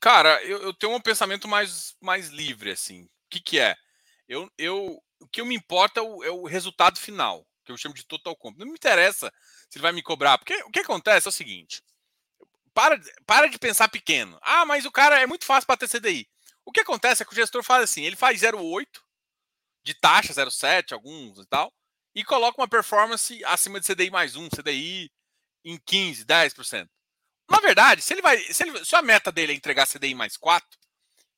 Cara, 0.00 0.42
eu, 0.44 0.62
eu 0.62 0.74
tenho 0.74 0.94
um 0.94 1.00
pensamento 1.00 1.48
mais, 1.48 1.96
mais 2.00 2.28
livre, 2.28 2.70
assim. 2.70 3.02
O 3.04 3.10
que, 3.30 3.40
que 3.40 3.58
é? 3.58 3.74
Eu, 4.28 4.50
eu, 4.56 5.02
o 5.20 5.26
que 5.28 5.40
eu 5.40 5.46
me 5.46 5.54
importa 5.56 6.00
é 6.00 6.02
o, 6.02 6.24
é 6.24 6.30
o 6.30 6.44
resultado 6.44 6.98
final, 6.98 7.46
que 7.64 7.72
eu 7.72 7.76
chamo 7.76 7.94
de 7.94 8.04
total 8.04 8.36
comp. 8.36 8.56
Não 8.56 8.66
me 8.66 8.72
interessa 8.74 9.32
se 9.68 9.78
ele 9.78 9.82
vai 9.82 9.92
me 9.92 10.02
cobrar, 10.02 10.38
porque 10.38 10.54
o 10.64 10.70
que 10.70 10.80
acontece 10.80 11.26
é 11.26 11.30
o 11.30 11.32
seguinte: 11.32 11.82
para, 12.74 13.00
para 13.26 13.48
de 13.48 13.58
pensar 13.58 13.88
pequeno. 13.88 14.38
Ah, 14.42 14.66
mas 14.66 14.84
o 14.84 14.92
cara 14.92 15.20
é 15.20 15.26
muito 15.26 15.44
fácil 15.44 15.66
para 15.66 15.76
ter 15.78 15.88
CDI. 15.88 16.28
O 16.64 16.72
que 16.72 16.80
acontece 16.80 17.22
é 17.22 17.26
que 17.26 17.32
o 17.32 17.36
gestor 17.36 17.62
faz 17.62 17.84
assim: 17.84 18.04
ele 18.04 18.16
faz 18.16 18.40
0,8 18.40 19.05
de 19.86 19.94
taxa 19.94 20.32
0,7, 20.32 20.92
alguns 20.92 21.38
e 21.38 21.46
tal, 21.46 21.72
e 22.12 22.24
coloca 22.24 22.60
uma 22.60 22.66
performance 22.66 23.42
acima 23.44 23.78
de 23.78 23.86
CDI 23.86 24.10
mais 24.10 24.34
um, 24.34 24.48
CDI 24.48 25.08
em 25.64 25.78
15, 25.78 26.24
10%. 26.24 26.88
Na 27.48 27.60
verdade, 27.60 28.02
se 28.02 28.12
ele 28.12 28.20
vai. 28.20 28.38
Se, 28.52 28.64
ele, 28.64 28.84
se 28.84 28.96
a 28.96 29.02
meta 29.02 29.30
dele 29.30 29.52
é 29.52 29.56
entregar 29.56 29.86
CDI 29.86 30.12
mais 30.12 30.36
4, 30.36 30.68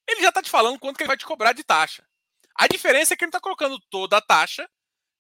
ele 0.07 0.23
já 0.23 0.31
está 0.31 0.43
te 0.43 0.49
falando 0.49 0.79
quanto 0.79 0.97
que 0.97 1.03
ele 1.03 1.09
vai 1.09 1.17
te 1.19 1.27
cobrar 1.27 1.53
de 1.53 1.63
taxa. 1.63 2.03
A 2.55 2.67
diferença 2.67 3.13
é 3.13 3.17
que 3.17 3.23
ele 3.23 3.29
está 3.29 3.41
colocando 3.41 3.79
toda 3.91 4.17
a 4.17 4.23
taxa 4.23 4.69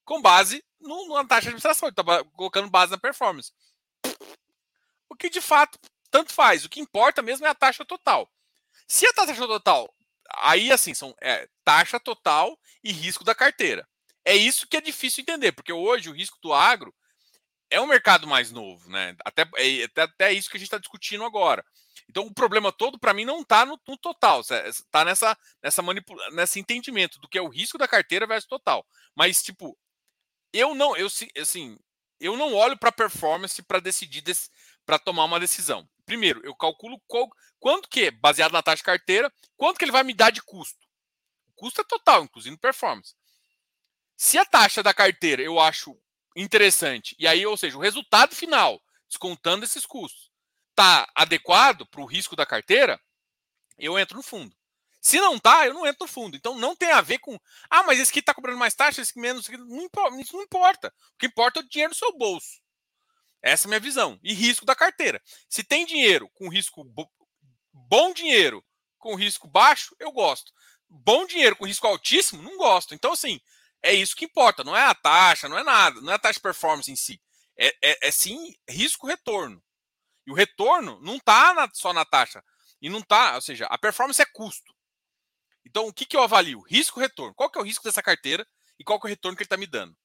com 0.06 0.22
base 0.22 0.64
no, 0.80 1.14
na 1.14 1.26
taxa 1.26 1.42
de 1.42 1.48
administração, 1.48 1.88
ele 1.88 1.92
está 1.92 2.24
colocando 2.34 2.70
base 2.70 2.90
na 2.90 2.98
performance. 2.98 3.52
O 5.06 5.14
que 5.14 5.28
de 5.28 5.42
fato 5.42 5.78
tanto 6.10 6.32
faz. 6.32 6.64
O 6.64 6.68
que 6.70 6.80
importa 6.80 7.20
mesmo 7.20 7.46
é 7.46 7.50
a 7.50 7.54
taxa 7.54 7.84
total. 7.84 8.30
Se 8.86 9.06
a 9.06 9.12
taxa 9.12 9.34
total, 9.34 9.94
aí 10.40 10.72
assim, 10.72 10.94
são 10.94 11.14
é, 11.20 11.48
taxa 11.64 11.98
total 12.00 12.58
e 12.82 12.92
risco 12.92 13.24
da 13.24 13.34
carteira. 13.34 13.86
É 14.24 14.36
isso 14.36 14.66
que 14.66 14.76
é 14.76 14.80
difícil 14.80 15.22
entender, 15.22 15.52
porque 15.52 15.72
hoje 15.72 16.10
o 16.10 16.12
risco 16.12 16.38
do 16.42 16.52
agro 16.52 16.94
é 17.70 17.80
um 17.80 17.86
mercado 17.86 18.26
mais 18.26 18.50
novo, 18.50 18.88
né? 18.90 19.16
Até, 19.24 19.48
é, 19.56 19.84
até, 19.84 20.02
até 20.02 20.32
isso 20.32 20.50
que 20.50 20.56
a 20.56 20.60
gente 20.60 20.68
está 20.68 20.78
discutindo 20.78 21.24
agora. 21.24 21.64
Então 22.08 22.24
o 22.24 22.32
problema 22.32 22.72
todo 22.72 22.98
para 22.98 23.12
mim 23.12 23.24
não 23.24 23.40
está 23.40 23.66
no, 23.66 23.78
no, 23.86 23.96
total, 23.98 24.40
está 24.40 25.04
nessa 25.04 25.36
nessa 25.62 25.82
manipula 25.82 26.30
nesse 26.30 26.58
entendimento 26.58 27.18
do 27.20 27.28
que 27.28 27.36
é 27.36 27.42
o 27.42 27.48
risco 27.48 27.76
da 27.76 27.86
carteira 27.86 28.26
versus 28.26 28.48
total. 28.48 28.86
Mas 29.14 29.42
tipo, 29.42 29.76
eu 30.52 30.74
não, 30.74 30.96
eu 30.96 31.08
assim, 31.38 31.78
eu 32.18 32.36
não 32.36 32.54
olho 32.54 32.78
para 32.78 32.90
performance 32.90 33.62
para 33.62 33.80
decidir 33.80 34.22
para 34.86 34.98
tomar 34.98 35.24
uma 35.24 35.40
decisão. 35.40 35.86
Primeiro, 36.08 36.40
eu 36.42 36.54
calculo 36.54 36.98
qual, 37.06 37.28
quanto 37.60 37.86
que, 37.86 38.10
baseado 38.10 38.52
na 38.52 38.62
taxa 38.62 38.78
de 38.78 38.82
carteira, 38.82 39.30
quanto 39.58 39.76
que 39.76 39.84
ele 39.84 39.92
vai 39.92 40.02
me 40.02 40.14
dar 40.14 40.30
de 40.30 40.40
custo. 40.40 40.78
O 41.50 41.52
custo 41.54 41.82
é 41.82 41.84
total, 41.84 42.24
inclusive 42.24 42.56
performance. 42.56 43.14
Se 44.16 44.38
a 44.38 44.44
taxa 44.46 44.82
da 44.82 44.94
carteira 44.94 45.42
eu 45.42 45.60
acho 45.60 45.94
interessante, 46.34 47.14
e 47.18 47.26
aí, 47.26 47.44
ou 47.44 47.58
seja, 47.58 47.76
o 47.76 47.80
resultado 47.80 48.34
final, 48.34 48.80
descontando 49.06 49.66
esses 49.66 49.84
custos, 49.84 50.30
está 50.70 51.06
adequado 51.14 51.84
para 51.84 52.00
o 52.00 52.06
risco 52.06 52.34
da 52.34 52.46
carteira, 52.46 52.98
eu 53.76 53.98
entro 53.98 54.16
no 54.16 54.22
fundo. 54.22 54.56
Se 55.02 55.20
não 55.20 55.38
tá, 55.38 55.66
eu 55.66 55.74
não 55.74 55.86
entro 55.86 56.06
no 56.06 56.10
fundo. 56.10 56.38
Então 56.38 56.58
não 56.58 56.74
tem 56.74 56.90
a 56.90 57.02
ver 57.02 57.18
com. 57.18 57.38
Ah, 57.68 57.82
mas 57.82 58.00
esse 58.00 58.10
aqui 58.10 58.20
está 58.20 58.32
cobrando 58.32 58.58
mais 58.58 58.74
taxa, 58.74 59.02
esse 59.02 59.10
aqui 59.10 59.20
menos. 59.20 59.46
Isso 59.46 60.36
não 60.36 60.42
importa. 60.42 60.88
O 60.88 61.18
que 61.18 61.26
importa 61.26 61.60
é 61.60 61.62
o 61.62 61.68
dinheiro 61.68 61.90
no 61.90 61.94
seu 61.94 62.16
bolso. 62.16 62.62
Essa 63.42 63.64
é 63.64 63.66
a 63.66 63.70
minha 63.70 63.80
visão. 63.80 64.18
E 64.22 64.32
risco 64.32 64.66
da 64.66 64.74
carteira. 64.74 65.22
Se 65.48 65.62
tem 65.62 65.86
dinheiro 65.86 66.28
com 66.34 66.48
risco. 66.48 66.84
Bo... 66.84 67.08
Bom 67.72 68.12
dinheiro 68.12 68.64
com 68.98 69.14
risco 69.14 69.46
baixo, 69.46 69.94
eu 69.98 70.10
gosto. 70.10 70.52
Bom 70.88 71.26
dinheiro 71.26 71.56
com 71.56 71.66
risco 71.66 71.86
altíssimo, 71.86 72.42
não 72.42 72.56
gosto. 72.56 72.94
Então, 72.94 73.12
assim, 73.12 73.40
é 73.82 73.92
isso 73.92 74.16
que 74.16 74.24
importa. 74.24 74.64
Não 74.64 74.76
é 74.76 74.82
a 74.82 74.94
taxa, 74.94 75.48
não 75.48 75.58
é 75.58 75.62
nada. 75.62 76.00
Não 76.00 76.12
é 76.12 76.16
a 76.16 76.18
taxa 76.18 76.34
de 76.34 76.42
performance 76.42 76.90
em 76.90 76.96
si. 76.96 77.20
É, 77.56 77.68
é, 77.82 78.08
é 78.08 78.10
sim 78.10 78.54
risco-retorno. 78.68 79.62
E 80.26 80.30
o 80.30 80.34
retorno 80.34 81.00
não 81.00 81.16
está 81.16 81.70
só 81.72 81.92
na 81.92 82.04
taxa. 82.04 82.42
E 82.80 82.88
não 82.88 83.00
está, 83.00 83.34
ou 83.34 83.40
seja, 83.40 83.66
a 83.66 83.78
performance 83.78 84.20
é 84.20 84.26
custo. 84.26 84.74
Então, 85.64 85.86
o 85.86 85.92
que, 85.92 86.06
que 86.06 86.16
eu 86.16 86.22
avalio? 86.22 86.60
Risco-retorno. 86.60 87.34
Qual 87.34 87.50
que 87.50 87.58
é 87.58 87.62
o 87.62 87.64
risco 87.64 87.84
dessa 87.84 88.02
carteira 88.02 88.46
e 88.78 88.84
qual 88.84 89.00
que 89.00 89.06
é 89.06 89.08
o 89.08 89.10
retorno 89.10 89.36
que 89.36 89.42
ele 89.42 89.46
está 89.46 89.56
me 89.56 89.66
dando? 89.66 89.96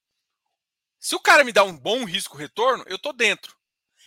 Se 1.03 1.15
o 1.15 1.19
cara 1.19 1.43
me 1.43 1.51
dá 1.51 1.65
um 1.65 1.77
bom 1.77 2.05
risco-retorno, 2.05 2.85
eu 2.87 2.95
estou 2.95 3.11
dentro. 3.11 3.57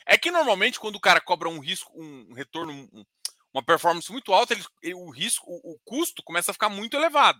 É 0.07 0.17
que 0.17 0.31
normalmente, 0.31 0.81
quando 0.81 0.97
o 0.97 1.01
cara 1.01 1.21
cobra 1.21 1.47
um 1.47 1.59
risco, 1.59 1.93
um 1.95 2.33
retorno, 2.33 2.73
um, 2.73 3.05
uma 3.53 3.63
performance 3.63 4.11
muito 4.11 4.33
alta, 4.33 4.55
ele, 4.55 4.65
ele, 4.83 4.95
o 4.95 5.11
risco, 5.11 5.45
o, 5.47 5.73
o, 5.73 5.79
custo 5.85 6.23
começa 6.23 6.51
a 6.51 6.55
ficar 6.55 6.71
muito 6.71 6.97
elevado. 6.97 7.39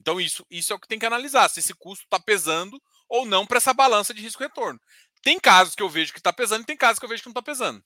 Então, 0.00 0.20
isso, 0.20 0.46
isso 0.48 0.72
é 0.72 0.76
o 0.76 0.78
que 0.78 0.86
tem 0.86 1.00
que 1.00 1.06
analisar, 1.06 1.48
se 1.48 1.58
esse 1.58 1.74
custo 1.74 2.04
está 2.04 2.20
pesando 2.20 2.80
ou 3.08 3.26
não 3.26 3.44
para 3.44 3.56
essa 3.56 3.74
balança 3.74 4.14
de 4.14 4.22
risco-retorno. 4.22 4.80
Tem 5.20 5.40
casos 5.40 5.74
que 5.74 5.82
eu 5.82 5.88
vejo 5.90 6.12
que 6.12 6.20
está 6.20 6.32
pesando 6.32 6.62
e 6.62 6.66
tem 6.66 6.76
casos 6.76 7.00
que 7.00 7.04
eu 7.04 7.08
vejo 7.08 7.24
que 7.24 7.28
não 7.28 7.32
está 7.32 7.42
pesando. 7.42 7.82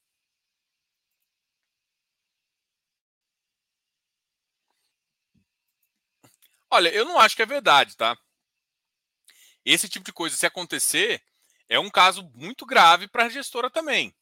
Olha, 6.71 6.91
eu 6.91 7.05
não 7.07 7.19
acho 7.19 7.35
que 7.35 7.43
é 7.43 7.47
verdade, 7.47 7.97
tá? 7.97 8.19
Esse 9.67 9.89
tipo 9.89 10.07
de 10.07 10.14
coisa, 10.14 10.37
se 10.37 10.47
acontecer, 10.47 11.23
é 11.69 11.79
um 11.79 11.91
caso 11.91 12.23
muito 12.35 12.64
grave 12.64 13.09
para 13.09 13.27
a 13.27 13.29
gestora 13.29 13.71
também. 13.71 14.14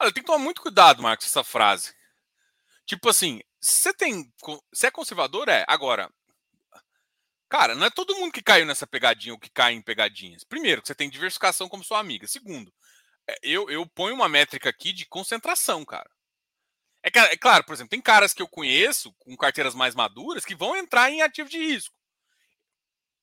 Olha, 0.00 0.12
tem 0.12 0.22
que 0.22 0.26
tomar 0.26 0.38
muito 0.42 0.60
cuidado, 0.62 1.02
Marcos, 1.02 1.26
essa 1.26 1.44
frase. 1.44 1.94
Tipo 2.86 3.10
assim, 3.10 3.40
você 3.60 3.92
tem. 3.94 4.32
Você 4.72 4.88
é 4.88 4.90
conservador? 4.92 5.48
É. 5.48 5.64
Agora, 5.68 6.10
Cara, 7.48 7.74
não 7.74 7.86
é 7.86 7.90
todo 7.90 8.16
mundo 8.16 8.32
que 8.32 8.42
caiu 8.42 8.66
nessa 8.66 8.86
pegadinha 8.86 9.32
ou 9.32 9.38
que 9.38 9.50
cai 9.50 9.72
em 9.72 9.82
pegadinhas. 9.82 10.42
Primeiro, 10.42 10.82
que 10.82 10.88
você 10.88 10.94
tem 10.94 11.08
diversificação 11.08 11.68
como 11.68 11.84
sua 11.84 12.00
amiga. 12.00 12.26
Segundo, 12.26 12.72
é, 13.28 13.38
eu, 13.42 13.70
eu 13.70 13.86
ponho 13.86 14.14
uma 14.14 14.28
métrica 14.28 14.68
aqui 14.68 14.92
de 14.92 15.06
concentração, 15.06 15.84
cara. 15.84 16.10
É, 17.02 17.08
é 17.32 17.36
claro, 17.36 17.64
por 17.64 17.72
exemplo, 17.72 17.90
tem 17.90 18.00
caras 18.00 18.34
que 18.34 18.42
eu 18.42 18.48
conheço 18.48 19.12
com 19.20 19.36
carteiras 19.36 19.74
mais 19.74 19.94
maduras 19.94 20.44
que 20.44 20.56
vão 20.56 20.76
entrar 20.76 21.10
em 21.10 21.22
ativo 21.22 21.48
de 21.48 21.58
risco. 21.58 21.96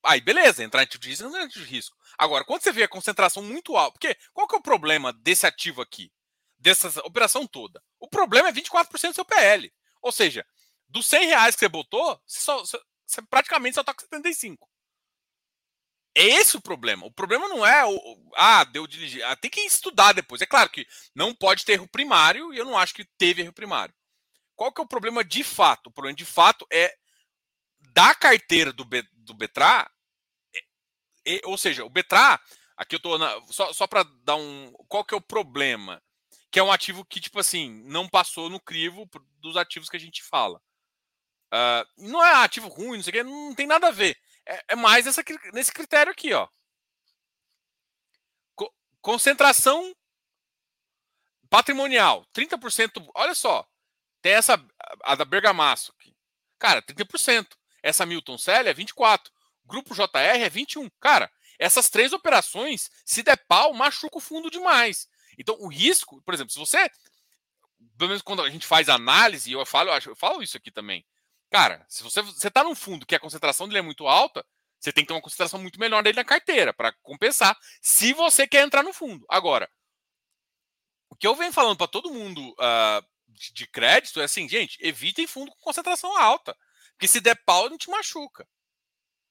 Aí, 0.06 0.22
beleza, 0.22 0.64
entrar 0.64 0.82
em 0.82 0.84
ativo 0.84 1.02
de 1.02 1.10
risco 1.10 1.30
não 1.30 1.38
é 1.38 1.44
ativo 1.44 1.66
de 1.66 1.72
risco. 1.72 1.98
Agora, 2.18 2.46
quando 2.46 2.62
você 2.62 2.72
vê 2.72 2.84
a 2.84 2.88
concentração 2.88 3.44
muito 3.44 3.76
alta, 3.76 3.94
porque 4.00 4.18
qual 4.34 4.48
que 4.48 4.56
é 4.56 4.58
o 4.58 4.62
problema 4.62 5.12
desse 5.12 5.46
ativo 5.46 5.82
aqui? 5.82 6.12
Dessa 6.58 6.88
operação 7.06 7.46
toda? 7.46 7.84
O 8.00 8.08
problema 8.08 8.50
é 8.50 8.54
24% 8.54 9.10
do 9.10 9.16
seu 9.16 9.26
PL. 9.26 9.74
Ou 10.02 10.12
seja, 10.12 10.46
dos 10.88 11.06
100 11.08 11.26
reais 11.28 11.56
que 11.56 11.60
você 11.60 11.70
botou, 11.70 12.22
você 12.26 12.40
só, 12.40 12.64
você 13.06 13.22
praticamente 13.22 13.76
só 13.76 13.84
tá 13.84 13.94
com 13.94 14.02
75. 14.02 14.68
É 16.16 16.24
esse 16.24 16.56
o 16.56 16.62
problema. 16.62 17.06
O 17.06 17.12
problema 17.12 17.48
não 17.48 17.66
é 17.66 17.84
o. 17.86 18.32
Ah, 18.36 18.64
deu 18.64 18.86
dirigir. 18.86 19.24
Ah, 19.24 19.36
tem 19.36 19.50
que 19.50 19.62
estudar 19.62 20.14
depois. 20.14 20.42
É 20.42 20.46
claro 20.46 20.70
que 20.70 20.88
não 21.16 21.34
pode 21.34 21.66
ter 21.66 21.74
erro 21.74 21.88
primário 21.88 22.54
e 22.54 22.58
eu 22.58 22.66
não 22.66 22.78
acho 22.78 22.94
que 22.94 23.06
teve 23.18 23.42
erro 23.42 23.54
primário. 23.54 23.94
Qual 24.56 24.72
que 24.72 24.80
é 24.80 24.84
o 24.84 24.88
problema 24.88 25.24
de 25.24 25.44
fato? 25.44 25.88
O 25.88 25.92
problema 25.92 26.16
de 26.16 26.26
fato 26.26 26.68
é 26.72 26.96
da 27.94 28.14
carteira 28.14 28.72
do, 28.72 28.88
do 29.14 29.34
Betra. 29.34 29.90
É, 31.26 31.36
é, 31.36 31.42
ou 31.46 31.58
seja, 31.58 31.84
o 31.84 31.90
Betra. 31.90 32.40
Aqui 32.78 32.96
eu 32.96 33.00
tô. 33.00 33.18
Na, 33.18 33.42
só 33.48 33.74
só 33.74 33.88
para 33.88 34.04
dar 34.24 34.36
um. 34.36 34.72
Qual 34.88 35.04
que 35.04 35.16
é 35.16 35.18
o 35.18 35.22
problema? 35.22 36.02
Que 36.52 36.60
é 36.60 36.64
um 36.64 36.72
ativo 36.72 37.04
que, 37.04 37.20
tipo 37.20 37.40
assim, 37.40 37.84
não 37.86 38.08
passou 38.08 38.50
no 38.50 38.60
crivo 38.60 39.10
dos 39.40 39.58
ativos 39.58 39.90
que 39.90 39.98
a 39.98 40.00
gente 40.00 40.22
fala. 40.22 40.62
Uh, 41.54 42.10
não 42.10 42.26
é 42.26 42.34
ativo 42.44 42.68
ruim, 42.68 42.98
não 42.98 43.04
sei 43.04 43.12
o 43.12 43.14
que, 43.14 43.24
não 43.24 43.54
tem 43.54 43.68
nada 43.68 43.90
a 43.90 43.92
ver. 43.92 44.18
É, 44.44 44.66
é 44.70 44.76
mais 44.76 45.06
essa, 45.06 45.24
nesse 45.54 45.72
critério 45.72 46.12
aqui, 46.12 46.34
ó. 46.34 46.48
Co 48.56 48.74
concentração 49.02 49.96
patrimonial, 51.52 52.26
30%. 52.34 53.08
Olha 53.14 53.36
só, 53.36 53.68
tem 54.20 54.34
essa, 54.34 54.60
a 55.04 55.14
da 55.14 55.26
Bergamasso 55.26 55.92
aqui. 55.92 56.16
Cara, 56.58 56.82
30%. 56.82 57.56
Essa 57.84 58.06
Milton 58.06 58.38
Célia 58.38 58.72
é 58.72 58.74
24%. 58.74 59.30
Grupo 59.66 59.94
JR 59.94 60.08
é 60.16 60.50
21%. 60.50 60.92
Cara, 61.00 61.32
essas 61.60 61.90
três 61.90 62.14
operações, 62.14 62.90
se 63.06 63.22
der 63.22 63.38
pau, 63.48 63.74
machuca 63.74 64.18
o 64.18 64.22
fundo 64.22 64.50
demais. 64.50 65.08
Então, 65.38 65.56
o 65.60 65.68
risco, 65.68 66.22
por 66.24 66.34
exemplo, 66.34 66.52
se 66.52 66.60
você. 66.60 66.90
Pelo 67.98 68.10
menos 68.10 68.24
quando 68.24 68.42
a 68.42 68.50
gente 68.50 68.66
faz 68.66 68.90
análise, 68.90 69.52
eu 69.52 69.64
falo, 69.66 69.92
eu 69.92 70.16
falo 70.16 70.42
isso 70.42 70.58
aqui 70.58 70.72
também. 70.72 71.06
Cara, 71.54 71.86
se 71.88 72.02
você 72.02 72.20
você 72.24 72.48
está 72.48 72.64
num 72.64 72.74
fundo 72.74 73.06
que 73.06 73.14
a 73.14 73.20
concentração 73.20 73.68
dele 73.68 73.78
é 73.78 73.82
muito 73.84 74.08
alta, 74.08 74.44
você 74.80 74.92
tem 74.92 75.04
que 75.04 75.10
ter 75.10 75.14
uma 75.14 75.22
concentração 75.22 75.62
muito 75.62 75.80
menor 75.80 76.02
dele 76.02 76.16
na 76.16 76.26
carteira 76.26 76.74
para 76.74 76.92
compensar, 77.04 77.56
se 77.80 78.12
você 78.12 78.48
quer 78.48 78.66
entrar 78.66 78.82
no 78.82 78.92
fundo. 78.92 79.24
Agora, 79.30 79.70
o 81.12 81.16
que 81.16 81.28
eu 81.28 81.36
venho 81.36 81.54
falando 81.54 81.78
para 81.78 81.88
todo 81.88 82.12
mundo 82.12 82.42
uh, 82.54 83.06
de, 83.28 83.54
de, 83.54 83.68
crédito 83.68 84.20
é 84.20 84.24
assim, 84.24 84.50
gente, 84.50 84.80
evitem 84.82 85.28
fundo 85.28 85.52
com 85.52 85.60
concentração 85.60 86.18
alta, 86.18 86.58
porque 86.94 87.08
se 87.08 87.22
der 87.22 87.36
pau, 87.46 87.70
não 87.70 87.78
te 87.78 87.88
machuca. 87.88 88.48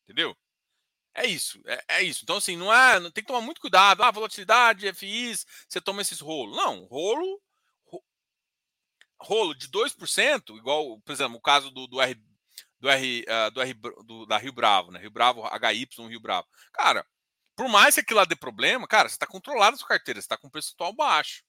Entendeu? 0.04 0.36
É 1.14 1.26
isso, 1.26 1.60
é, 1.66 1.84
é, 1.88 2.02
isso. 2.04 2.20
Então, 2.22 2.36
assim, 2.36 2.56
não 2.56 2.72
é. 2.72 3.00
Não, 3.00 3.10
tem 3.10 3.24
que 3.24 3.28
tomar 3.28 3.40
muito 3.40 3.60
cuidado. 3.60 4.02
Ah, 4.04 4.12
volatilidade, 4.12 4.92
FIs, 4.94 5.44
você 5.68 5.80
toma 5.80 6.02
esses 6.02 6.20
rolos. 6.20 6.56
Não, 6.56 6.84
rolo 6.84 7.42
rolo 9.22 9.54
de 9.54 9.68
2%, 9.68 10.56
igual, 10.56 11.00
por 11.00 11.12
exemplo, 11.12 11.36
o 11.36 11.40
caso 11.40 11.70
do, 11.70 11.86
do 11.86 12.00
R 12.00 12.14
do 12.82 12.90
R, 12.90 13.24
uh, 13.28 13.50
do 13.52 13.62
R 13.62 13.74
do, 13.74 14.26
da 14.26 14.36
Rio 14.36 14.52
Bravo, 14.52 14.90
né? 14.90 14.98
Rio 14.98 15.10
Bravo, 15.10 15.42
HY, 15.46 15.88
Rio 16.08 16.20
Bravo. 16.20 16.48
Cara, 16.72 17.06
por 17.54 17.68
mais 17.68 17.94
que 17.94 18.00
aquilo 18.00 18.18
lá 18.18 18.24
dê 18.24 18.34
problema, 18.34 18.88
cara, 18.88 19.08
você 19.08 19.14
está 19.14 19.26
controlado 19.26 19.76
a 19.76 19.78
sua 19.78 19.86
carteira, 19.86 20.20
você 20.20 20.24
está 20.24 20.36
com 20.36 20.48
o 20.48 20.50
percentual 20.50 20.92
baixo. 20.92 21.44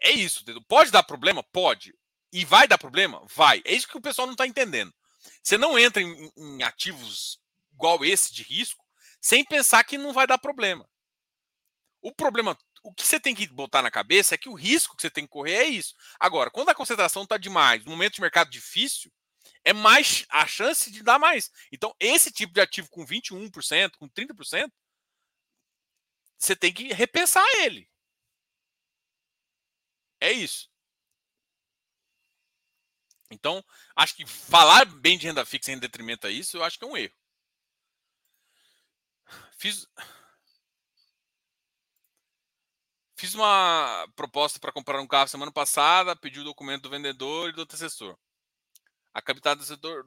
É 0.00 0.10
isso, 0.12 0.42
entendeu? 0.42 0.62
Pode 0.68 0.92
dar 0.92 1.02
problema? 1.02 1.42
Pode. 1.42 1.92
E 2.32 2.44
vai 2.44 2.68
dar 2.68 2.78
problema? 2.78 3.24
Vai. 3.34 3.60
É 3.64 3.74
isso 3.74 3.88
que 3.88 3.98
o 3.98 4.00
pessoal 4.00 4.26
não 4.26 4.34
está 4.34 4.46
entendendo. 4.46 4.94
Você 5.42 5.58
não 5.58 5.76
entra 5.76 6.00
em, 6.00 6.32
em 6.36 6.62
ativos 6.62 7.40
igual 7.72 8.04
esse 8.04 8.32
de 8.32 8.42
risco 8.44 8.84
sem 9.20 9.44
pensar 9.44 9.82
que 9.84 9.98
não 9.98 10.12
vai 10.12 10.26
dar 10.26 10.38
problema. 10.38 10.88
O 12.00 12.14
problema 12.14 12.56
o 12.82 12.92
que 12.92 13.06
você 13.06 13.20
tem 13.20 13.34
que 13.34 13.46
botar 13.46 13.82
na 13.82 13.90
cabeça 13.90 14.34
é 14.34 14.38
que 14.38 14.48
o 14.48 14.54
risco 14.54 14.96
que 14.96 15.02
você 15.02 15.10
tem 15.10 15.24
que 15.24 15.30
correr 15.30 15.56
é 15.56 15.64
isso. 15.64 15.94
Agora, 16.18 16.50
quando 16.50 16.70
a 16.70 16.74
concentração 16.74 17.24
está 17.24 17.36
demais, 17.36 17.84
no 17.84 17.90
momento 17.90 18.14
de 18.14 18.20
mercado 18.20 18.50
difícil, 18.50 19.12
é 19.64 19.72
mais 19.72 20.24
a 20.30 20.46
chance 20.46 20.90
de 20.90 21.02
dar 21.02 21.18
mais. 21.18 21.50
Então, 21.70 21.94
esse 22.00 22.30
tipo 22.32 22.52
de 22.54 22.60
ativo 22.60 22.88
com 22.90 23.04
21%, 23.04 23.96
com 23.98 24.08
30%, 24.08 24.70
você 26.38 26.56
tem 26.56 26.72
que 26.72 26.92
repensar 26.92 27.44
ele. 27.58 27.88
É 30.20 30.32
isso. 30.32 30.70
Então, 33.30 33.64
acho 33.94 34.16
que 34.16 34.26
falar 34.26 34.84
bem 34.84 35.16
de 35.16 35.26
renda 35.26 35.44
fixa 35.46 35.70
em 35.70 35.78
detrimento 35.78 36.26
a 36.26 36.30
isso, 36.30 36.56
eu 36.56 36.64
acho 36.64 36.78
que 36.78 36.84
é 36.84 36.88
um 36.88 36.96
erro. 36.96 37.14
Fiz, 39.56 39.86
fiz 43.20 43.34
uma 43.34 44.08
proposta 44.16 44.58
para 44.58 44.72
comprar 44.72 44.98
um 44.98 45.06
carro 45.06 45.28
semana 45.28 45.52
passada, 45.52 46.16
pedi 46.16 46.40
o 46.40 46.44
documento 46.44 46.84
do 46.84 46.90
vendedor 46.90 47.50
e 47.50 47.52
do 47.52 47.60
antecessor. 47.60 48.16
A 49.12 49.20
capital 49.20 49.54
do 49.56 49.62
setor 49.62 50.06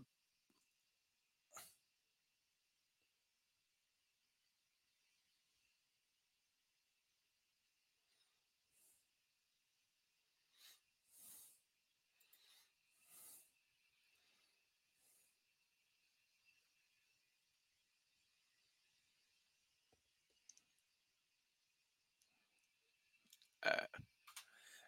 É, 23.63 23.89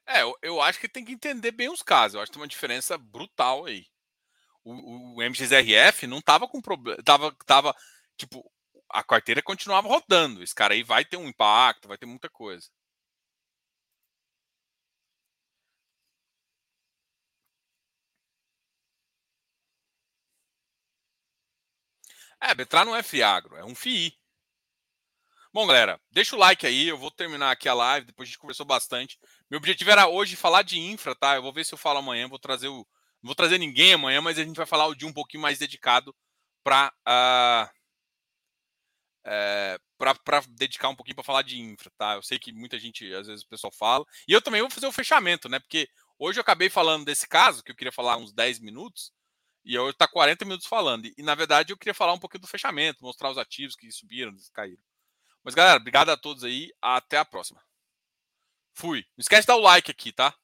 é 0.07 0.21
eu, 0.23 0.35
eu, 0.41 0.61
acho 0.61 0.79
que 0.79 0.89
tem 0.89 1.05
que 1.05 1.13
entender 1.13 1.51
bem 1.51 1.69
os 1.69 1.81
casos. 1.81 2.15
Eu 2.15 2.21
acho 2.21 2.31
que 2.31 2.33
tem 2.37 2.41
uma 2.41 2.47
diferença 2.47 2.97
brutal 2.97 3.65
aí. 3.65 3.85
O, 4.63 5.15
o 5.17 5.23
MXRF 5.23 6.07
não 6.07 6.21
tava 6.21 6.47
com 6.47 6.61
problema. 6.61 7.01
Tava, 7.03 7.35
tava, 7.45 7.75
tipo, 8.17 8.43
a 8.89 9.03
carteira 9.03 9.41
continuava 9.41 9.87
rodando. 9.87 10.43
Esse 10.43 10.55
cara 10.55 10.73
aí 10.73 10.83
vai 10.83 11.05
ter 11.05 11.17
um 11.17 11.27
impacto, 11.27 11.87
vai 11.87 11.97
ter 11.97 12.05
muita 12.05 12.29
coisa. 12.29 12.69
É, 22.39 22.53
Betrar 22.53 22.85
não 22.85 22.95
é 22.95 23.03
Fiagro, 23.03 23.55
é 23.57 23.65
um 23.65 23.75
FII. 23.75 24.13
Bom, 25.55 25.65
galera, 25.65 25.97
deixa 26.11 26.35
o 26.35 26.39
like 26.39 26.67
aí. 26.67 26.85
Eu 26.89 26.97
vou 26.97 27.09
terminar 27.09 27.49
aqui 27.49 27.69
a 27.69 27.73
live. 27.73 28.07
Depois 28.07 28.27
a 28.27 28.29
gente 28.29 28.37
conversou 28.37 28.65
bastante. 28.65 29.17
Meu 29.49 29.57
objetivo 29.57 29.89
era 29.89 30.05
hoje 30.05 30.35
falar 30.35 30.63
de 30.63 30.77
infra, 30.77 31.15
tá? 31.15 31.37
Eu 31.37 31.41
vou 31.41 31.53
ver 31.53 31.63
se 31.63 31.73
eu 31.73 31.77
falo 31.77 31.99
amanhã. 31.99 32.27
Vou 32.27 32.37
trazer 32.37 32.67
o. 32.67 32.85
Não 33.23 33.29
vou 33.29 33.35
trazer 33.35 33.57
ninguém 33.57 33.93
amanhã, 33.93 34.19
mas 34.19 34.37
a 34.37 34.43
gente 34.43 34.57
vai 34.57 34.65
falar 34.65 34.93
de 34.95 35.05
um 35.05 35.13
pouquinho 35.13 35.41
mais 35.41 35.57
dedicado 35.57 36.13
para 36.61 36.93
uh, 37.07 37.69
é, 39.25 39.79
para 39.97 40.41
dedicar 40.49 40.89
um 40.89 40.95
pouquinho 40.95 41.15
para 41.15 41.23
falar 41.23 41.41
de 41.41 41.57
infra, 41.57 41.89
tá? 41.97 42.15
Eu 42.15 42.21
sei 42.21 42.37
que 42.37 42.51
muita 42.51 42.77
gente, 42.77 43.13
às 43.13 43.27
vezes, 43.27 43.45
o 43.45 43.47
pessoal 43.47 43.71
fala. 43.71 44.03
E 44.27 44.33
eu 44.33 44.41
também 44.41 44.59
vou 44.59 44.69
fazer 44.69 44.87
o 44.87 44.91
fechamento, 44.91 45.47
né? 45.47 45.59
Porque 45.59 45.87
hoje 46.19 46.37
eu 46.37 46.41
acabei 46.41 46.69
falando 46.69 47.05
desse 47.05 47.29
caso, 47.29 47.63
que 47.63 47.71
eu 47.71 47.75
queria 47.77 47.93
falar 47.93 48.17
uns 48.17 48.33
10 48.33 48.59
minutos, 48.59 49.13
e 49.63 49.73
eu 49.73 49.93
tá 49.93 50.05
40 50.05 50.43
minutos 50.43 50.67
falando. 50.67 51.05
E, 51.05 51.23
na 51.23 51.33
verdade, 51.33 51.71
eu 51.71 51.77
queria 51.77 51.93
falar 51.93 52.11
um 52.11 52.19
pouquinho 52.19 52.41
do 52.41 52.47
fechamento, 52.47 53.01
mostrar 53.01 53.31
os 53.31 53.37
ativos 53.37 53.75
que 53.77 53.89
subiram, 53.89 54.35
caíram. 54.53 54.83
Mas, 55.45 55.53
galera, 55.53 55.77
obrigado 55.77 56.09
a 56.09 56.17
todos 56.17 56.43
aí. 56.43 56.73
Até 56.81 57.17
a 57.17 57.23
próxima. 57.23 57.61
Fui. 58.73 59.05
Não 59.15 59.21
esquece 59.21 59.43
de 59.43 59.47
dar 59.47 59.57
o 59.57 59.61
like 59.61 59.91
aqui, 59.91 60.11
tá? 60.11 60.35